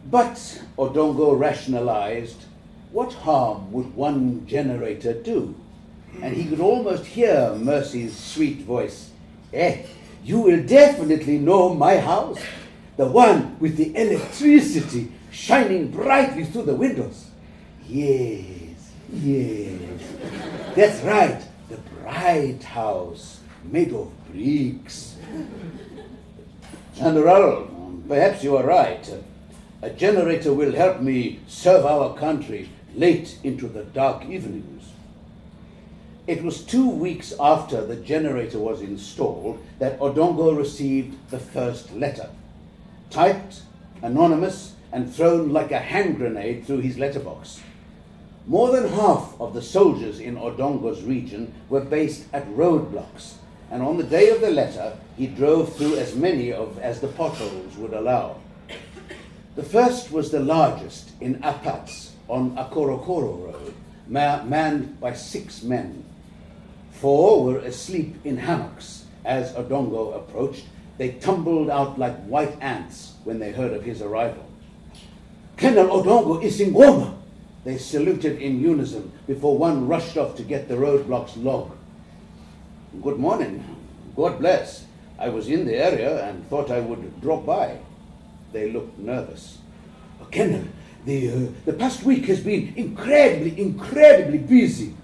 But 0.09 0.35
Odongo 0.77 1.37
rationalized 1.37 2.45
what 2.91 3.13
harm 3.13 3.71
would 3.71 3.95
one 3.95 4.45
generator 4.45 5.13
do? 5.13 5.55
And 6.21 6.35
he 6.35 6.45
could 6.45 6.59
almost 6.59 7.05
hear 7.05 7.55
Mercy's 7.55 8.17
sweet 8.17 8.59
voice. 8.63 9.11
Eh, 9.53 9.83
you 10.23 10.39
will 10.39 10.63
definitely 10.63 11.37
know 11.37 11.73
my 11.73 11.97
house, 11.97 12.41
the 12.97 13.07
one 13.07 13.57
with 13.59 13.77
the 13.77 13.95
electricity 13.95 15.11
shining 15.31 15.89
brightly 15.89 16.43
through 16.43 16.63
the 16.63 16.75
windows. 16.75 17.27
Yes, 17.87 18.91
yes. 19.13 20.01
That's 20.75 21.01
right, 21.01 21.41
the 21.69 21.77
bright 21.77 22.63
house 22.63 23.39
made 23.63 23.93
of 23.93 24.11
bricks. 24.31 25.15
General, 26.95 27.70
perhaps 28.11 28.43
you 28.43 28.57
are 28.57 28.65
right. 28.65 29.09
A 29.81 29.89
generator 29.89 30.53
will 30.53 30.73
help 30.73 30.99
me 30.99 31.39
serve 31.47 31.85
our 31.85 32.13
country 32.17 32.69
late 32.93 33.37
into 33.41 33.69
the 33.69 33.85
dark 33.85 34.25
evenings. 34.25 34.91
It 36.27 36.43
was 36.43 36.61
two 36.61 36.89
weeks 36.89 37.33
after 37.39 37.85
the 37.85 37.95
generator 37.95 38.59
was 38.59 38.81
installed 38.81 39.65
that 39.79 39.97
Odongo 39.99 40.57
received 40.57 41.15
the 41.31 41.39
first 41.39 41.93
letter. 41.93 42.29
Typed, 43.09 43.61
anonymous, 44.01 44.75
and 44.91 45.09
thrown 45.09 45.53
like 45.53 45.71
a 45.71 45.79
hand 45.79 46.17
grenade 46.17 46.65
through 46.65 46.81
his 46.81 46.97
letterbox. 46.97 47.61
More 48.45 48.73
than 48.73 48.91
half 48.91 49.39
of 49.39 49.53
the 49.53 49.61
soldiers 49.61 50.19
in 50.19 50.35
Odongo's 50.35 51.01
region 51.01 51.53
were 51.69 51.79
based 51.79 52.25
at 52.33 52.45
roadblocks, 52.49 53.35
and 53.71 53.81
on 53.81 53.95
the 53.95 54.03
day 54.03 54.31
of 54.31 54.41
the 54.41 54.51
letter, 54.51 54.97
he 55.21 55.27
drove 55.27 55.75
through 55.75 55.97
as 55.97 56.15
many 56.15 56.51
of 56.51 56.79
as 56.79 56.99
the 56.99 57.07
potholes 57.07 57.77
would 57.77 57.93
allow. 57.93 58.37
The 59.55 59.61
first 59.61 60.11
was 60.11 60.31
the 60.31 60.39
largest 60.39 61.11
in 61.21 61.35
Apats 61.43 62.09
on 62.27 62.57
Akorokoro 62.57 63.45
Road, 63.45 63.75
ma- 64.07 64.43
manned 64.43 64.99
by 64.99 65.13
six 65.13 65.61
men. 65.61 66.03
Four 66.93 67.43
were 67.43 67.59
asleep 67.59 68.15
in 68.23 68.37
hammocks. 68.37 69.05
As 69.23 69.53
Odongo 69.53 70.15
approached, 70.15 70.65
they 70.97 71.11
tumbled 71.11 71.69
out 71.69 71.99
like 71.99 72.17
white 72.25 72.59
ants 72.59 73.13
when 73.23 73.37
they 73.37 73.51
heard 73.51 73.73
of 73.73 73.83
his 73.83 74.01
arrival. 74.01 74.43
Colonel 75.55 76.01
Odongo 76.01 76.41
Isingoma! 76.43 77.13
They 77.63 77.77
saluted 77.77 78.41
in 78.41 78.59
unison 78.59 79.11
before 79.27 79.55
one 79.55 79.87
rushed 79.87 80.17
off 80.17 80.35
to 80.37 80.43
get 80.43 80.67
the 80.67 80.77
roadblock's 80.77 81.37
log. 81.37 81.77
Good 83.03 83.19
morning. 83.19 83.63
God 84.15 84.39
bless. 84.39 84.85
I 85.21 85.29
was 85.29 85.49
in 85.49 85.65
the 85.65 85.75
area 85.75 86.27
and 86.27 86.49
thought 86.49 86.71
I 86.71 86.79
would 86.79 87.21
drop 87.21 87.45
by. 87.45 87.77
They 88.51 88.71
looked 88.71 88.97
nervous. 88.97 89.59
Colonel, 90.31 90.63
the, 91.05 91.29
uh, 91.29 91.51
the 91.65 91.73
past 91.73 92.03
week 92.03 92.25
has 92.25 92.39
been 92.39 92.73
incredibly, 92.75 93.61
incredibly 93.61 94.39
busy. 94.39 94.95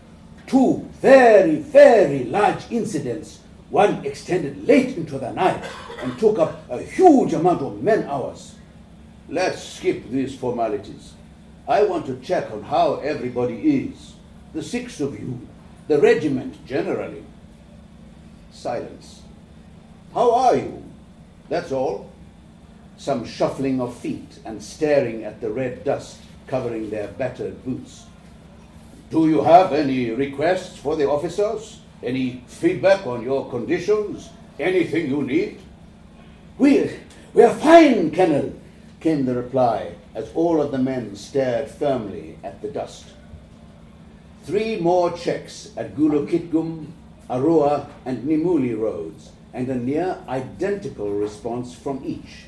Two 0.48 0.90
very, 1.02 1.58
very 1.58 2.24
large 2.24 2.64
incidents. 2.72 3.42
One 3.70 4.04
extended 4.04 4.68
late 4.68 4.98
into 4.98 5.20
the 5.20 5.32
night 5.34 5.64
and 6.02 6.18
took 6.18 6.40
up 6.40 6.68
a 6.72 6.82
huge 6.82 7.34
amount 7.34 7.62
of 7.62 7.84
men 7.84 8.04
hours. 8.08 8.56
Let's 9.30 9.62
skip 9.62 10.10
these 10.10 10.36
formalities. 10.36 11.14
I 11.68 11.84
want 11.84 12.08
to 12.08 12.16
check 12.22 12.50
on 12.50 12.64
how 12.64 12.96
everybody 12.96 13.86
is. 13.86 14.14
The 14.54 14.64
six 14.64 15.00
of 15.00 15.20
you, 15.20 15.48
the 15.88 16.00
regiment 16.00 16.66
generally. 16.66 17.24
Silence. 18.52 19.17
How 20.18 20.34
are 20.34 20.56
you? 20.56 20.84
That's 21.48 21.72
all. 21.72 22.10
Some 22.98 23.24
shuffling 23.24 23.80
of 23.80 23.96
feet 23.96 24.40
and 24.46 24.64
staring 24.64 25.24
at 25.24 25.42
the 25.42 25.52
red 25.52 25.84
dust 25.84 26.18
covering 26.48 26.90
their 26.90 27.10
battered 27.10 27.64
boots. 27.64 28.08
Do 29.12 29.30
you 29.30 29.44
have 29.44 29.74
any 29.74 30.10
requests 30.10 30.80
for 30.80 30.96
the 30.96 31.08
officers? 31.08 31.82
Any 32.02 32.42
feedback 32.48 33.06
on 33.06 33.22
your 33.22 33.48
conditions? 33.52 34.32
Anything 34.60 35.08
you 35.12 35.22
need? 35.22 35.60
We're, 36.58 37.00
we're 37.36 37.54
fine, 37.54 38.10
Colonel, 38.10 38.60
came 39.00 39.24
the 39.24 39.36
reply 39.36 39.94
as 40.16 40.32
all 40.34 40.60
of 40.60 40.72
the 40.72 40.80
men 40.80 41.16
stared 41.16 41.70
firmly 41.70 42.40
at 42.44 42.64
the 42.64 42.70
dust. 42.70 43.06
Three 44.46 44.80
more 44.80 45.12
checks 45.16 45.74
at 45.78 45.96
Gulu-Kitgum, 45.96 46.88
Arua, 47.30 47.88
and 48.04 48.24
Nimule 48.24 48.80
roads, 48.80 49.30
and 49.54 49.70
a 49.70 49.76
near 49.76 50.18
identical 50.28 51.12
response 51.12 51.74
from 51.74 52.04
each. 52.06 52.46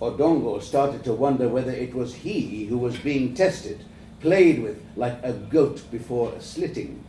Odongo 0.00 0.62
started 0.62 1.04
to 1.04 1.12
wonder 1.12 1.48
whether 1.48 1.72
it 1.72 1.94
was 1.94 2.14
he 2.14 2.64
who 2.66 2.78
was 2.78 2.98
being 2.98 3.34
tested, 3.34 3.84
played 4.20 4.62
with 4.62 4.82
like 4.96 5.18
a 5.22 5.32
goat 5.32 5.82
before 5.90 6.32
a 6.32 6.40
slitting. 6.40 7.04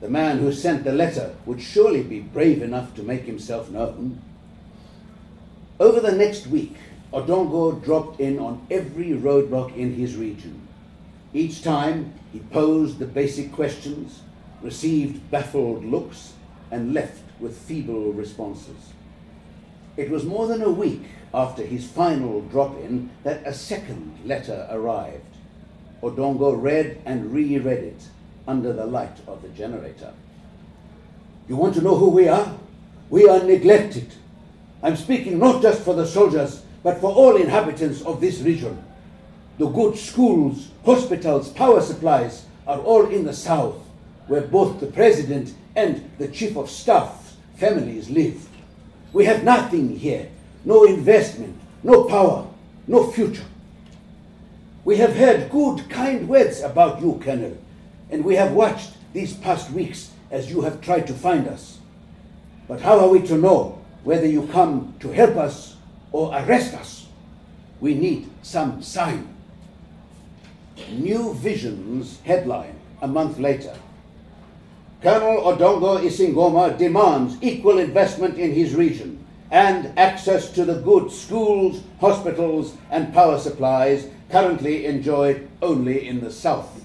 The 0.00 0.08
man 0.08 0.38
who 0.38 0.52
sent 0.52 0.84
the 0.84 0.92
letter 0.92 1.34
would 1.44 1.60
surely 1.60 2.02
be 2.02 2.20
brave 2.20 2.62
enough 2.62 2.94
to 2.94 3.02
make 3.02 3.24
himself 3.24 3.68
known. 3.70 4.22
Over 5.80 6.00
the 6.00 6.12
next 6.12 6.46
week, 6.46 6.76
Odongo 7.12 7.82
dropped 7.82 8.20
in 8.20 8.38
on 8.38 8.66
every 8.70 9.10
roadblock 9.10 9.76
in 9.76 9.94
his 9.94 10.16
region. 10.16 10.68
Each 11.34 11.62
time, 11.62 12.14
he 12.32 12.38
posed 12.38 12.98
the 12.98 13.06
basic 13.06 13.52
questions, 13.52 14.20
received 14.62 15.30
baffled 15.30 15.84
looks, 15.84 16.34
and 16.70 16.94
left 16.94 17.22
with 17.40 17.56
feeble 17.56 18.12
responses. 18.12 18.92
It 19.96 20.10
was 20.10 20.24
more 20.24 20.46
than 20.46 20.62
a 20.62 20.70
week 20.70 21.02
after 21.34 21.64
his 21.64 21.86
final 21.86 22.40
drop 22.42 22.78
in 22.78 23.10
that 23.24 23.46
a 23.46 23.52
second 23.52 24.18
letter 24.24 24.66
arrived. 24.70 25.24
Odongo 26.02 26.60
read 26.60 27.02
and 27.04 27.32
reread 27.32 27.82
it 27.82 28.02
under 28.46 28.72
the 28.72 28.86
light 28.86 29.18
of 29.26 29.42
the 29.42 29.48
generator. 29.48 30.12
You 31.48 31.56
want 31.56 31.74
to 31.74 31.82
know 31.82 31.96
who 31.96 32.10
we 32.10 32.28
are? 32.28 32.54
We 33.10 33.28
are 33.28 33.42
neglected. 33.42 34.12
I'm 34.82 34.96
speaking 34.96 35.38
not 35.38 35.62
just 35.62 35.82
for 35.82 35.94
the 35.94 36.06
soldiers, 36.06 36.62
but 36.82 37.00
for 37.00 37.12
all 37.12 37.36
inhabitants 37.36 38.02
of 38.02 38.20
this 38.20 38.40
region. 38.40 38.82
The 39.58 39.66
good 39.66 39.98
schools, 39.98 40.68
hospitals, 40.84 41.48
power 41.48 41.80
supplies 41.80 42.46
are 42.66 42.78
all 42.78 43.06
in 43.06 43.24
the 43.24 43.32
south, 43.32 43.76
where 44.28 44.42
both 44.42 44.78
the 44.78 44.86
president 44.86 45.54
and 45.74 46.08
the 46.18 46.28
chief 46.28 46.56
of 46.56 46.70
staff 46.70 47.27
families 47.58 48.08
live. 48.08 48.48
We 49.12 49.26
have 49.26 49.44
nothing 49.44 49.98
here 49.98 50.28
no 50.64 50.84
investment, 50.84 51.56
no 51.82 52.04
power, 52.04 52.46
no 52.86 53.10
future. 53.10 53.44
We 54.84 54.96
have 54.96 55.16
heard 55.16 55.50
good, 55.50 55.88
kind 55.88 56.28
words 56.28 56.60
about 56.60 57.00
you, 57.00 57.18
Colonel, 57.22 57.56
and 58.10 58.24
we 58.24 58.36
have 58.36 58.52
watched 58.52 58.92
these 59.12 59.34
past 59.34 59.70
weeks 59.70 60.10
as 60.30 60.50
you 60.50 60.60
have 60.62 60.80
tried 60.82 61.06
to 61.06 61.14
find 61.14 61.48
us. 61.48 61.78
But 62.66 62.82
how 62.82 62.98
are 63.00 63.08
we 63.08 63.22
to 63.28 63.38
know 63.38 63.82
whether 64.04 64.26
you 64.26 64.46
come 64.48 64.94
to 65.00 65.10
help 65.10 65.36
us 65.36 65.76
or 66.12 66.34
arrest 66.34 66.74
us? 66.74 67.06
We 67.80 67.94
need 67.94 68.28
some 68.42 68.82
sign. 68.82 69.34
New 70.90 71.34
Vision's 71.34 72.20
headline 72.20 72.78
a 73.00 73.08
month 73.08 73.38
later. 73.38 73.74
Colonel 75.00 75.42
Odongo 75.42 76.00
Isingoma 76.00 76.76
demands 76.76 77.36
equal 77.40 77.78
investment 77.78 78.36
in 78.36 78.52
his 78.52 78.74
region 78.74 79.24
and 79.48 79.96
access 79.96 80.50
to 80.50 80.64
the 80.64 80.80
good 80.80 81.12
schools, 81.12 81.84
hospitals, 82.00 82.74
and 82.90 83.14
power 83.14 83.38
supplies 83.38 84.08
currently 84.28 84.86
enjoyed 84.86 85.48
only 85.62 86.08
in 86.08 86.20
the 86.20 86.32
south. 86.32 86.84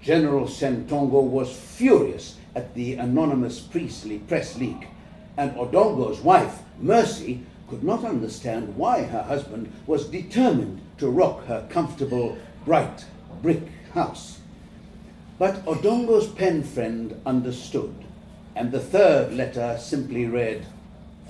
General 0.00 0.46
Sentongo 0.46 1.20
was 1.20 1.54
furious 1.54 2.36
at 2.54 2.74
the 2.74 2.94
anonymous 2.94 3.60
priestly 3.60 4.20
press 4.20 4.56
leak, 4.56 4.88
and 5.36 5.52
Odongo's 5.56 6.20
wife, 6.20 6.62
Mercy, 6.80 7.42
could 7.68 7.84
not 7.84 8.02
understand 8.02 8.74
why 8.76 9.02
her 9.02 9.24
husband 9.24 9.70
was 9.86 10.06
determined 10.06 10.80
to 10.96 11.10
rock 11.10 11.44
her 11.44 11.66
comfortable, 11.68 12.38
bright 12.64 13.04
brick 13.42 13.68
house. 13.92 14.37
But 15.38 15.64
Odongo's 15.66 16.26
pen 16.26 16.64
friend 16.64 17.20
understood, 17.24 17.94
and 18.56 18.72
the 18.72 18.80
third 18.80 19.34
letter 19.34 19.78
simply 19.80 20.26
read 20.26 20.66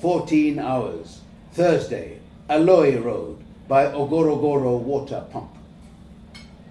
14 0.01 0.59
hours, 0.59 1.21
Thursday, 1.53 2.21
Aloy 2.49 3.05
Road, 3.05 3.45
by 3.69 3.85
Ogorogoro 3.85 4.79
Water 4.79 5.27
Pump. 5.31 5.51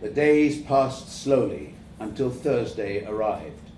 The 0.02 0.10
days 0.10 0.64
passed 0.64 1.10
slowly 1.12 1.76
until 2.00 2.32
Thursday 2.32 3.06
arrived. 3.06 3.70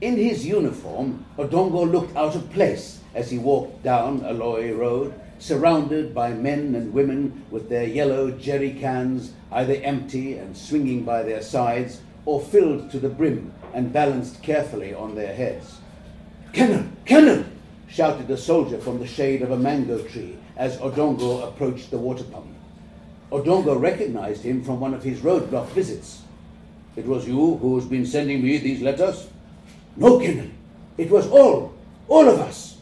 In 0.00 0.16
his 0.16 0.44
uniform, 0.44 1.24
Odongo 1.38 1.88
looked 1.88 2.16
out 2.16 2.34
of 2.34 2.52
place 2.52 2.98
as 3.14 3.30
he 3.30 3.38
walked 3.38 3.84
down 3.84 4.22
Aloy 4.22 4.76
Road, 4.76 5.14
surrounded 5.38 6.12
by 6.12 6.32
men 6.32 6.74
and 6.74 6.92
women 6.92 7.44
with 7.52 7.68
their 7.68 7.86
yellow 7.86 8.32
jerry 8.32 8.72
cans 8.72 9.32
either 9.52 9.74
empty 9.74 10.36
and 10.36 10.56
swinging 10.56 11.04
by 11.04 11.22
their 11.22 11.42
sides 11.42 12.00
or 12.26 12.40
filled 12.40 12.90
to 12.90 12.98
the 12.98 13.08
brim 13.08 13.52
and 13.72 13.92
balanced 13.92 14.42
carefully 14.42 14.94
on 14.94 15.14
their 15.14 15.34
heads. 15.34 15.78
Cannon! 16.52 16.96
Cannon! 17.04 17.50
shouted 17.88 18.28
a 18.30 18.36
soldier 18.36 18.78
from 18.78 18.98
the 18.98 19.06
shade 19.06 19.42
of 19.42 19.50
a 19.50 19.58
mango 19.58 20.02
tree 20.02 20.36
as 20.56 20.78
Odongo 20.78 21.46
approached 21.46 21.90
the 21.90 21.98
water 21.98 22.24
pump. 22.24 22.46
Odongo 23.30 23.80
recognized 23.80 24.42
him 24.42 24.62
from 24.62 24.80
one 24.80 24.94
of 24.94 25.02
his 25.02 25.20
roadblock 25.20 25.68
visits. 25.70 26.22
It 26.96 27.06
was 27.06 27.26
you 27.26 27.56
who's 27.56 27.84
been 27.84 28.06
sending 28.06 28.42
me 28.42 28.58
these 28.58 28.80
letters? 28.80 29.28
No, 29.96 30.18
Kennan. 30.18 30.54
It 30.96 31.10
was 31.10 31.26
all, 31.28 31.74
all 32.08 32.28
of 32.28 32.38
us. 32.40 32.78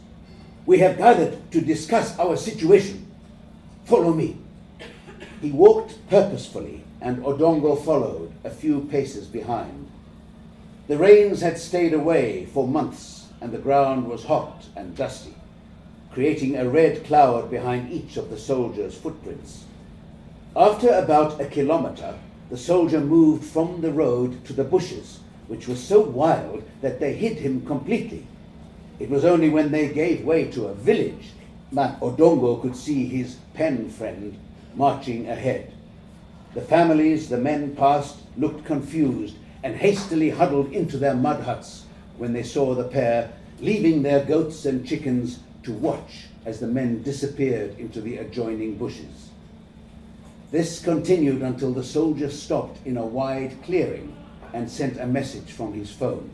We 0.65 0.79
have 0.79 0.97
gathered 0.97 1.51
to 1.51 1.61
discuss 1.61 2.17
our 2.19 2.37
situation. 2.37 3.11
Follow 3.85 4.13
me. 4.13 4.37
He 5.41 5.51
walked 5.51 5.97
purposefully, 6.09 6.83
and 7.03 7.21
Odongo 7.25 7.75
followed 7.75 8.31
a 8.45 8.49
few 8.49 8.79
paces 8.85 9.27
behind. 9.27 9.91
The 10.87 10.97
rains 10.97 11.41
had 11.41 11.59
stayed 11.59 11.93
away 11.93 12.45
for 12.45 12.65
months, 12.65 13.27
and 13.41 13.51
the 13.51 13.57
ground 13.57 14.07
was 14.07 14.23
hot 14.23 14.65
and 14.77 14.95
dusty, 14.95 15.35
creating 16.13 16.55
a 16.55 16.69
red 16.69 17.03
cloud 17.03 17.51
behind 17.51 17.91
each 17.91 18.15
of 18.15 18.29
the 18.29 18.37
soldiers' 18.37 18.97
footprints. 18.97 19.65
After 20.55 20.91
about 20.91 21.41
a 21.41 21.45
kilometer, 21.45 22.15
the 22.49 22.57
soldier 22.57 23.01
moved 23.01 23.43
from 23.43 23.81
the 23.81 23.91
road 23.91 24.45
to 24.45 24.53
the 24.53 24.63
bushes, 24.63 25.19
which 25.47 25.67
were 25.67 25.75
so 25.75 25.99
wild 25.99 26.63
that 26.79 27.01
they 27.01 27.13
hid 27.13 27.37
him 27.37 27.65
completely. 27.65 28.25
It 28.99 29.09
was 29.09 29.25
only 29.25 29.49
when 29.49 29.71
they 29.71 29.89
gave 29.89 30.23
way 30.23 30.49
to 30.51 30.67
a 30.67 30.73
village 30.73 31.31
that 31.73 31.99
Odongo 31.99 32.61
could 32.61 32.77
see 32.77 33.07
his 33.07 33.35
pen 33.53 33.89
friend 33.89 34.37
marching 34.75 35.27
ahead. 35.27 35.72
The 36.53 36.61
families 36.61 37.29
the 37.29 37.37
men 37.37 37.75
passed 37.75 38.17
looked 38.37 38.65
confused 38.65 39.35
and 39.63 39.75
hastily 39.75 40.29
huddled 40.29 40.71
into 40.71 40.97
their 40.97 41.15
mud 41.15 41.43
huts 41.43 41.85
when 42.17 42.33
they 42.33 42.43
saw 42.43 42.75
the 42.75 42.83
pair 42.83 43.33
leaving 43.59 44.03
their 44.03 44.23
goats 44.23 44.65
and 44.65 44.85
chickens 44.85 45.39
to 45.63 45.71
watch 45.71 46.25
as 46.45 46.59
the 46.59 46.67
men 46.67 47.01
disappeared 47.01 47.79
into 47.79 48.01
the 48.01 48.17
adjoining 48.17 48.75
bushes. 48.75 49.29
This 50.51 50.79
continued 50.79 51.41
until 51.41 51.71
the 51.71 51.83
soldier 51.83 52.29
stopped 52.29 52.85
in 52.85 52.97
a 52.97 53.05
wide 53.05 53.55
clearing 53.63 54.15
and 54.53 54.69
sent 54.69 54.99
a 54.99 55.07
message 55.07 55.51
from 55.51 55.73
his 55.73 55.91
phone. 55.91 56.29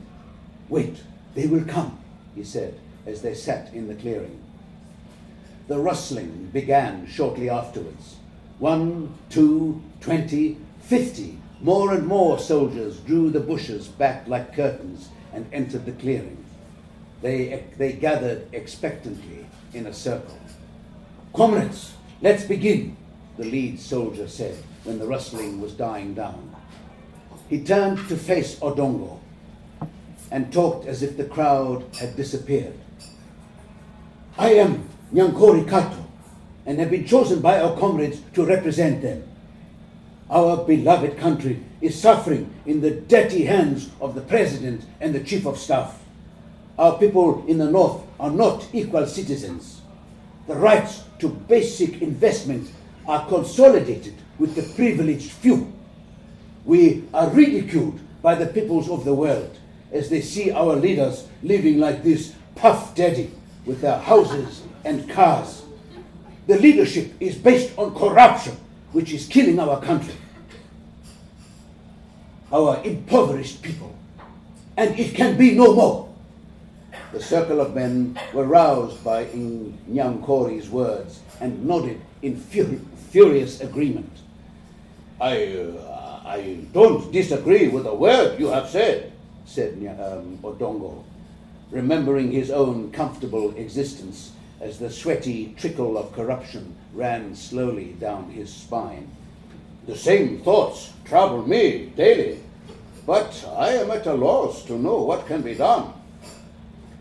Wait, 0.68 1.04
they 1.36 1.48
will 1.48 1.64
come, 1.64 1.98
he 2.36 2.44
said 2.44 2.78
as 3.06 3.22
they 3.22 3.34
sat 3.34 3.74
in 3.74 3.88
the 3.88 3.96
clearing. 3.96 4.42
The 5.68 5.80
rustling 5.80 6.50
began 6.52 7.08
shortly 7.08 7.50
afterwards. 7.50 8.19
One, 8.60 9.14
two, 9.30 9.82
twenty, 10.02 10.58
fifty, 10.82 11.40
more 11.62 11.94
and 11.94 12.06
more 12.06 12.38
soldiers 12.38 13.00
drew 13.00 13.30
the 13.30 13.40
bushes 13.40 13.88
back 13.88 14.28
like 14.28 14.54
curtains 14.54 15.10
and 15.34 15.46
entered 15.54 15.86
the 15.86 15.94
clearing. 15.94 16.44
They, 17.22 17.64
they 17.78 17.94
gathered 17.94 18.48
expectantly 18.54 19.46
in 19.74 19.88
a 19.88 19.94
circle. 19.94 20.38
Comrades, 21.34 21.94
let's 22.22 22.44
begin, 22.44 22.98
the 23.38 23.46
lead 23.46 23.80
soldier 23.80 24.28
said 24.28 24.58
when 24.84 25.00
the 25.00 25.08
rustling 25.08 25.62
was 25.62 25.74
dying 25.74 26.14
down. 26.14 26.54
He 27.50 27.64
turned 27.64 28.10
to 28.10 28.18
face 28.18 28.56
Odongo 28.60 29.20
and 30.32 30.52
talked 30.52 30.86
as 30.86 31.02
if 31.02 31.16
the 31.16 31.26
crowd 31.26 31.84
had 31.98 32.16
disappeared. 32.16 32.78
I 34.38 34.54
am 34.54 34.90
Nyankori 35.14 35.68
Kato 35.68 36.09
and 36.70 36.78
have 36.78 36.92
been 36.92 37.04
chosen 37.04 37.42
by 37.42 37.60
our 37.60 37.76
comrades 37.80 38.22
to 38.32 38.46
represent 38.46 39.02
them. 39.02 39.28
Our 40.30 40.56
beloved 40.56 41.18
country 41.18 41.64
is 41.82 42.00
suffering 42.00 42.54
in 42.68 42.80
the 42.80 42.92
dirty 42.92 43.46
hands 43.46 43.90
of 44.00 44.14
the 44.14 44.22
President 44.22 44.86
and 45.02 45.16
the 45.16 45.24
Chief 45.24 45.48
of 45.48 45.58
Staff. 45.58 46.00
Our 46.78 47.00
people 47.00 47.44
in 47.48 47.58
the 47.58 47.72
North 47.72 48.04
are 48.20 48.30
not 48.30 48.68
equal 48.72 49.08
citizens. 49.08 49.82
The 50.46 50.54
rights 50.54 51.06
to 51.18 51.30
basic 51.30 52.04
investment 52.04 52.70
are 53.08 53.28
consolidated 53.28 54.14
with 54.38 54.54
the 54.54 54.72
privileged 54.76 55.32
few. 55.32 55.74
We 56.66 57.06
are 57.16 57.32
ridiculed 57.32 58.00
by 58.22 58.36
the 58.36 58.46
peoples 58.46 58.92
of 58.92 59.06
the 59.06 59.16
world 59.16 59.58
as 59.92 60.12
they 60.12 60.22
see 60.22 60.52
our 60.52 60.76
leaders 60.76 61.28
living 61.42 61.80
like 61.80 62.04
this 62.04 62.36
puff 62.54 62.94
daddy 62.94 63.32
with 63.66 63.82
their 63.82 63.98
houses 63.98 64.62
and 64.86 65.10
cars. 65.10 65.64
The 66.50 66.58
leadership 66.58 67.14
is 67.20 67.36
based 67.36 67.78
on 67.78 67.94
corruption, 67.94 68.58
which 68.92 69.14
is 69.14 69.28
killing 69.28 69.60
our 69.60 69.80
country, 69.80 70.16
our 72.52 72.82
impoverished 72.84 73.62
people, 73.62 73.96
and 74.76 75.00
it 75.00 75.14
can 75.14 75.38
be 75.38 75.54
no 75.54 75.76
more. 75.76 76.10
The 77.12 77.22
circle 77.22 77.62
of 77.62 77.76
men 77.76 78.18
were 78.34 78.46
roused 78.46 79.04
by 79.04 79.26
Nyankori's 79.26 80.72
words 80.72 81.20
and 81.40 81.68
nodded 81.68 82.02
in 82.24 82.36
fur- 82.36 82.80
furious 83.12 83.62
agreement. 83.62 84.12
I, 85.22 85.54
uh, 85.54 86.22
I 86.26 86.66
don't 86.74 87.12
disagree 87.12 87.68
with 87.68 87.86
a 87.86 87.94
word 87.94 88.40
you 88.40 88.48
have 88.48 88.68
said, 88.68 89.12
said 89.46 89.74
um, 90.02 90.40
Odongo, 90.42 91.04
remembering 91.70 92.32
his 92.32 92.50
own 92.50 92.92
comfortable 92.92 93.56
existence 93.56 94.32
as 94.62 94.80
the 94.80 94.90
sweaty 94.90 95.54
trickle 95.58 95.98
of 95.98 96.14
corruption 96.14 96.76
ran 96.94 97.36
slowly 97.36 97.96
down 98.00 98.30
his 98.32 98.54
spine. 98.54 99.10
The 99.88 99.96
same 99.96 100.40
thoughts 100.40 100.92
trouble 101.06 101.48
me 101.48 101.92
daily, 101.96 102.40
but 103.06 103.46
I 103.58 103.70
am 103.74 103.90
at 103.92 104.06
a 104.06 104.14
loss 104.14 104.66
to 104.66 104.78
know 104.78 105.02
what 105.02 105.28
can 105.28 105.42
be 105.42 105.56
done. 105.56 105.94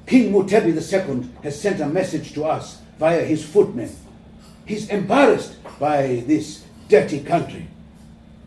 King 0.06 0.32
Mutebi 0.32 0.72
II 0.72 1.28
has 1.42 1.60
sent 1.60 1.80
a 1.80 1.86
message 1.86 2.32
to 2.32 2.44
us 2.44 2.80
via 2.98 3.24
his 3.24 3.44
footmen. 3.44 3.94
He's 4.64 4.88
embarrassed 4.88 5.56
by 5.78 6.24
this 6.26 6.64
dirty 6.88 7.20
country. 7.20 7.68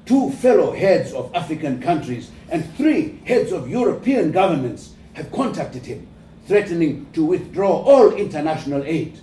Two 0.05 0.31
fellow 0.31 0.73
heads 0.73 1.13
of 1.13 1.33
African 1.35 1.79
countries 1.81 2.31
and 2.49 2.73
three 2.75 3.19
heads 3.25 3.51
of 3.51 3.69
European 3.69 4.31
governments 4.31 4.93
have 5.13 5.31
contacted 5.31 5.85
him, 5.85 6.07
threatening 6.47 7.07
to 7.13 7.23
withdraw 7.23 7.83
all 7.83 8.11
international 8.13 8.83
aid. 8.83 9.19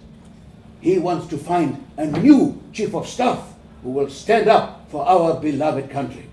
He 0.80 0.98
wants 0.98 1.26
to 1.28 1.38
find 1.38 1.84
a 1.96 2.06
new 2.06 2.60
chief 2.72 2.94
of 2.94 3.08
staff 3.08 3.54
who 3.82 3.90
will 3.90 4.08
stand 4.08 4.48
up 4.48 4.88
for 4.90 5.06
our 5.06 5.38
beloved 5.40 5.90
country. 5.90 6.26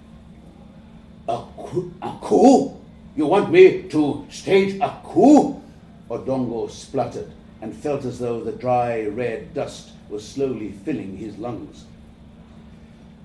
A 1.28 1.44
coup? 1.58 1.94
A 2.02 2.12
coup? 2.22 2.80
You 3.16 3.26
want 3.26 3.52
me 3.52 3.84
to 3.84 4.26
stage 4.30 4.80
a 4.80 5.00
coup? 5.04 5.62
Odongo 6.10 6.70
spluttered 6.70 7.32
and 7.62 7.76
felt 7.76 8.06
as 8.06 8.20
though 8.20 8.44
the 8.44 8.52
dry 8.52 9.06
red 9.06 9.54
dust 9.54 9.92
was 10.10 10.28
slowly 10.28 10.72
filling 10.72 11.18
his 11.18 11.38
lungs. 11.38 11.86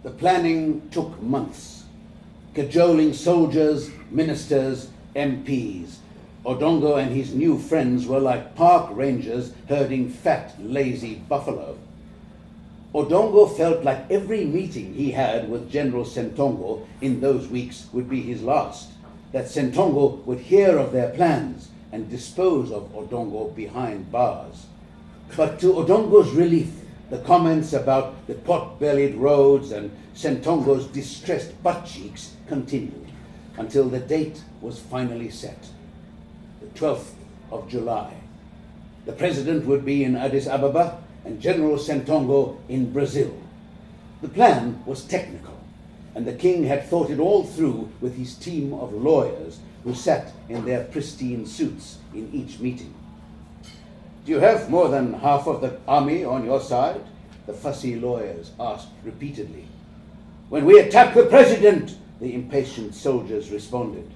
The 0.02 0.10
planning 0.10 0.88
took 0.90 1.20
months, 1.20 1.84
cajoling 2.54 3.12
soldiers, 3.12 3.90
ministers, 4.10 4.88
MPs. 5.14 5.96
Odongo 6.44 6.96
and 6.96 7.14
his 7.14 7.34
new 7.34 7.58
friends 7.58 8.06
were 8.06 8.20
like 8.20 8.54
park 8.54 8.88
rangers 8.92 9.52
herding 9.68 10.08
fat, 10.08 10.54
lazy 10.58 11.16
buffalo. 11.28 11.76
Odongo 12.94 13.46
felt 13.56 13.84
like 13.84 14.10
every 14.10 14.44
meeting 14.44 14.94
he 14.94 15.12
had 15.12 15.48
with 15.50 15.70
General 15.70 16.04
Sentongo 16.04 16.86
in 17.00 17.20
those 17.20 17.48
weeks 17.48 17.86
would 17.92 18.08
be 18.08 18.22
his 18.22 18.42
last, 18.42 18.90
that 19.32 19.44
Sentongo 19.44 20.24
would 20.24 20.40
hear 20.40 20.78
of 20.78 20.92
their 20.92 21.10
plans 21.10 21.68
and 21.92 22.10
dispose 22.10 22.72
of 22.72 22.92
Odongo 22.94 23.54
behind 23.54 24.10
bars. 24.10 24.66
But 25.36 25.60
to 25.60 25.74
Odongo's 25.74 26.32
relief, 26.32 26.70
the 27.10 27.18
comments 27.18 27.72
about 27.72 28.26
the 28.26 28.34
pot-bellied 28.34 29.14
roads 29.14 29.72
and 29.72 29.90
Sentongo's 30.14 30.86
distressed 30.86 31.62
butt 31.62 31.84
cheeks 31.84 32.34
continued 32.48 33.06
until 33.56 33.88
the 33.88 34.00
date 34.00 34.42
was 34.60 34.80
finally 34.80 35.30
set, 35.30 35.68
12th 36.74 37.12
of 37.50 37.68
July. 37.68 38.14
The 39.06 39.12
president 39.12 39.66
would 39.66 39.84
be 39.84 40.04
in 40.04 40.16
Addis 40.16 40.46
Ababa 40.46 41.02
and 41.24 41.40
General 41.40 41.76
Sentongo 41.76 42.58
in 42.68 42.92
Brazil. 42.92 43.34
The 44.22 44.28
plan 44.28 44.82
was 44.86 45.04
technical, 45.04 45.58
and 46.14 46.26
the 46.26 46.34
king 46.34 46.64
had 46.64 46.86
thought 46.86 47.10
it 47.10 47.18
all 47.18 47.44
through 47.44 47.90
with 48.00 48.16
his 48.16 48.34
team 48.34 48.74
of 48.74 48.92
lawyers 48.92 49.60
who 49.84 49.94
sat 49.94 50.32
in 50.48 50.64
their 50.64 50.84
pristine 50.84 51.46
suits 51.46 51.98
in 52.14 52.30
each 52.32 52.58
meeting. 52.58 52.94
Do 54.26 54.32
you 54.32 54.38
have 54.40 54.68
more 54.68 54.88
than 54.88 55.14
half 55.14 55.46
of 55.46 55.62
the 55.62 55.78
army 55.88 56.24
on 56.24 56.44
your 56.44 56.60
side? 56.60 57.00
The 57.46 57.54
fussy 57.54 57.96
lawyers 57.96 58.52
asked 58.60 58.88
repeatedly. 59.02 59.66
When 60.50 60.66
we 60.66 60.78
attack 60.78 61.14
the 61.14 61.24
president, 61.24 61.96
the 62.20 62.34
impatient 62.34 62.94
soldiers 62.94 63.50
responded. 63.50 64.10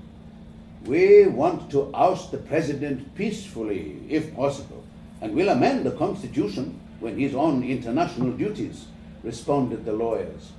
We 0.86 1.26
want 1.26 1.70
to 1.70 1.90
oust 1.94 2.30
the 2.30 2.38
president 2.38 3.14
peacefully, 3.14 4.00
if 4.08 4.34
possible, 4.34 4.84
and 5.20 5.34
will 5.34 5.48
amend 5.48 5.84
the 5.84 5.92
constitution 5.92 6.78
when 7.00 7.18
he's 7.18 7.34
on 7.34 7.62
international 7.62 8.32
duties, 8.32 8.86
responded 9.22 9.84
the 9.84 9.92
lawyers. 9.92 10.52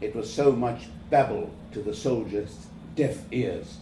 It 0.00 0.14
was 0.14 0.32
so 0.32 0.52
much 0.52 0.82
babble 1.10 1.50
to 1.72 1.82
the 1.82 1.94
soldiers' 1.94 2.66
deaf 2.94 3.18
ears. 3.32 3.78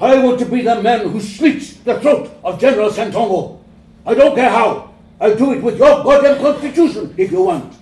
I 0.00 0.18
want 0.24 0.38
to 0.40 0.46
be 0.46 0.62
the 0.62 0.82
man 0.82 1.08
who 1.08 1.20
slits 1.20 1.74
the 1.74 2.00
throat 2.00 2.30
of 2.42 2.60
General 2.60 2.90
Sentongo. 2.90 3.60
I 4.06 4.14
don't 4.14 4.34
care 4.34 4.50
how. 4.50 4.94
I'll 5.20 5.36
do 5.36 5.52
it 5.52 5.62
with 5.62 5.78
your 5.78 6.02
goddamn 6.02 6.40
constitution 6.40 7.14
if 7.16 7.30
you 7.30 7.42
want. 7.42 7.74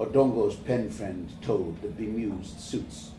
Odongo's 0.00 0.56
pen 0.56 0.90
friend 0.90 1.30
told 1.42 1.80
the 1.82 1.88
bemused 1.88 2.58
suits. 2.58 3.10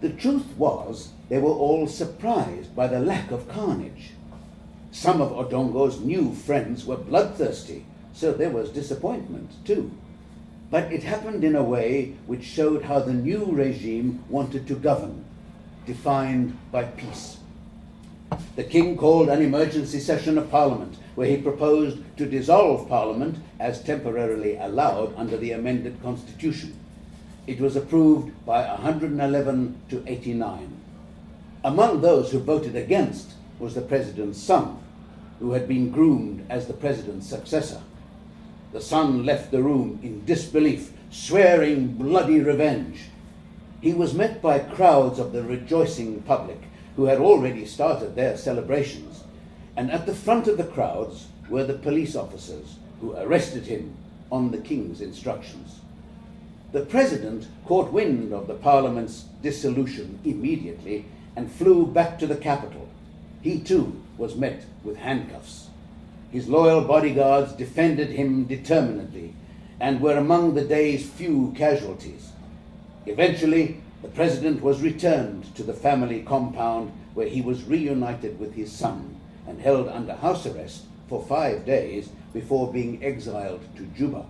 The 0.00 0.10
truth 0.10 0.46
was, 0.56 1.10
they 1.30 1.38
were 1.38 1.48
all 1.48 1.86
surprised 1.86 2.74
by 2.74 2.88
the 2.88 2.98
lack 2.98 3.30
of 3.30 3.48
carnage. 3.48 4.10
Some 4.90 5.20
of 5.20 5.30
Odongo's 5.30 6.00
new 6.00 6.34
friends 6.34 6.84
were 6.84 6.96
bloodthirsty, 6.96 7.86
so 8.12 8.32
there 8.32 8.50
was 8.50 8.70
disappointment 8.70 9.64
too. 9.64 9.92
But 10.72 10.92
it 10.92 11.04
happened 11.04 11.44
in 11.44 11.54
a 11.54 11.62
way 11.62 12.16
which 12.26 12.42
showed 12.42 12.82
how 12.82 12.98
the 12.98 13.12
new 13.12 13.44
regime 13.46 14.24
wanted 14.28 14.66
to 14.66 14.74
govern, 14.74 15.24
defined 15.86 16.58
by 16.72 16.82
peace. 16.82 17.38
The 18.56 18.64
king 18.64 18.96
called 18.96 19.28
an 19.28 19.40
emergency 19.40 20.00
session 20.00 20.36
of 20.36 20.50
parliament 20.50 20.96
where 21.14 21.28
he 21.28 21.36
proposed 21.36 21.98
to 22.16 22.26
dissolve 22.26 22.88
parliament 22.88 23.36
as 23.60 23.82
temporarily 23.82 24.56
allowed 24.56 25.14
under 25.16 25.36
the 25.36 25.52
amended 25.52 26.02
constitution. 26.02 26.76
It 27.46 27.60
was 27.60 27.76
approved 27.76 28.32
by 28.44 28.66
111 28.66 29.80
to 29.90 30.04
89. 30.06 30.79
Among 31.62 32.00
those 32.00 32.32
who 32.32 32.38
voted 32.38 32.74
against 32.74 33.32
was 33.58 33.74
the 33.74 33.82
president's 33.82 34.40
son, 34.40 34.78
who 35.38 35.52
had 35.52 35.68
been 35.68 35.90
groomed 35.90 36.46
as 36.48 36.66
the 36.66 36.72
president's 36.72 37.26
successor. 37.26 37.82
The 38.72 38.80
son 38.80 39.26
left 39.26 39.50
the 39.50 39.62
room 39.62 40.00
in 40.02 40.24
disbelief, 40.24 40.92
swearing 41.10 41.88
bloody 41.88 42.40
revenge. 42.40 43.02
He 43.82 43.92
was 43.92 44.14
met 44.14 44.40
by 44.40 44.58
crowds 44.58 45.18
of 45.18 45.32
the 45.32 45.42
rejoicing 45.42 46.22
public 46.22 46.60
who 46.96 47.04
had 47.04 47.18
already 47.18 47.66
started 47.66 48.14
their 48.14 48.38
celebrations, 48.38 49.24
and 49.76 49.90
at 49.90 50.06
the 50.06 50.14
front 50.14 50.48
of 50.48 50.56
the 50.56 50.64
crowds 50.64 51.26
were 51.50 51.64
the 51.64 51.74
police 51.74 52.16
officers 52.16 52.76
who 53.00 53.14
arrested 53.16 53.66
him 53.66 53.94
on 54.32 54.50
the 54.50 54.58
king's 54.58 55.00
instructions. 55.00 55.80
The 56.72 56.86
president 56.86 57.48
caught 57.66 57.92
wind 57.92 58.32
of 58.32 58.46
the 58.46 58.54
parliament's 58.54 59.24
dissolution 59.42 60.20
immediately 60.24 61.04
and 61.36 61.50
flew 61.50 61.86
back 61.86 62.18
to 62.18 62.26
the 62.26 62.36
capital. 62.36 62.88
He 63.42 63.60
too 63.60 64.00
was 64.18 64.34
met 64.34 64.64
with 64.84 64.98
handcuffs. 64.98 65.68
His 66.30 66.48
loyal 66.48 66.82
bodyguards 66.82 67.52
defended 67.52 68.10
him 68.10 68.44
determinedly 68.44 69.34
and 69.80 70.00
were 70.00 70.16
among 70.16 70.54
the 70.54 70.64
day's 70.64 71.08
few 71.08 71.52
casualties. 71.56 72.32
Eventually, 73.06 73.80
the 74.02 74.08
president 74.08 74.62
was 74.62 74.80
returned 74.80 75.54
to 75.56 75.62
the 75.62 75.74
family 75.74 76.22
compound 76.22 76.92
where 77.14 77.28
he 77.28 77.40
was 77.40 77.64
reunited 77.64 78.38
with 78.38 78.54
his 78.54 78.70
son 78.70 79.16
and 79.46 79.60
held 79.60 79.88
under 79.88 80.14
house 80.14 80.46
arrest 80.46 80.84
for 81.08 81.24
five 81.24 81.66
days 81.66 82.10
before 82.32 82.72
being 82.72 83.02
exiled 83.02 83.60
to 83.76 83.82
Juba. 83.86 84.24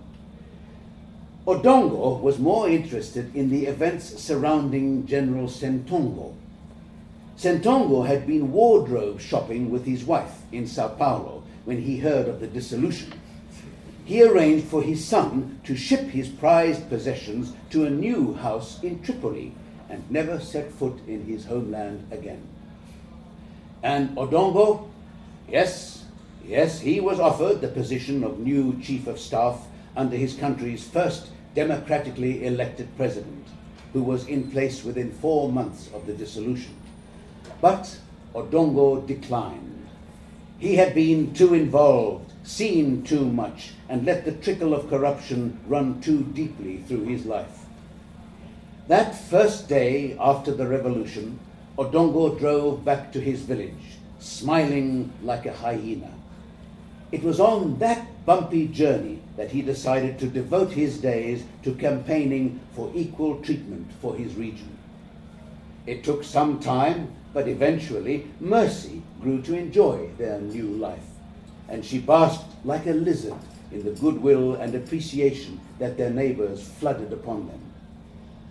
Odongo 1.45 2.19
was 2.21 2.39
more 2.39 2.69
interested 2.69 3.35
in 3.35 3.49
the 3.49 3.65
events 3.65 4.19
surrounding 4.21 5.05
General 5.05 5.47
Sentongo. 5.47 6.33
Sentongo 7.41 8.05
had 8.05 8.27
been 8.27 8.51
wardrobe 8.51 9.19
shopping 9.19 9.71
with 9.71 9.83
his 9.83 10.03
wife 10.03 10.43
in 10.51 10.67
Sao 10.67 10.89
Paulo 10.89 11.41
when 11.65 11.81
he 11.81 11.97
heard 11.97 12.27
of 12.27 12.39
the 12.39 12.45
dissolution. 12.45 13.11
He 14.05 14.21
arranged 14.21 14.67
for 14.67 14.83
his 14.83 15.03
son 15.03 15.59
to 15.63 15.75
ship 15.75 16.01
his 16.01 16.29
prized 16.29 16.87
possessions 16.87 17.53
to 17.71 17.87
a 17.87 17.89
new 17.89 18.35
house 18.35 18.79
in 18.83 19.01
Tripoli 19.01 19.55
and 19.89 20.03
never 20.11 20.39
set 20.39 20.71
foot 20.71 20.99
in 21.07 21.25
his 21.25 21.43
homeland 21.45 22.07
again. 22.11 22.47
And 23.81 24.15
Odongo, 24.17 24.87
yes, 25.49 26.05
yes, 26.45 26.79
he 26.79 26.99
was 26.99 27.19
offered 27.19 27.61
the 27.61 27.69
position 27.69 28.23
of 28.23 28.37
new 28.37 28.79
chief 28.83 29.07
of 29.07 29.19
staff 29.19 29.65
under 29.95 30.15
his 30.15 30.35
country's 30.35 30.87
first 30.87 31.29
democratically 31.55 32.45
elected 32.45 32.95
president, 32.97 33.47
who 33.93 34.03
was 34.03 34.27
in 34.27 34.51
place 34.51 34.83
within 34.83 35.11
four 35.11 35.51
months 35.51 35.89
of 35.95 36.05
the 36.05 36.13
dissolution. 36.13 36.75
But 37.61 37.99
Odongo 38.33 39.05
declined. 39.05 39.87
He 40.57 40.75
had 40.75 40.95
been 40.95 41.33
too 41.33 41.53
involved, 41.53 42.33
seen 42.43 43.03
too 43.03 43.25
much, 43.25 43.73
and 43.87 44.05
let 44.05 44.25
the 44.25 44.31
trickle 44.31 44.73
of 44.73 44.89
corruption 44.89 45.59
run 45.67 46.01
too 46.01 46.23
deeply 46.33 46.77
through 46.87 47.03
his 47.03 47.25
life. 47.25 47.65
That 48.87 49.15
first 49.15 49.69
day 49.69 50.17
after 50.19 50.51
the 50.51 50.67
revolution, 50.67 51.39
Odongo 51.77 52.37
drove 52.37 52.83
back 52.83 53.11
to 53.13 53.21
his 53.21 53.41
village, 53.41 53.99
smiling 54.19 55.11
like 55.23 55.45
a 55.45 55.53
hyena. 55.53 56.11
It 57.11 57.23
was 57.23 57.39
on 57.39 57.77
that 57.79 58.25
bumpy 58.25 58.67
journey 58.67 59.19
that 59.37 59.51
he 59.51 59.61
decided 59.61 60.17
to 60.19 60.27
devote 60.27 60.71
his 60.71 60.97
days 60.97 61.43
to 61.63 61.75
campaigning 61.75 62.59
for 62.73 62.91
equal 62.95 63.39
treatment 63.41 63.91
for 64.01 64.15
his 64.15 64.35
region. 64.35 64.77
It 65.85 66.03
took 66.03 66.23
some 66.23 66.59
time, 66.59 67.13
but 67.33 67.47
eventually 67.47 68.27
Mercy 68.39 69.01
grew 69.21 69.41
to 69.43 69.57
enjoy 69.57 70.09
their 70.17 70.39
new 70.41 70.67
life, 70.67 71.05
and 71.69 71.85
she 71.85 71.99
basked 71.99 72.49
like 72.65 72.85
a 72.87 72.93
lizard 72.93 73.39
in 73.71 73.83
the 73.83 73.91
goodwill 73.91 74.55
and 74.55 74.75
appreciation 74.75 75.59
that 75.79 75.97
their 75.97 76.09
neighbors 76.09 76.67
flooded 76.67 77.13
upon 77.13 77.47
them. 77.47 77.61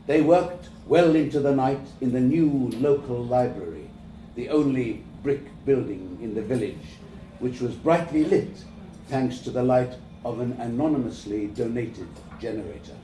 They 0.06 0.22
worked 0.22 0.68
well 0.86 1.14
into 1.14 1.40
the 1.40 1.54
night 1.54 1.86
in 2.00 2.12
the 2.12 2.20
new 2.20 2.70
local 2.78 3.22
library, 3.22 3.88
the 4.34 4.48
only 4.48 5.04
brick 5.22 5.42
building 5.64 6.18
in 6.22 6.34
the 6.34 6.42
village, 6.42 6.98
which 7.38 7.60
was 7.60 7.74
brightly 7.74 8.24
lit 8.24 8.64
thanks 9.08 9.38
to 9.40 9.50
the 9.50 9.62
light 9.62 9.92
of 10.24 10.40
an 10.40 10.52
anonymously 10.60 11.48
donated 11.48 12.08
generator. 12.40 12.96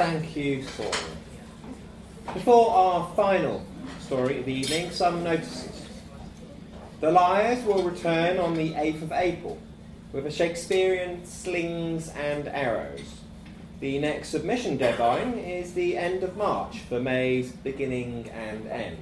Thank 0.00 0.34
you, 0.34 0.62
Saul. 0.62 0.90
Before 2.32 2.70
our 2.70 3.14
final 3.14 3.62
story 4.00 4.38
of 4.38 4.46
the 4.46 4.54
evening, 4.54 4.90
some 4.92 5.22
notices. 5.22 5.82
The 7.02 7.10
Liars 7.10 7.62
will 7.66 7.82
return 7.82 8.38
on 8.38 8.54
the 8.54 8.72
8th 8.72 9.02
of 9.02 9.12
April 9.12 9.58
with 10.14 10.24
a 10.24 10.30
Shakespearean 10.30 11.26
Slings 11.26 12.08
and 12.16 12.48
Arrows. 12.48 13.20
The 13.80 13.98
next 13.98 14.30
submission 14.30 14.78
deadline 14.78 15.34
is 15.34 15.74
the 15.74 15.98
end 15.98 16.22
of 16.22 16.34
March 16.34 16.78
for 16.78 16.98
May's 16.98 17.52
beginning 17.52 18.30
and 18.30 18.66
end. 18.68 18.96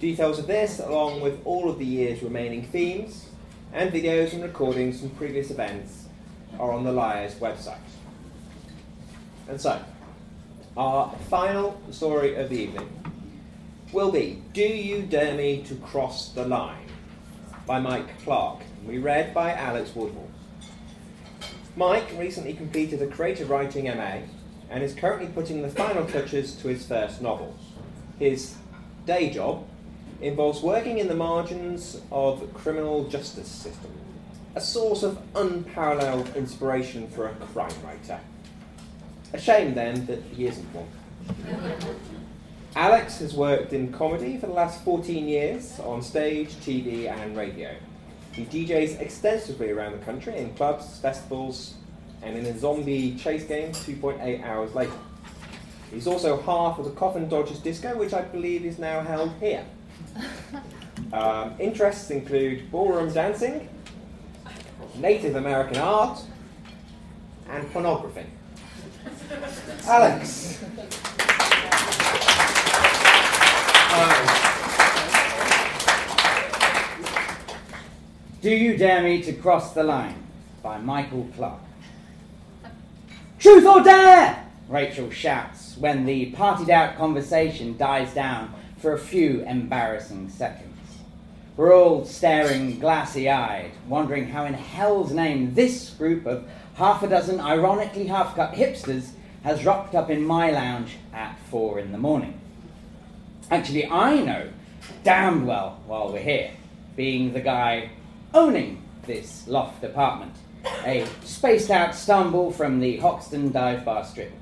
Details 0.00 0.38
of 0.38 0.46
this, 0.46 0.80
along 0.80 1.22
with 1.22 1.40
all 1.46 1.70
of 1.70 1.78
the 1.78 1.86
year's 1.86 2.22
remaining 2.22 2.64
themes 2.64 3.30
and 3.72 3.90
videos 3.90 4.34
and 4.34 4.42
recordings 4.42 5.00
from 5.00 5.08
previous 5.12 5.50
events, 5.50 6.04
are 6.60 6.72
on 6.72 6.84
the 6.84 6.92
Liars 6.92 7.36
website. 7.36 7.78
And 9.48 9.58
so, 9.58 9.82
our 10.76 11.14
final 11.30 11.80
story 11.92 12.34
of 12.34 12.50
the 12.50 12.56
evening 12.56 12.88
will 13.92 14.10
be 14.10 14.42
Do 14.52 14.62
You 14.62 15.02
Dare 15.02 15.34
Me 15.34 15.62
to 15.68 15.76
Cross 15.76 16.30
the 16.30 16.44
Line? 16.44 16.88
by 17.64 17.78
Mike 17.78 18.20
Clark. 18.24 18.60
We 18.84 18.98
read 18.98 19.32
by 19.32 19.54
Alex 19.54 19.94
Woodhall. 19.94 20.28
Mike 21.76 22.12
recently 22.18 22.54
completed 22.54 23.00
a 23.00 23.06
creative 23.06 23.48
writing 23.48 23.84
MA 23.84 24.18
and 24.68 24.82
is 24.82 24.94
currently 24.94 25.28
putting 25.28 25.62
the 25.62 25.68
final 25.68 26.04
touches 26.06 26.54
to 26.56 26.68
his 26.68 26.84
first 26.84 27.22
novel. 27.22 27.56
His 28.18 28.56
day 29.06 29.30
job 29.30 29.66
involves 30.20 30.60
working 30.60 30.98
in 30.98 31.06
the 31.08 31.14
margins 31.14 32.00
of 32.10 32.40
the 32.40 32.46
criminal 32.48 33.08
justice 33.08 33.48
system, 33.48 33.92
a 34.56 34.60
source 34.60 35.02
of 35.02 35.18
unparalleled 35.36 36.34
inspiration 36.36 37.08
for 37.08 37.28
a 37.28 37.34
crime 37.34 37.72
writer. 37.84 38.20
A 39.34 39.40
shame 39.40 39.74
then 39.74 40.06
that 40.06 40.22
he 40.34 40.46
isn't 40.46 40.66
one. 40.72 40.88
Alex 42.76 43.18
has 43.18 43.34
worked 43.34 43.72
in 43.72 43.92
comedy 43.92 44.38
for 44.38 44.46
the 44.46 44.52
last 44.52 44.82
14 44.84 45.28
years 45.28 45.78
on 45.80 46.02
stage, 46.02 46.50
TV, 46.54 47.08
and 47.08 47.36
radio. 47.36 47.74
He 48.32 48.44
DJs 48.44 49.00
extensively 49.00 49.70
around 49.70 49.92
the 49.92 50.04
country 50.04 50.36
in 50.36 50.54
clubs, 50.54 50.98
festivals, 51.00 51.74
and 52.22 52.36
in 52.36 52.46
a 52.46 52.58
zombie 52.58 53.16
chase 53.16 53.44
game 53.44 53.70
2.8 53.72 54.44
hours 54.44 54.74
later. 54.74 54.92
He's 55.90 56.06
also 56.06 56.40
half 56.42 56.78
of 56.78 56.84
the 56.84 56.90
Coffin 56.92 57.28
Dodgers 57.28 57.58
Disco, 57.58 57.96
which 57.96 58.14
I 58.14 58.22
believe 58.22 58.64
is 58.64 58.78
now 58.78 59.02
held 59.02 59.32
here. 59.40 59.64
Um, 61.12 61.54
interests 61.60 62.10
include 62.10 62.70
ballroom 62.72 63.12
dancing, 63.12 63.68
Native 64.96 65.36
American 65.36 65.76
art, 65.76 66.20
and 67.48 67.70
pornography. 67.72 68.26
Alex. 69.86 70.64
Do 78.40 78.50
You 78.50 78.76
Dare 78.76 79.02
Me 79.02 79.22
to 79.22 79.32
Cross 79.32 79.72
the 79.72 79.82
Line 79.82 80.22
by 80.62 80.78
Michael 80.78 81.28
Clark. 81.34 81.60
Truth 83.38 83.66
or 83.66 83.82
dare! 83.82 84.46
Rachel 84.68 85.10
shouts 85.10 85.76
when 85.78 86.06
the 86.06 86.32
partied 86.32 86.70
out 86.70 86.96
conversation 86.96 87.76
dies 87.76 88.14
down 88.14 88.54
for 88.78 88.92
a 88.92 88.98
few 88.98 89.42
embarrassing 89.42 90.28
seconds. 90.28 90.70
We're 91.56 91.74
all 91.74 92.04
staring 92.04 92.78
glassy 92.80 93.30
eyed, 93.30 93.72
wondering 93.88 94.28
how 94.28 94.44
in 94.44 94.54
hell's 94.54 95.12
name 95.12 95.54
this 95.54 95.90
group 95.90 96.26
of 96.26 96.48
half 96.74 97.02
a 97.02 97.08
dozen 97.08 97.40
ironically 97.40 98.06
half 98.06 98.34
cut 98.34 98.54
hipsters 98.54 99.10
has 99.44 99.64
rocked 99.64 99.94
up 99.94 100.10
in 100.10 100.24
my 100.24 100.50
lounge 100.50 100.96
at 101.12 101.38
four 101.50 101.78
in 101.78 101.92
the 101.92 101.98
morning. 101.98 102.40
Actually, 103.50 103.86
I 103.86 104.18
know 104.20 104.48
damned 105.04 105.46
well 105.46 105.80
while 105.86 106.12
we're 106.12 106.18
here, 106.18 106.50
being 106.96 107.32
the 107.32 107.40
guy 107.40 107.90
owning 108.32 108.82
this 109.06 109.46
loft 109.46 109.84
apartment, 109.84 110.32
a 110.84 111.06
spaced 111.22 111.70
out 111.70 111.94
stumble 111.94 112.50
from 112.50 112.80
the 112.80 112.96
Hoxton 112.96 113.52
dive 113.52 113.84
bar 113.84 114.04
strip. 114.04 114.32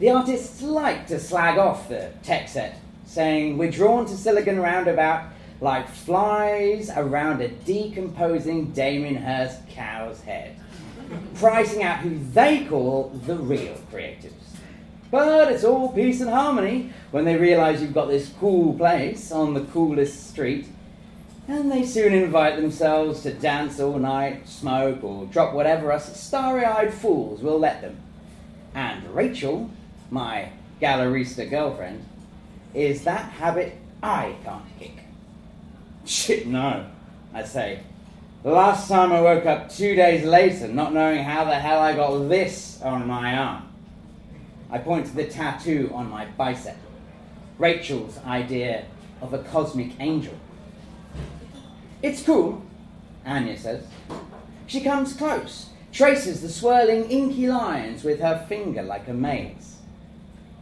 The 0.00 0.10
artists 0.10 0.60
like 0.60 1.06
to 1.06 1.20
slag 1.20 1.56
off 1.56 1.88
the 1.88 2.10
tech 2.24 2.48
set, 2.48 2.80
saying 3.06 3.56
we're 3.56 3.70
drawn 3.70 4.06
to 4.06 4.16
Silicon 4.16 4.58
Roundabout 4.58 5.30
like 5.60 5.88
flies 5.88 6.90
around 6.90 7.40
a 7.40 7.48
decomposing 7.48 8.72
Damien 8.72 9.14
Hirst 9.14 9.68
cow's 9.68 10.20
head, 10.22 10.56
pricing 11.34 11.82
out 11.82 11.98
who 11.98 12.18
they 12.32 12.64
call 12.64 13.10
the 13.26 13.36
real 13.36 13.76
creatives. 13.92 14.32
But 15.10 15.52
it's 15.52 15.64
all 15.64 15.92
peace 15.92 16.20
and 16.20 16.30
harmony 16.30 16.92
when 17.10 17.24
they 17.24 17.36
realize 17.36 17.80
you've 17.80 17.94
got 17.94 18.08
this 18.08 18.32
cool 18.40 18.74
place 18.74 19.30
on 19.30 19.54
the 19.54 19.60
coolest 19.60 20.30
street, 20.30 20.66
and 21.46 21.70
they 21.70 21.84
soon 21.84 22.14
invite 22.14 22.56
themselves 22.56 23.22
to 23.22 23.32
dance 23.32 23.78
all 23.78 23.98
night, 23.98 24.48
smoke, 24.48 25.04
or 25.04 25.26
drop 25.26 25.54
whatever 25.54 25.92
us 25.92 26.20
starry 26.20 26.64
eyed 26.64 26.92
fools 26.92 27.42
will 27.42 27.58
let 27.58 27.80
them. 27.80 27.96
And 28.74 29.06
Rachel, 29.14 29.70
my 30.10 30.48
gallerista 30.80 31.48
girlfriend, 31.48 32.04
is 32.72 33.04
that 33.04 33.30
habit 33.32 33.78
I 34.02 34.34
can't 34.42 34.64
kick. 34.80 34.98
Shit, 36.04 36.46
no, 36.46 36.86
I 37.32 37.44
say. 37.44 37.80
Last 38.44 38.88
time 38.88 39.10
I 39.10 39.22
woke 39.22 39.46
up 39.46 39.70
two 39.70 39.94
days 39.94 40.22
later, 40.22 40.68
not 40.68 40.92
knowing 40.92 41.24
how 41.24 41.44
the 41.44 41.54
hell 41.54 41.80
I 41.80 41.96
got 41.96 42.28
this 42.28 42.78
on 42.82 43.06
my 43.06 43.38
arm. 43.38 43.66
I 44.70 44.76
point 44.76 45.06
to 45.06 45.16
the 45.16 45.24
tattoo 45.24 45.90
on 45.94 46.10
my 46.10 46.26
bicep. 46.26 46.76
Rachel's 47.56 48.18
idea 48.18 48.84
of 49.22 49.32
a 49.32 49.38
cosmic 49.38 49.98
angel. 49.98 50.34
It's 52.02 52.22
cool, 52.22 52.62
Anya 53.24 53.56
says. 53.56 53.86
She 54.66 54.82
comes 54.82 55.14
close, 55.14 55.70
traces 55.90 56.42
the 56.42 56.50
swirling 56.50 57.10
inky 57.10 57.48
lines 57.48 58.04
with 58.04 58.20
her 58.20 58.44
finger 58.46 58.82
like 58.82 59.08
a 59.08 59.14
maze. 59.14 59.78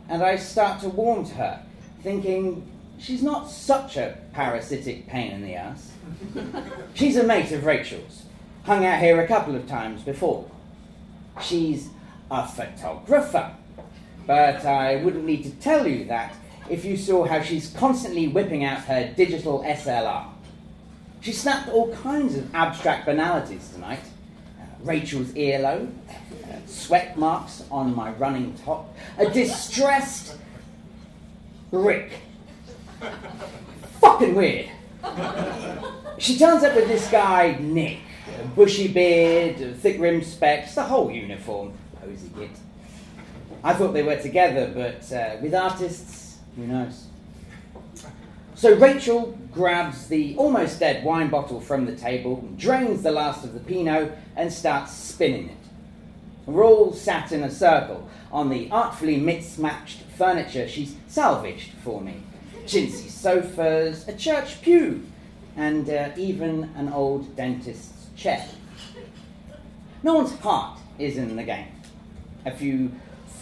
And 0.09 0.22
I 0.22 0.37
start 0.37 0.83
to 0.83 0.89
warm 0.89 1.26
to 1.26 1.35
her, 1.35 1.62
thinking 2.01 2.64
she's 2.99 3.22
not 3.22 3.51
such 3.51 3.97
a 3.97 4.18
parasitic 4.32 5.07
pain 5.07 5.32
in 5.32 5.43
the 5.43 5.55
ass. 5.55 5.93
She's 6.95 7.16
a 7.16 7.24
mate 7.24 7.53
of 7.53 7.64
Rachel's, 7.64 8.24
hung 8.64 8.84
out 8.84 9.01
here 9.01 9.20
a 9.20 9.26
couple 9.26 9.55
of 9.57 9.66
times 9.66 10.03
before. 10.03 10.51
She's 11.40 11.88
a 12.30 12.47
photographer, 12.47 13.55
but 14.26 14.64
I 14.64 14.97
wouldn't 14.97 15.24
need 15.24 15.45
to 15.45 15.51
tell 15.51 15.86
you 15.86 16.05
that 16.07 16.34
if 16.70 16.84
you 16.84 16.97
saw 16.97 17.24
how 17.24 17.43
she's 17.43 17.70
constantly 17.70 18.28
whipping 18.28 18.64
out 18.64 18.80
her 18.84 19.12
digital 19.16 19.62
SLR. 19.62 20.26
She 21.20 21.32
snapped 21.32 21.68
all 21.68 21.95
kinds 21.95 22.36
of 22.36 22.53
abstract 22.55 23.07
banalities 23.07 23.68
tonight. 23.72 24.01
Uh, 24.59 24.64
Rachel's 24.82 25.28
earlobe, 25.32 25.93
uh, 26.11 26.57
sweat 26.66 27.16
marks 27.16 27.62
on 27.70 27.95
my 27.95 28.11
running 28.12 28.55
top, 28.64 28.97
a 29.18 29.28
distressed 29.30 30.36
Rick. 31.70 32.12
Fucking 34.00 34.34
weird. 34.34 34.70
She 36.18 36.38
turns 36.38 36.62
up 36.62 36.74
with 36.76 36.86
this 36.88 37.11
guy, 37.11 37.57
Nick. 37.61 37.98
A 38.40 38.46
bushy 38.46 38.88
beard, 38.88 39.76
thick 39.78 40.00
rimmed 40.00 40.24
specs, 40.24 40.76
the 40.76 40.82
whole 40.84 41.11
uniform. 41.11 41.72
Posy 42.00 42.28
git. 42.36 42.50
I 43.64 43.74
thought 43.74 43.92
they 43.92 44.03
were 44.03 44.20
together, 44.20 44.70
but 44.72 45.12
uh, 45.12 45.36
with 45.40 45.55
artists, 45.55 46.38
who 46.57 46.66
knows? 46.66 47.07
So 48.55 48.74
Rachel 48.76 49.36
grabs 49.50 50.07
the 50.07 50.36
almost 50.36 50.78
dead 50.78 51.05
wine 51.05 51.30
bottle 51.30 51.61
from 51.61 51.84
the 51.84 51.96
table, 51.96 52.48
drains 52.57 53.03
the 53.03 53.11
last 53.11 53.44
of 53.44 53.55
the 53.55 53.61
Pinot, 53.61 54.16
and 54.36 54.53
starts 54.53 54.92
spinning 54.92 55.48
it. 55.48 55.57
We're 56.46 56.64
all 56.64 56.92
sat 56.92 57.32
in 57.32 57.42
a 57.42 57.50
circle 57.50 58.09
on 58.30 58.48
the 58.48 58.68
artfully 58.70 59.16
mismatched 59.16 60.03
furniture 60.16 60.68
she's 60.68 60.94
salvaged 61.09 61.72
for 61.84 62.00
me 62.00 62.22
chintzy 62.66 63.08
sofas, 63.08 64.06
a 64.08 64.16
church 64.16 64.62
pew, 64.62 65.04
and 65.56 65.88
uh, 65.88 66.10
even 66.16 66.70
an 66.76 66.92
old 66.92 67.34
dentist's 67.36 68.08
chair. 68.16 68.46
No 70.02 70.14
one's 70.14 70.34
heart 70.38 70.78
is 70.98 71.16
in 71.16 71.36
the 71.36 71.44
game. 71.44 71.68
A 72.44 72.50
few 72.50 72.90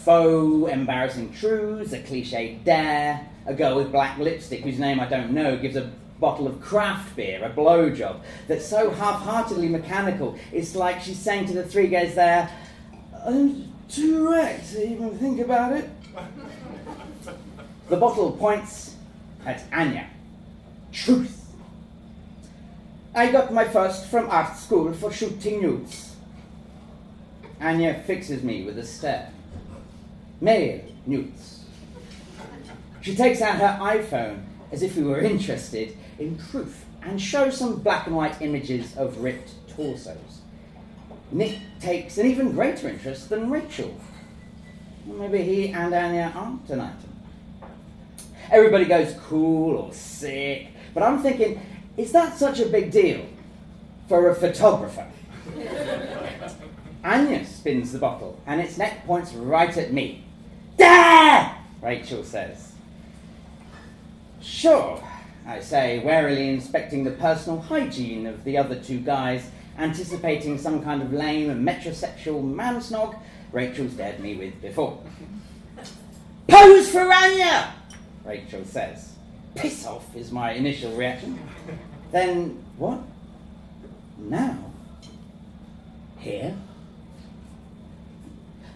faux 0.03 0.71
embarrassing 0.71 1.33
truths, 1.33 1.93
a 1.93 1.99
cliched 1.99 2.63
dare, 2.63 3.27
a 3.45 3.53
girl 3.53 3.77
with 3.77 3.91
black 3.91 4.17
lipstick 4.17 4.61
whose 4.61 4.79
name 4.79 4.99
I 4.99 5.05
don't 5.07 5.31
know 5.31 5.57
gives 5.57 5.75
a 5.75 5.91
bottle 6.19 6.47
of 6.47 6.61
craft 6.61 7.15
beer 7.15 7.43
a 7.43 7.49
blowjob 7.49 8.21
that's 8.47 8.65
so 8.65 8.91
half 8.91 9.21
heartedly 9.21 9.67
mechanical, 9.67 10.37
it's 10.51 10.75
like 10.75 11.01
she's 11.01 11.17
saying 11.17 11.47
to 11.47 11.53
the 11.53 11.63
three 11.63 11.87
guys 11.87 12.13
there, 12.13 12.49
I'm 13.25 13.73
too 13.89 14.31
wrecked 14.31 14.71
to 14.73 14.87
even 14.87 15.17
think 15.17 15.39
about 15.39 15.73
it. 15.73 15.89
The 17.89 17.97
bottle 17.97 18.31
points 18.31 18.90
at 19.45 19.63
Anya. 19.71 20.07
Truth. 20.91 21.53
I 23.13 23.31
got 23.31 23.53
my 23.53 23.65
first 23.65 24.07
from 24.07 24.29
art 24.29 24.57
school 24.57 24.93
for 24.93 25.11
shooting 25.11 25.61
nudes. 25.61 26.15
Anya 27.59 28.01
fixes 28.05 28.43
me 28.43 28.63
with 28.63 28.77
a 28.77 28.85
stare. 28.85 29.31
Male 30.39 30.83
nudes. 31.05 31.65
She 33.01 33.15
takes 33.15 33.41
out 33.41 33.57
her 33.57 33.79
iPhone 33.81 34.43
as 34.71 34.81
if 34.81 34.95
we 34.95 35.03
were 35.03 35.19
interested 35.19 35.97
in 36.19 36.37
proof 36.37 36.85
and 37.01 37.21
shows 37.21 37.57
some 37.57 37.79
black 37.79 38.07
and 38.07 38.15
white 38.15 38.41
images 38.41 38.95
of 38.95 39.17
ripped 39.17 39.51
torsos. 39.69 40.41
Nick 41.31 41.57
takes 41.79 42.17
an 42.17 42.27
even 42.27 42.51
greater 42.51 42.89
interest 42.89 43.29
than 43.29 43.49
Rachel. 43.49 43.95
Maybe 45.05 45.43
he 45.43 45.67
and 45.69 45.93
Anya 45.93 46.31
aren't 46.35 46.69
item. 46.69 47.10
Everybody 48.51 48.85
goes 48.85 49.15
cool 49.27 49.77
or 49.77 49.93
sick, 49.93 50.67
but 50.93 51.03
I'm 51.03 51.23
thinking, 51.23 51.61
is 51.97 52.11
that 52.11 52.37
such 52.37 52.59
a 52.59 52.65
big 52.67 52.91
deal 52.91 53.25
for 54.07 54.29
a 54.29 54.35
photographer? 54.35 55.07
Anya 57.03 57.45
spins 57.45 57.93
the 57.93 57.97
bottle, 57.97 58.39
and 58.45 58.61
its 58.61 58.77
neck 58.77 59.05
points 59.05 59.33
right 59.33 59.75
at 59.75 59.93
me. 59.93 60.25
Dare! 60.77 61.55
Rachel 61.81 62.23
says. 62.23 62.73
Sure, 64.41 65.01
I 65.47 65.61
say, 65.61 65.99
warily 65.99 66.49
inspecting 66.49 67.03
the 67.03 67.11
personal 67.11 67.61
hygiene 67.61 68.27
of 68.27 68.43
the 68.43 68.57
other 68.57 68.75
two 68.75 68.99
guys, 68.99 69.49
anticipating 69.77 70.57
some 70.57 70.83
kind 70.83 71.01
of 71.01 71.13
lame 71.13 71.65
metrosexual 71.65 72.43
mansnog 72.43 73.17
Rachel's 73.51 73.93
dared 73.93 74.19
me 74.19 74.35
with 74.35 74.61
before. 74.61 75.01
Pose 76.47 76.89
for 76.89 77.11
Anya! 77.11 77.73
Rachel 78.31 78.63
says. 78.63 79.15
Piss 79.55 79.85
off 79.85 80.15
is 80.15 80.31
my 80.31 80.53
initial 80.53 80.95
reaction. 80.95 81.37
Then 82.13 82.63
what? 82.77 82.99
Now? 84.17 84.71
Here? 86.17 86.55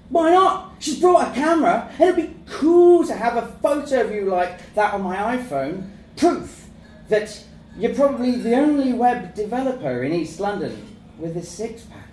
Why 0.09 0.31
not? 0.31 0.73
She's 0.79 0.99
brought 0.99 1.31
a 1.31 1.33
camera, 1.33 1.89
and 1.97 2.01
it'd 2.01 2.15
be 2.17 2.35
cool 2.47 3.07
to 3.07 3.13
have 3.13 3.37
a 3.37 3.47
photo 3.63 4.01
of 4.01 4.11
you 4.11 4.25
like 4.25 4.73
that 4.75 4.93
on 4.93 5.03
my 5.03 5.37
iPhone. 5.37 5.89
Proof 6.17 6.67
that 7.07 7.41
you're 7.77 7.95
probably 7.95 8.31
the 8.31 8.55
only 8.55 8.91
web 8.91 9.35
developer 9.35 10.03
in 10.03 10.11
East 10.11 10.41
London 10.41 10.97
with 11.17 11.37
a 11.37 11.43
six 11.43 11.83
pack. 11.83 12.09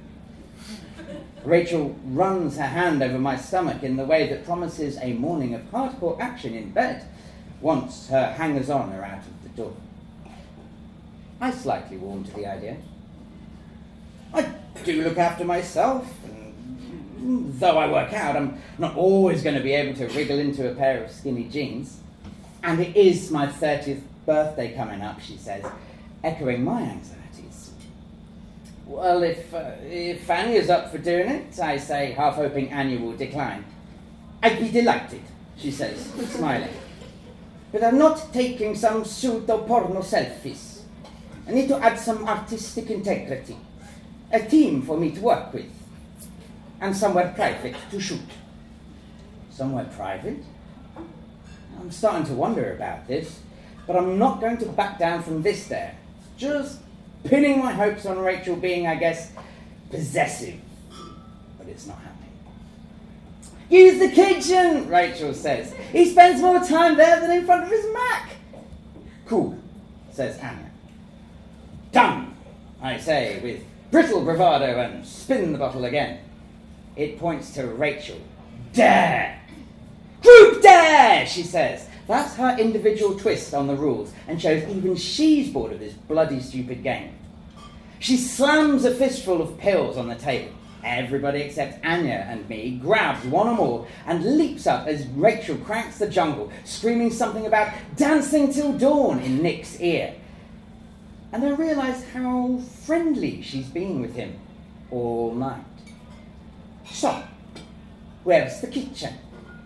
Rachel 1.44 1.96
runs 2.04 2.56
her 2.56 2.62
hand 2.62 3.02
over 3.02 3.18
my 3.18 3.36
stomach 3.36 3.82
in 3.82 3.96
the 3.96 4.04
way 4.04 4.28
that 4.28 4.44
promises 4.44 4.96
a 5.00 5.14
morning 5.14 5.54
of 5.54 5.62
hardcore 5.72 6.20
action 6.20 6.54
in 6.54 6.70
bed 6.70 7.08
once 7.62 8.08
her 8.08 8.32
hangers 8.32 8.68
on 8.68 8.92
are 8.92 9.04
out 9.04 9.20
of 9.20 9.42
the 9.44 9.48
door. 9.50 9.74
I 11.40 11.50
slightly 11.52 11.96
warm 11.96 12.24
to 12.24 12.32
the 12.34 12.46
idea. 12.46 12.76
I 14.34 14.52
do 14.84 15.02
look 15.02 15.18
after 15.18 15.44
myself, 15.44 16.06
and 17.16 17.58
though 17.58 17.78
I 17.78 17.90
work 17.90 18.12
out, 18.12 18.36
I'm 18.36 18.60
not 18.78 18.96
always 18.96 19.42
going 19.42 19.56
to 19.56 19.62
be 19.62 19.72
able 19.72 19.96
to 19.98 20.06
wriggle 20.14 20.38
into 20.38 20.70
a 20.70 20.74
pair 20.74 21.04
of 21.04 21.10
skinny 21.10 21.44
jeans. 21.44 22.00
And 22.62 22.80
it 22.80 22.96
is 22.96 23.30
my 23.30 23.46
30th 23.46 24.02
birthday 24.26 24.74
coming 24.74 25.02
up, 25.02 25.20
she 25.20 25.36
says, 25.36 25.64
echoing 26.22 26.64
my 26.64 26.82
anxieties. 26.82 27.72
Well, 28.86 29.22
if, 29.22 29.52
uh, 29.54 29.72
if 29.82 30.28
Anya 30.28 30.60
is 30.60 30.70
up 30.70 30.90
for 30.90 30.98
doing 30.98 31.28
it, 31.28 31.58
I 31.58 31.76
say, 31.76 32.12
half 32.12 32.36
hoping 32.36 32.72
Anya 32.72 33.00
will 33.00 33.16
decline. 33.16 33.64
I'd 34.42 34.58
be 34.58 34.70
delighted, 34.70 35.22
she 35.56 35.70
says, 35.70 36.04
smiling. 36.30 36.70
But 37.72 37.82
I'm 37.82 37.98
not 37.98 38.32
taking 38.32 38.74
some 38.76 39.04
pseudo 39.04 39.64
porno 39.64 40.00
selfies. 40.00 40.82
I 41.48 41.52
need 41.52 41.68
to 41.68 41.78
add 41.78 41.98
some 41.98 42.28
artistic 42.28 42.90
integrity, 42.90 43.56
a 44.30 44.40
team 44.40 44.82
for 44.82 44.96
me 44.98 45.10
to 45.12 45.20
work 45.20 45.52
with, 45.54 45.70
and 46.80 46.94
somewhere 46.94 47.32
private 47.34 47.74
to 47.90 47.98
shoot. 47.98 48.20
Somewhere 49.50 49.86
private? 49.96 50.44
I'm 51.80 51.90
starting 51.90 52.26
to 52.26 52.34
wonder 52.34 52.74
about 52.74 53.08
this, 53.08 53.40
but 53.86 53.96
I'm 53.96 54.18
not 54.18 54.40
going 54.40 54.58
to 54.58 54.66
back 54.66 54.98
down 54.98 55.22
from 55.22 55.42
this 55.42 55.66
there. 55.66 55.96
Just 56.36 56.78
pinning 57.24 57.58
my 57.58 57.72
hopes 57.72 58.06
on 58.06 58.18
Rachel 58.18 58.56
being, 58.56 58.86
I 58.86 58.96
guess, 58.96 59.32
possessive. 59.90 60.60
But 61.58 61.68
it's 61.68 61.86
not 61.86 61.96
happening. 61.96 62.11
Use 63.72 63.98
the 63.98 64.10
kitchen, 64.10 64.86
Rachel 64.86 65.32
says. 65.32 65.72
He 65.92 66.04
spends 66.04 66.42
more 66.42 66.60
time 66.60 66.94
there 66.94 67.18
than 67.20 67.30
in 67.30 67.46
front 67.46 67.64
of 67.64 67.70
his 67.70 67.86
Mac. 67.94 68.32
Cool, 69.24 69.58
says 70.10 70.38
Anya. 70.40 70.70
Done, 71.90 72.36
I 72.82 72.98
say, 72.98 73.40
with 73.42 73.64
brittle 73.90 74.22
bravado 74.22 74.78
and 74.78 75.06
spin 75.06 75.52
the 75.52 75.58
bottle 75.58 75.86
again. 75.86 76.20
It 76.96 77.18
points 77.18 77.54
to 77.54 77.66
Rachel. 77.66 78.18
Dare! 78.74 79.40
Group 80.20 80.60
dare, 80.60 81.26
she 81.26 81.42
says. 81.42 81.88
That's 82.06 82.36
her 82.36 82.54
individual 82.58 83.18
twist 83.18 83.54
on 83.54 83.68
the 83.68 83.74
rules 83.74 84.12
and 84.28 84.38
shows 84.40 84.68
even 84.68 84.96
she's 84.96 85.48
bored 85.48 85.72
of 85.72 85.80
this 85.80 85.94
bloody 85.94 86.40
stupid 86.40 86.82
game. 86.82 87.14
She 88.00 88.18
slams 88.18 88.84
a 88.84 88.94
fistful 88.94 89.40
of 89.40 89.56
pills 89.56 89.96
on 89.96 90.08
the 90.08 90.14
table. 90.14 90.52
Everybody 90.84 91.40
except 91.42 91.84
Anya 91.84 92.26
and 92.28 92.48
me 92.48 92.78
grabs 92.82 93.24
one 93.26 93.46
or 93.46 93.54
more 93.54 93.86
and 94.06 94.36
leaps 94.36 94.66
up 94.66 94.88
as 94.88 95.06
Rachel 95.08 95.56
cranks 95.58 95.98
the 95.98 96.08
jungle, 96.08 96.50
screaming 96.64 97.10
something 97.10 97.46
about 97.46 97.72
dancing 97.96 98.52
till 98.52 98.72
dawn 98.72 99.20
in 99.20 99.42
Nick's 99.42 99.80
ear. 99.80 100.14
And 101.32 101.44
I 101.44 101.50
realise 101.50 102.04
how 102.12 102.58
friendly 102.84 103.42
she's 103.42 103.68
been 103.68 104.00
with 104.00 104.16
him 104.16 104.38
all 104.90 105.34
night. 105.34 105.64
So, 106.90 107.22
where's 108.24 108.60
the 108.60 108.66
kitchen? 108.66 109.14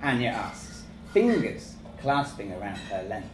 Anya 0.03 0.29
asks, 0.29 0.85
fingers 1.13 1.75
clasping 2.01 2.53
around 2.53 2.77
her 2.77 3.03
lens. 3.09 3.25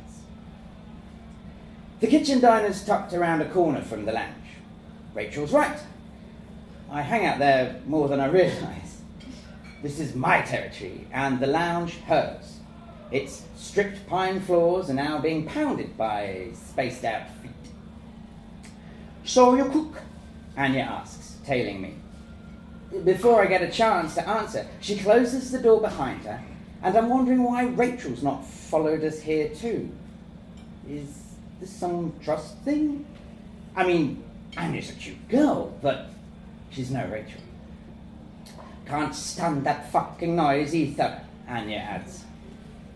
The 2.01 2.07
kitchen 2.07 2.41
diner's 2.41 2.85
tucked 2.85 3.13
around 3.13 3.43
a 3.43 3.51
corner 3.51 3.83
from 3.83 4.07
the 4.07 4.13
lounge. 4.13 4.35
Rachel's 5.15 5.53
right. 5.53 5.79
I 6.93 7.01
hang 7.01 7.25
out 7.25 7.39
there 7.39 7.81
more 7.87 8.07
than 8.07 8.21
I 8.21 8.27
realise. 8.27 9.01
This 9.83 9.99
is 9.99 10.15
my 10.15 10.43
territory, 10.43 11.07
and 11.11 11.41
the 11.41 11.47
lounge 11.47 11.97
hers. 12.01 12.59
Its 13.11 13.45
stripped 13.57 14.07
pine 14.07 14.41
floors 14.41 14.91
are 14.91 14.95
now 14.95 15.19
being 15.19 15.47
pounded 15.47 15.97
by 15.97 16.51
spaced 16.53 17.03
out 17.03 17.31
feet. 17.41 17.51
So 19.25 19.55
you 19.55 19.71
cook? 19.71 20.03
Anya 20.55 20.83
asks, 20.83 21.39
tailing 21.47 21.81
me. 21.81 21.95
Before 23.05 23.43
I 23.43 23.47
get 23.47 23.63
a 23.63 23.71
chance 23.71 24.15
to 24.17 24.29
answer, 24.29 24.67
she 24.83 24.99
closes 24.99 25.51
the 25.51 25.61
door 25.61 25.81
behind 25.81 26.23
her, 26.25 26.43
and 26.83 26.95
I'm 26.95 27.09
wondering 27.09 27.43
why 27.43 27.65
Rachel's 27.69 28.23
not 28.23 28.45
followed 28.47 29.03
us 29.03 29.19
here 29.19 29.49
too. 29.49 29.91
Is 30.87 31.09
this 31.59 31.71
some 31.71 32.13
trust 32.23 32.59
thing? 32.59 33.07
I 33.75 33.87
mean, 33.87 34.23
Anya's 34.59 34.91
a 34.91 34.93
cute 34.93 35.27
girl, 35.31 35.75
but 35.81 36.11
she's 36.73 36.91
no 36.91 37.07
Rachel. 37.07 37.41
Can't 38.87 39.15
stand 39.15 39.65
that 39.65 39.91
fucking 39.93 40.35
noise 40.35 40.75
either, 40.75 41.23
Anya 41.49 41.79
adds. 41.79 42.25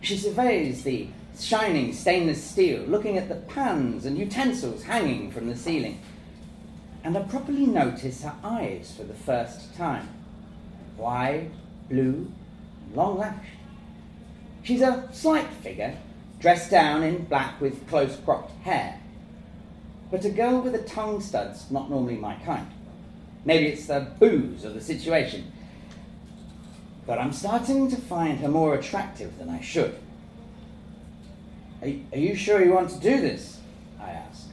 She 0.01 0.17
surveys 0.17 0.83
the 0.83 1.07
shining 1.39 1.93
stainless 1.93 2.43
steel, 2.43 2.81
looking 2.83 3.17
at 3.17 3.29
the 3.29 3.35
pans 3.35 4.05
and 4.05 4.17
utensils 4.17 4.83
hanging 4.83 5.31
from 5.31 5.47
the 5.47 5.55
ceiling. 5.55 6.01
And 7.03 7.17
I 7.17 7.21
properly 7.21 7.65
notice 7.65 8.23
her 8.23 8.35
eyes 8.43 8.93
for 8.95 9.03
the 9.03 9.13
first 9.13 9.75
time. 9.75 10.09
Wide, 10.97 11.51
blue, 11.89 12.31
long 12.93 13.19
lashed. 13.19 13.53
She's 14.63 14.81
a 14.81 15.07
slight 15.13 15.47
figure, 15.61 15.95
dressed 16.39 16.71
down 16.71 17.03
in 17.03 17.25
black 17.25 17.61
with 17.61 17.87
close 17.87 18.17
cropped 18.25 18.51
hair. 18.63 18.99
But 20.11 20.25
a 20.25 20.29
girl 20.29 20.61
with 20.61 20.75
a 20.75 20.83
tongue 20.83 21.21
stud's 21.21 21.69
not 21.71 21.89
normally 21.89 22.17
my 22.17 22.35
kind. 22.45 22.67
Maybe 23.47 23.67
it's 23.67 23.85
the 23.87 24.05
booze 24.19 24.65
or 24.65 24.71
the 24.71 24.81
situation. 24.81 25.49
But 27.05 27.17
I'm 27.17 27.31
starting 27.31 27.89
to 27.89 27.95
find 27.95 28.39
her 28.39 28.49
more 28.49 28.75
attractive 28.75 29.37
than 29.39 29.49
I 29.49 29.61
should. 29.61 29.97
Are, 31.81 31.87
are 32.11 32.19
you 32.19 32.35
sure 32.35 32.61
you 32.61 32.73
want 32.73 32.89
to 32.89 32.99
do 32.99 33.21
this? 33.21 33.61
I 34.01 34.09
ask. 34.09 34.47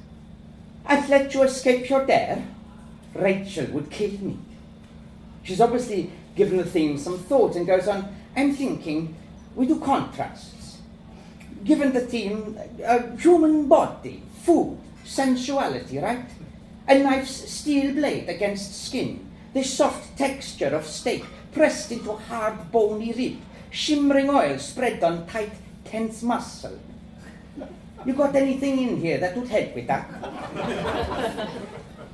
I've 0.87 1.09
let 1.11 1.35
you 1.35 1.43
escape 1.43 1.91
your 1.91 2.07
dare. 2.07 2.47
Rachel 3.15 3.67
would 3.73 3.91
kill 3.91 4.13
me. 4.13 4.39
She's 5.43 5.61
obviously 5.61 6.13
given 6.37 6.59
the 6.59 6.65
theme 6.65 6.97
some 6.97 7.19
thought 7.19 7.57
and 7.57 7.67
goes 7.67 7.89
on, 7.89 8.15
I'm 8.37 8.55
thinking 8.55 9.17
we 9.57 9.67
do 9.67 9.81
contrasts. 9.81 10.79
Given 11.65 11.93
the 11.93 12.01
theme, 12.01 12.57
uh, 12.87 13.17
human 13.17 13.67
body, 13.67 14.23
food, 14.45 14.79
sensuality, 15.05 15.99
right? 15.99 16.29
A 16.87 16.99
knife's 16.99 17.51
steel 17.51 17.95
blade 17.95 18.29
against 18.29 18.85
skin, 18.87 19.27
the 19.55 19.63
soft 19.63 20.19
texture 20.19 20.69
of 20.69 20.87
steak 20.87 21.25
pressed 21.53 21.91
into 21.91 22.13
hard, 22.13 22.71
bony 22.71 23.13
rib, 23.13 23.39
shimmering 23.71 24.29
oil 24.29 24.59
spread 24.59 25.03
on 25.03 25.27
tight, 25.27 25.53
tense 25.85 26.23
muscle. 26.23 26.79
You 28.05 28.13
got 28.13 28.37
anything 28.37 28.79
in 28.79 29.01
here 29.01 29.17
that 29.19 29.35
would 29.35 29.49
help 29.49 29.75
with 29.75 29.87
that? 29.87 31.49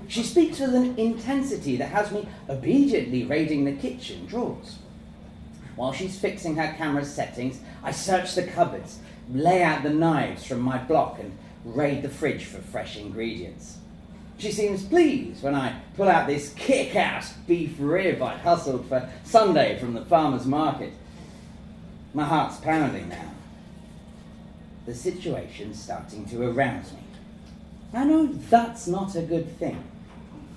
she 0.08 0.22
speaks 0.22 0.60
with 0.60 0.74
an 0.74 0.96
intensity 0.96 1.76
that 1.76 1.88
has 1.88 2.12
me 2.12 2.28
obediently 2.48 3.24
raiding 3.24 3.64
the 3.64 3.72
kitchen 3.72 4.24
drawers. 4.26 4.78
While 5.74 5.92
she's 5.92 6.18
fixing 6.18 6.54
her 6.56 6.74
camera's 6.76 7.12
settings, 7.12 7.58
I 7.82 7.90
search 7.90 8.36
the 8.36 8.44
cupboards, 8.44 9.00
lay 9.32 9.64
out 9.64 9.82
the 9.82 9.90
knives 9.90 10.44
from 10.44 10.60
my 10.60 10.78
block, 10.78 11.18
and 11.18 11.36
raid 11.64 12.02
the 12.02 12.08
fridge 12.08 12.44
for 12.44 12.58
fresh 12.58 12.96
ingredients. 12.96 13.78
She 14.40 14.52
seems 14.52 14.82
pleased 14.82 15.42
when 15.42 15.54
I 15.54 15.78
pull 15.98 16.08
out 16.08 16.26
this 16.26 16.54
kick 16.54 16.96
ass 16.96 17.34
beef 17.46 17.74
rib 17.78 18.22
I 18.22 18.38
hustled 18.38 18.88
for 18.88 19.06
Sunday 19.22 19.78
from 19.78 19.92
the 19.92 20.06
farmer's 20.06 20.46
market. 20.46 20.94
My 22.14 22.24
heart's 22.24 22.56
pounding 22.56 23.10
now. 23.10 23.32
The 24.86 24.94
situation's 24.94 25.78
starting 25.80 26.24
to 26.30 26.42
arouse 26.42 26.90
me. 26.90 27.00
I 27.92 28.04
know 28.04 28.28
that's 28.28 28.86
not 28.86 29.14
a 29.14 29.20
good 29.20 29.58
thing, 29.58 29.84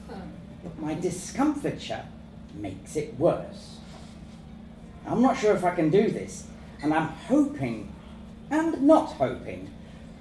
but 0.07 0.79
my 0.79 0.93
discomfiture 0.93 2.05
makes 2.53 2.95
it 2.95 3.19
worse. 3.19 3.79
I'm 5.05 5.21
not 5.21 5.37
sure 5.37 5.53
if 5.57 5.65
I 5.65 5.75
can 5.75 5.89
do 5.89 6.09
this, 6.09 6.47
and 6.81 6.93
I'm 6.93 7.09
hoping, 7.09 7.93
and 8.49 8.83
not 8.83 9.11
hoping, 9.13 9.69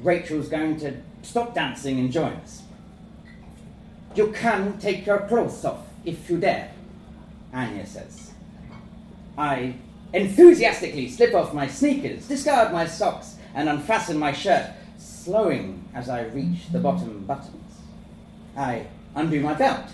Rachel's 0.01 0.49
going 0.49 0.81
to 0.81 0.97
stop 1.23 1.55
dancing 1.55 2.01
and 2.01 2.11
join 2.11 2.33
us. 2.33 2.63
You 4.15 4.33
can 4.33 4.79
take 4.79 5.07
your 5.07 5.21
clothes 5.21 5.65
off 5.65 5.87
if 6.05 6.29
you 6.29 6.39
dare, 6.39 6.73
Anya 7.53 7.87
says. 7.87 8.33
I 9.39 9.75
enthusiastically 10.13 11.09
slip 11.09 11.35
off 11.35 11.55
my 11.55 11.67
sneakers, 11.67 12.29
discard 12.29 12.73
my 12.73 12.87
socks, 12.87 13.37
and 13.55 13.69
unfasten 13.69 14.19
my 14.19 14.33
shirt, 14.33 14.71
slowing 14.99 15.89
as 15.95 16.09
I 16.09 16.23
reach 16.23 16.69
the 16.71 16.79
bottom 16.79 17.25
buttons. 17.25 17.81
I 18.57 18.87
undo 19.15 19.41
my 19.41 19.55
belt 19.55 19.87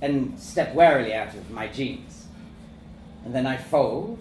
and 0.00 0.38
step 0.38 0.74
warily 0.74 1.14
out 1.14 1.34
of 1.34 1.50
my 1.50 1.68
jeans 1.68 2.22
and 3.24 3.34
then 3.34 3.46
I 3.46 3.56
fold 3.56 4.18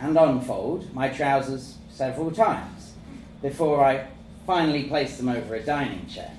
and 0.00 0.16
unfold 0.16 0.92
my 0.94 1.08
trousers 1.08 1.76
several 1.90 2.30
times 2.30 2.92
before 3.40 3.84
I 3.84 4.06
finally 4.46 4.84
place 4.84 5.16
them 5.16 5.28
over 5.28 5.54
a 5.54 5.62
dining 5.62 6.06
chair. 6.06 6.32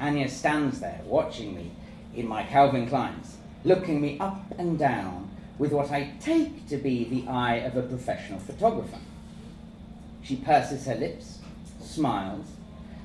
Anya 0.00 0.28
stands 0.28 0.80
there 0.80 1.00
watching 1.04 1.54
me 1.54 1.70
in 2.14 2.26
my 2.26 2.42
Calvin 2.44 2.88
Kleins, 2.88 3.34
looking 3.64 4.00
me 4.00 4.18
up 4.18 4.42
and 4.58 4.78
down 4.78 5.30
with 5.58 5.72
what 5.72 5.90
I 5.90 6.12
take 6.20 6.68
to 6.68 6.76
be 6.76 7.04
the 7.04 7.28
eye 7.28 7.56
of 7.56 7.76
a 7.76 7.82
professional 7.82 8.38
photographer. 8.38 8.98
She 10.22 10.36
purses 10.36 10.86
her 10.86 10.94
lips, 10.94 11.38
smiles, 11.80 12.46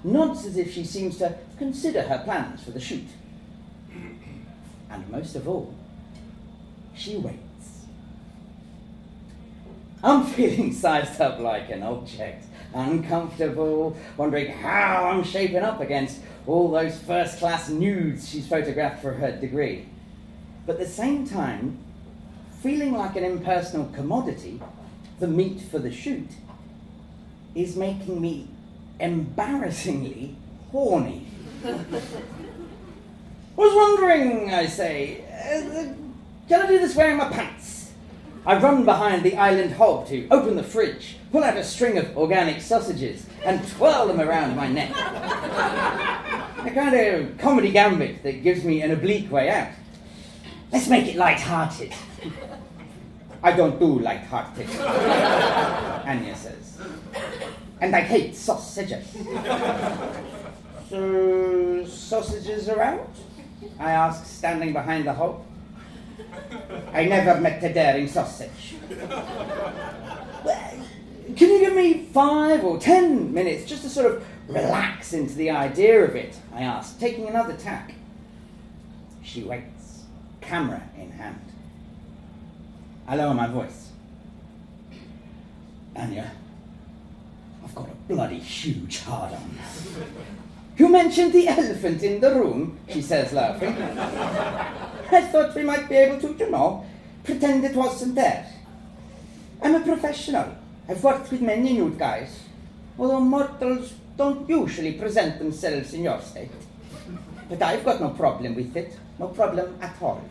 nods 0.04 0.46
as 0.46 0.58
if 0.58 0.74
she 0.74 0.84
seems 0.84 1.18
to 1.18 1.38
consider 1.58 2.04
her 2.04 2.22
plans 2.24 2.64
for 2.64 2.72
the 2.72 2.80
shoot. 2.80 3.08
And 4.90 5.10
most 5.10 5.36
of 5.36 5.48
all, 5.48 5.74
she 6.96 7.18
waits. 7.18 7.40
I'm 10.04 10.26
feeling 10.34 10.74
sized 10.74 11.20
up 11.22 11.40
like 11.40 11.70
an 11.70 11.82
object, 11.82 12.46
uncomfortable, 12.74 13.98
wondering 14.18 14.52
how 14.52 15.06
I'm 15.06 15.24
shaping 15.24 15.64
up 15.64 15.80
against 15.80 16.20
all 16.46 16.72
those 16.72 16.98
first 17.00 17.40
class 17.40 17.70
nudes 17.70 18.30
she's 18.30 18.48
photographed 18.48 19.02
for 19.02 19.14
her 19.14 19.32
degree. 19.32 19.86
But 20.66 20.74
at 20.74 20.80
the 20.80 20.88
same 20.88 21.28
time, 21.28 21.78
feeling 22.62 22.94
like 22.94 23.16
an 23.16 23.24
impersonal 23.24 23.88
commodity, 23.94 24.62
the 25.20 25.28
meat 25.28 25.62
for 25.62 25.80
the 25.80 25.92
shoot, 25.92 26.30
is 27.56 27.76
making 27.76 28.22
me 28.22 28.48
embarrassingly 29.00 30.36
horny. 30.72 31.28
Was 33.56 33.76
wondering, 33.76 34.54
I 34.54 34.66
say, 34.66 35.24
uh, 35.30 35.94
can 36.48 36.62
I 36.62 36.68
do 36.68 36.80
this 36.80 36.96
wearing 36.96 37.18
my 37.18 37.30
pants? 37.30 37.92
I 38.46 38.58
run 38.58 38.84
behind 38.84 39.24
the 39.24 39.38
island 39.38 39.74
hob 39.74 40.08
to 40.08 40.28
open 40.30 40.56
the 40.56 40.64
fridge, 40.64 41.18
pull 41.34 41.44
out 41.44 41.58
a 41.58 41.64
string 41.64 41.98
of 41.98 42.16
organic 42.16 42.62
sausages, 42.62 43.26
and 43.44 43.68
twirl 43.70 44.06
them 44.06 44.22
around 44.22 44.56
my 44.56 44.68
neck. 44.68 44.92
a 44.92 46.70
kind 46.72 46.96
of 46.96 47.36
comedy 47.40 47.72
gambit 47.72 48.22
that 48.22 48.44
gives 48.44 48.64
me 48.64 48.84
an 48.84 48.92
oblique 48.92 49.32
way 49.32 49.50
out. 49.50 49.70
Let's 50.72 50.88
make 50.88 51.08
it 51.08 51.16
light-hearted. 51.16 51.92
I 53.42 53.52
don't 53.52 53.80
do 53.80 53.98
light-hearted, 53.98 54.70
Anya 56.08 56.36
says. 56.36 56.78
And 57.82 57.96
I 57.96 58.02
hate 58.02 58.36
sausages. 58.36 59.08
so, 60.88 61.84
sausages 61.88 62.70
are 62.70 62.80
out? 62.80 63.10
I 63.80 63.90
ask, 63.90 64.24
standing 64.28 64.72
behind 64.72 65.08
the 65.08 65.14
hob. 65.14 65.44
I 66.94 67.06
never 67.06 67.42
met 67.42 67.64
a 67.64 67.74
daring 67.74 68.08
sausage. 68.08 68.76
Can 71.36 71.50
you 71.50 71.60
give 71.60 71.76
me 71.76 72.06
five 72.14 72.64
or 72.64 72.78
ten 72.80 73.34
minutes 73.34 73.66
just 73.66 73.84
to 73.84 73.90
sort 73.90 74.12
of 74.12 74.26
relax 74.48 75.14
into 75.14 75.34
the 75.36 75.50
idea 75.50 76.04
of 76.04 76.16
it? 76.16 76.36
I 76.54 76.62
asked, 76.62 77.00
taking 77.00 77.28
another 77.28 77.54
tack. 77.54 77.94
She 79.24 79.44
waits, 79.44 80.04
camera 80.42 80.84
in 80.98 81.12
hand. 81.12 81.42
I 83.08 83.16
lower 83.16 83.34
my 83.34 83.48
voice. 83.48 83.90
Anya, 85.96 86.32
I've 87.64 87.76
got 87.76 87.90
a 87.90 88.14
bloody 88.14 88.40
huge 88.40 89.00
hard 89.00 89.34
on. 89.34 89.58
You 90.78 90.90
mentioned 90.90 91.34
the 91.34 91.48
elephant 91.48 92.02
in 92.04 92.20
the 92.20 92.34
room, 92.34 92.80
she 92.90 93.02
says, 93.02 93.32
laughing. 93.32 93.76
I 93.78 95.22
thought 95.22 95.56
we 95.56 95.64
might 95.64 95.88
be 95.88 95.96
able 95.96 96.20
to, 96.22 96.34
you 96.34 96.50
know, 96.50 96.86
pretend 97.24 97.64
it 97.64 97.76
wasn't 97.76 98.16
there. 98.16 98.48
I'm 99.62 99.76
a 99.76 99.82
professional. 99.82 100.58
I've 100.88 101.04
worked 101.04 101.32
with 101.32 101.42
many 101.42 101.74
nude 101.74 101.98
guys, 101.98 102.44
although 103.00 103.22
mortals 103.22 103.94
don't 104.18 104.48
usually 104.50 104.94
present 104.94 105.40
themselves 105.40 105.94
in 105.94 106.04
your 106.04 106.20
state. 106.22 106.52
But 107.50 107.62
I've 107.62 107.86
got 107.86 108.02
no 108.02 108.10
problem 108.10 108.56
with 108.56 108.76
it, 108.76 108.98
no 109.18 109.28
problem 109.28 109.78
at 109.82 109.96
all. 110.02 110.24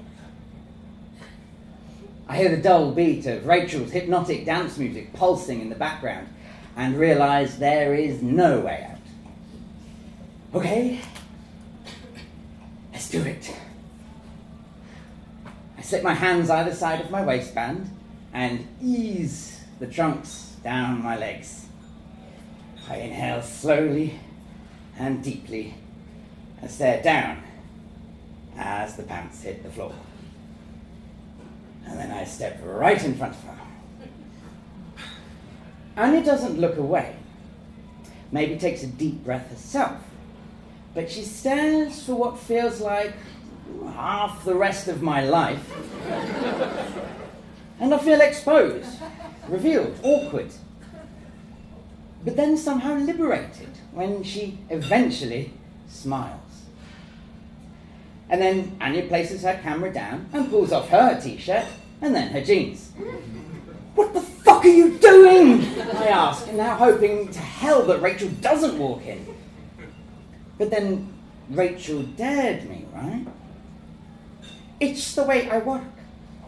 I 2.28 2.36
hear 2.36 2.50
the 2.50 2.62
dull 2.62 2.92
beat 2.92 3.26
of 3.26 3.46
Rachel's 3.46 3.90
hypnotic 3.90 4.44
dance 4.44 4.78
music 4.78 5.12
pulsing 5.12 5.60
in 5.60 5.68
the 5.68 5.74
background 5.74 6.28
and 6.76 6.98
realize 6.98 7.58
there 7.58 7.94
is 7.94 8.22
no 8.22 8.60
way 8.60 8.86
out. 8.90 8.98
Okay, 10.54 11.00
let's 12.92 13.10
do 13.10 13.22
it. 13.22 13.54
I 15.78 15.82
slip 15.82 16.02
my 16.02 16.14
hands 16.14 16.50
either 16.50 16.74
side 16.74 17.00
of 17.00 17.10
my 17.10 17.22
waistband 17.22 17.90
and 18.32 18.66
ease 18.80 19.61
the 19.82 19.88
trunks 19.88 20.54
down 20.62 21.02
my 21.02 21.18
legs. 21.18 21.66
I 22.88 22.98
inhale 22.98 23.42
slowly 23.42 24.20
and 24.96 25.24
deeply 25.24 25.74
and 26.60 26.70
stare 26.70 27.02
down 27.02 27.42
as 28.56 28.96
the 28.96 29.02
pants 29.02 29.42
hit 29.42 29.64
the 29.64 29.70
floor. 29.70 29.92
And 31.84 31.98
then 31.98 32.12
I 32.12 32.22
step 32.22 32.60
right 32.62 33.02
in 33.02 33.16
front 33.16 33.34
of 33.34 33.42
her. 33.42 33.58
Anya 35.96 36.22
doesn't 36.24 36.60
look 36.60 36.76
away, 36.76 37.16
maybe 38.30 38.56
takes 38.56 38.84
a 38.84 38.86
deep 38.86 39.24
breath 39.24 39.50
herself, 39.50 40.00
but 40.94 41.10
she 41.10 41.24
stares 41.24 42.04
for 42.04 42.14
what 42.14 42.38
feels 42.38 42.80
like 42.80 43.14
half 43.96 44.44
the 44.44 44.54
rest 44.54 44.86
of 44.86 45.02
my 45.02 45.24
life. 45.24 45.74
and 47.80 47.92
I 47.92 47.98
feel 47.98 48.20
exposed, 48.20 48.86
revealed, 49.48 49.98
awkward. 50.02 50.50
But 52.24 52.36
then 52.36 52.56
somehow 52.56 52.94
liberated 52.94 53.70
when 53.92 54.22
she 54.22 54.58
eventually 54.70 55.52
smiles. 55.88 56.38
And 58.28 58.40
then 58.40 58.76
Anya 58.80 59.06
places 59.08 59.42
her 59.42 59.58
camera 59.62 59.92
down 59.92 60.28
and 60.32 60.48
pulls 60.48 60.72
off 60.72 60.88
her 60.88 61.20
t 61.20 61.36
shirt 61.36 61.66
and 62.00 62.14
then 62.14 62.30
her 62.30 62.40
jeans. 62.40 62.90
What 63.94 64.14
the 64.14 64.20
fuck 64.20 64.64
are 64.64 64.68
you 64.68 64.96
doing? 64.98 65.62
I 65.96 66.08
ask, 66.08 66.50
now 66.52 66.76
hoping 66.76 67.28
to 67.28 67.38
hell 67.38 67.82
that 67.86 68.00
Rachel 68.00 68.30
doesn't 68.40 68.78
walk 68.78 69.04
in. 69.04 69.26
But 70.56 70.70
then 70.70 71.12
Rachel 71.50 72.02
dared 72.02 72.68
me, 72.68 72.86
right? 72.94 73.26
It's 74.80 75.14
the 75.14 75.24
way 75.24 75.50
I 75.50 75.58
work, 75.58 75.82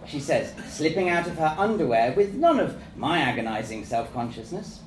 she 0.07 0.21
says, 0.21 0.53
slipping 0.69 1.09
out 1.09 1.27
of 1.27 1.37
her 1.39 1.55
underwear 1.59 2.13
with 2.13 2.35
none 2.35 2.61
of 2.61 2.77
my 2.97 3.19
agonizing 3.19 3.85
self 3.85 4.13
consciousness. 4.13 4.81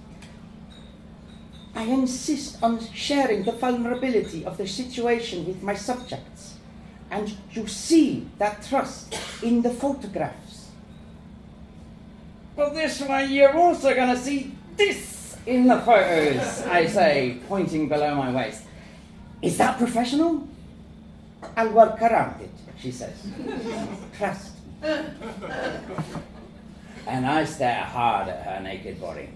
I 1.75 1.83
insist 1.83 2.61
on 2.63 2.79
sharing 2.93 3.43
the 3.43 3.51
vulnerability 3.51 4.43
of 4.45 4.57
the 4.57 4.67
situation 4.67 5.45
with 5.45 5.61
my 5.61 5.75
subjects, 5.75 6.55
and 7.11 7.31
you 7.51 7.67
see 7.67 8.27
that 8.39 8.63
trust 8.67 9.15
in 9.43 9.61
the 9.61 9.69
photographs. 9.69 10.69
But 12.55 12.73
this 12.73 12.99
one, 13.01 13.29
you're 13.29 13.55
also 13.55 13.93
going 13.93 14.09
to 14.09 14.17
see 14.17 14.55
this 14.75 15.37
in 15.45 15.67
the 15.67 15.79
photos, 15.79 16.63
I 16.65 16.87
say, 16.87 17.37
pointing 17.47 17.87
below 17.87 18.15
my 18.15 18.31
waist. 18.31 18.63
Is 19.41 19.57
that 19.59 19.77
professional? 19.77 20.47
I'll 21.55 21.69
work 21.69 22.01
around 22.01 22.41
it, 22.41 22.49
she 22.79 22.91
says. 22.91 23.13
Trust. 24.17 24.56
And 24.81 25.15
I 27.25 27.45
stare 27.45 27.83
hard 27.83 28.27
at 28.27 28.45
her 28.45 28.59
naked 28.61 28.99
body, 28.99 29.29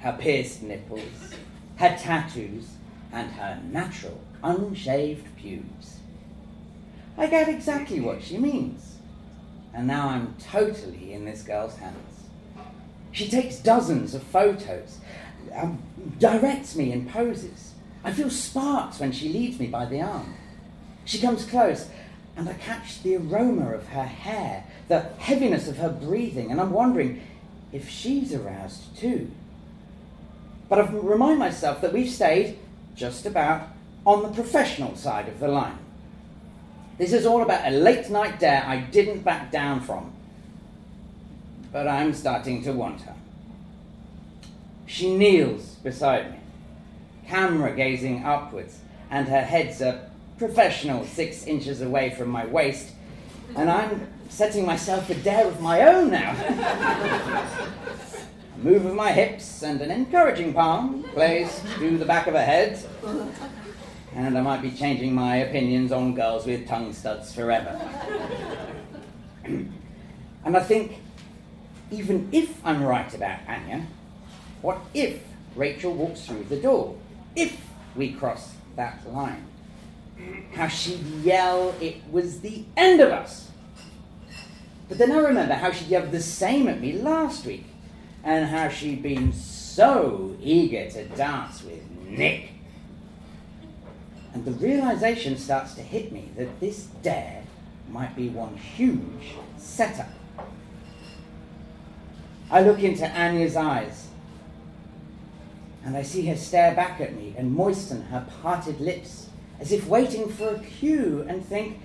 her 0.00 0.16
pierced 0.18 0.62
nipples, 0.62 1.34
her 1.76 1.96
tattoos, 1.98 2.68
and 3.12 3.30
her 3.32 3.60
natural, 3.70 4.20
unshaved 4.44 5.24
pubes. 5.36 5.96
I 7.16 7.26
get 7.26 7.48
exactly 7.48 8.00
what 8.00 8.22
she 8.22 8.38
means. 8.38 8.96
And 9.72 9.86
now 9.86 10.08
I'm 10.08 10.34
totally 10.38 11.12
in 11.12 11.24
this 11.24 11.42
girl's 11.42 11.76
hands. 11.76 11.96
She 13.12 13.28
takes 13.28 13.56
dozens 13.56 14.14
of 14.14 14.22
photos, 14.22 14.98
um, 15.54 15.82
directs 16.18 16.76
me 16.76 16.92
in 16.92 17.08
poses. 17.08 17.72
I 18.04 18.12
feel 18.12 18.30
sparks 18.30 19.00
when 19.00 19.12
she 19.12 19.28
leads 19.28 19.58
me 19.58 19.66
by 19.66 19.86
the 19.86 20.00
arm. 20.00 20.34
She 21.04 21.20
comes 21.20 21.44
close, 21.44 21.88
and 22.40 22.48
I 22.48 22.54
catch 22.54 23.02
the 23.02 23.16
aroma 23.16 23.72
of 23.72 23.88
her 23.88 24.04
hair, 24.04 24.64
the 24.88 25.00
heaviness 25.18 25.68
of 25.68 25.76
her 25.76 25.90
breathing, 25.90 26.50
and 26.50 26.60
I'm 26.60 26.72
wondering 26.72 27.22
if 27.72 27.88
she's 27.88 28.34
aroused 28.34 28.96
too. 28.96 29.30
But 30.68 30.80
I 30.80 30.90
remind 30.90 31.38
myself 31.38 31.80
that 31.82 31.92
we've 31.92 32.10
stayed 32.10 32.58
just 32.96 33.26
about 33.26 33.68
on 34.04 34.22
the 34.22 34.28
professional 34.30 34.96
side 34.96 35.28
of 35.28 35.38
the 35.38 35.48
line. 35.48 35.78
This 36.98 37.12
is 37.12 37.26
all 37.26 37.42
about 37.42 37.66
a 37.66 37.70
late 37.70 38.10
night 38.10 38.40
dare 38.40 38.64
I 38.66 38.78
didn't 38.78 39.20
back 39.20 39.50
down 39.50 39.80
from 39.80 40.12
but 41.72 41.86
I'm 41.86 42.12
starting 42.14 42.62
to 42.64 42.72
want 42.72 43.02
her. 43.02 43.14
She 44.86 45.16
kneels 45.16 45.76
beside 45.84 46.32
me, 46.32 46.38
camera 47.28 47.74
gazing 47.74 48.24
upwards, 48.24 48.80
and 49.10 49.28
her 49.28 49.42
head's 49.42 49.80
a 49.80 50.09
professional 50.40 51.04
six 51.04 51.44
inches 51.44 51.82
away 51.82 52.08
from 52.08 52.30
my 52.30 52.46
waist, 52.46 52.92
and 53.56 53.70
I'm 53.70 54.10
setting 54.30 54.64
myself 54.64 55.10
a 55.10 55.14
dare 55.14 55.46
of 55.46 55.60
my 55.60 55.82
own 55.82 56.10
now. 56.10 56.32
a 58.56 58.58
move 58.58 58.86
of 58.86 58.94
my 58.94 59.12
hips 59.12 59.62
and 59.62 59.82
an 59.82 59.90
encouraging 59.90 60.54
palm 60.54 61.02
placed 61.12 61.60
through 61.76 61.98
the 61.98 62.06
back 62.06 62.26
of 62.26 62.32
her 62.32 62.42
head. 62.42 62.82
And 64.14 64.38
I 64.38 64.40
might 64.40 64.62
be 64.62 64.70
changing 64.70 65.14
my 65.14 65.36
opinions 65.36 65.92
on 65.92 66.14
girls 66.14 66.46
with 66.46 66.66
tongue 66.66 66.94
studs 66.94 67.34
forever. 67.34 67.78
and 69.44 70.56
I 70.56 70.60
think, 70.60 71.02
even 71.90 72.30
if 72.32 72.64
I'm 72.64 72.82
right 72.82 73.14
about 73.14 73.40
Anya, 73.46 73.86
what 74.62 74.78
if 74.94 75.22
Rachel 75.54 75.92
walks 75.92 76.24
through 76.24 76.44
the 76.44 76.56
door? 76.56 76.96
If 77.36 77.60
we 77.94 78.12
cross 78.12 78.54
that 78.76 79.06
line? 79.06 79.49
How 80.54 80.68
she'd 80.68 81.04
yell 81.22 81.74
it 81.80 81.96
was 82.10 82.40
the 82.40 82.64
end 82.76 83.00
of 83.00 83.10
us. 83.10 83.50
But 84.88 84.98
then 84.98 85.12
I 85.12 85.18
remember 85.18 85.54
how 85.54 85.70
she 85.70 85.84
yelled 85.84 86.10
the 86.10 86.20
same 86.20 86.66
at 86.66 86.80
me 86.80 86.92
last 86.92 87.46
week, 87.46 87.64
and 88.24 88.46
how 88.46 88.68
she'd 88.68 89.02
been 89.02 89.32
so 89.32 90.36
eager 90.42 90.90
to 90.90 91.04
dance 91.10 91.62
with 91.62 91.80
Nick. 92.04 92.50
And 94.34 94.44
the 94.44 94.50
realization 94.52 95.36
starts 95.36 95.74
to 95.74 95.82
hit 95.82 96.12
me 96.12 96.30
that 96.36 96.60
this 96.60 96.88
dare 97.02 97.44
might 97.88 98.14
be 98.16 98.28
one 98.28 98.56
huge 98.56 99.34
setup. 99.56 100.10
I 102.50 102.62
look 102.62 102.82
into 102.82 103.06
Anya's 103.06 103.56
eyes, 103.56 104.08
and 105.84 105.96
I 105.96 106.02
see 106.02 106.26
her 106.26 106.36
stare 106.36 106.74
back 106.74 107.00
at 107.00 107.14
me 107.14 107.34
and 107.38 107.52
moisten 107.52 108.02
her 108.02 108.26
parted 108.42 108.80
lips 108.80 109.29
as 109.60 109.72
if 109.72 109.86
waiting 109.86 110.28
for 110.28 110.54
a 110.54 110.58
cue, 110.58 111.24
and 111.28 111.44
think, 111.44 111.78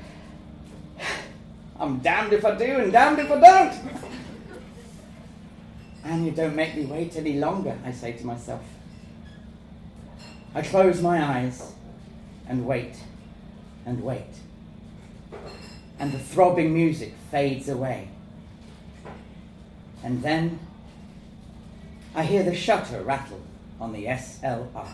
I'm 1.80 2.00
damned 2.00 2.32
if 2.32 2.46
I 2.46 2.56
do 2.56 2.64
and 2.64 2.92
damned 2.92 3.20
if 3.20 3.30
I 3.30 3.40
don't. 3.40 4.02
And 6.06 6.26
you 6.26 6.32
don't 6.32 6.56
make 6.56 6.76
me 6.76 6.86
wait 6.86 7.18
any 7.18 7.38
longer, 7.38 7.78
I 7.84 7.92
say 7.92 8.14
to 8.14 8.26
myself. 8.26 8.64
I 10.54 10.62
close 10.62 11.02
my 11.02 11.22
eyes 11.22 11.74
and 12.48 12.66
wait 12.66 12.96
and 13.86 14.02
wait. 14.02 14.24
And 16.00 16.14
the 16.14 16.20
throbbing 16.20 16.74
music 16.74 17.14
fades 17.30 17.68
away. 17.68 18.10
And 20.02 20.22
then 20.24 20.60
I 22.14 22.24
hear 22.24 22.44
the 22.44 22.56
shutter 22.56 23.02
rattle 23.02 23.42
on 23.82 23.92
the 23.92 24.06
SLR. 24.06 24.88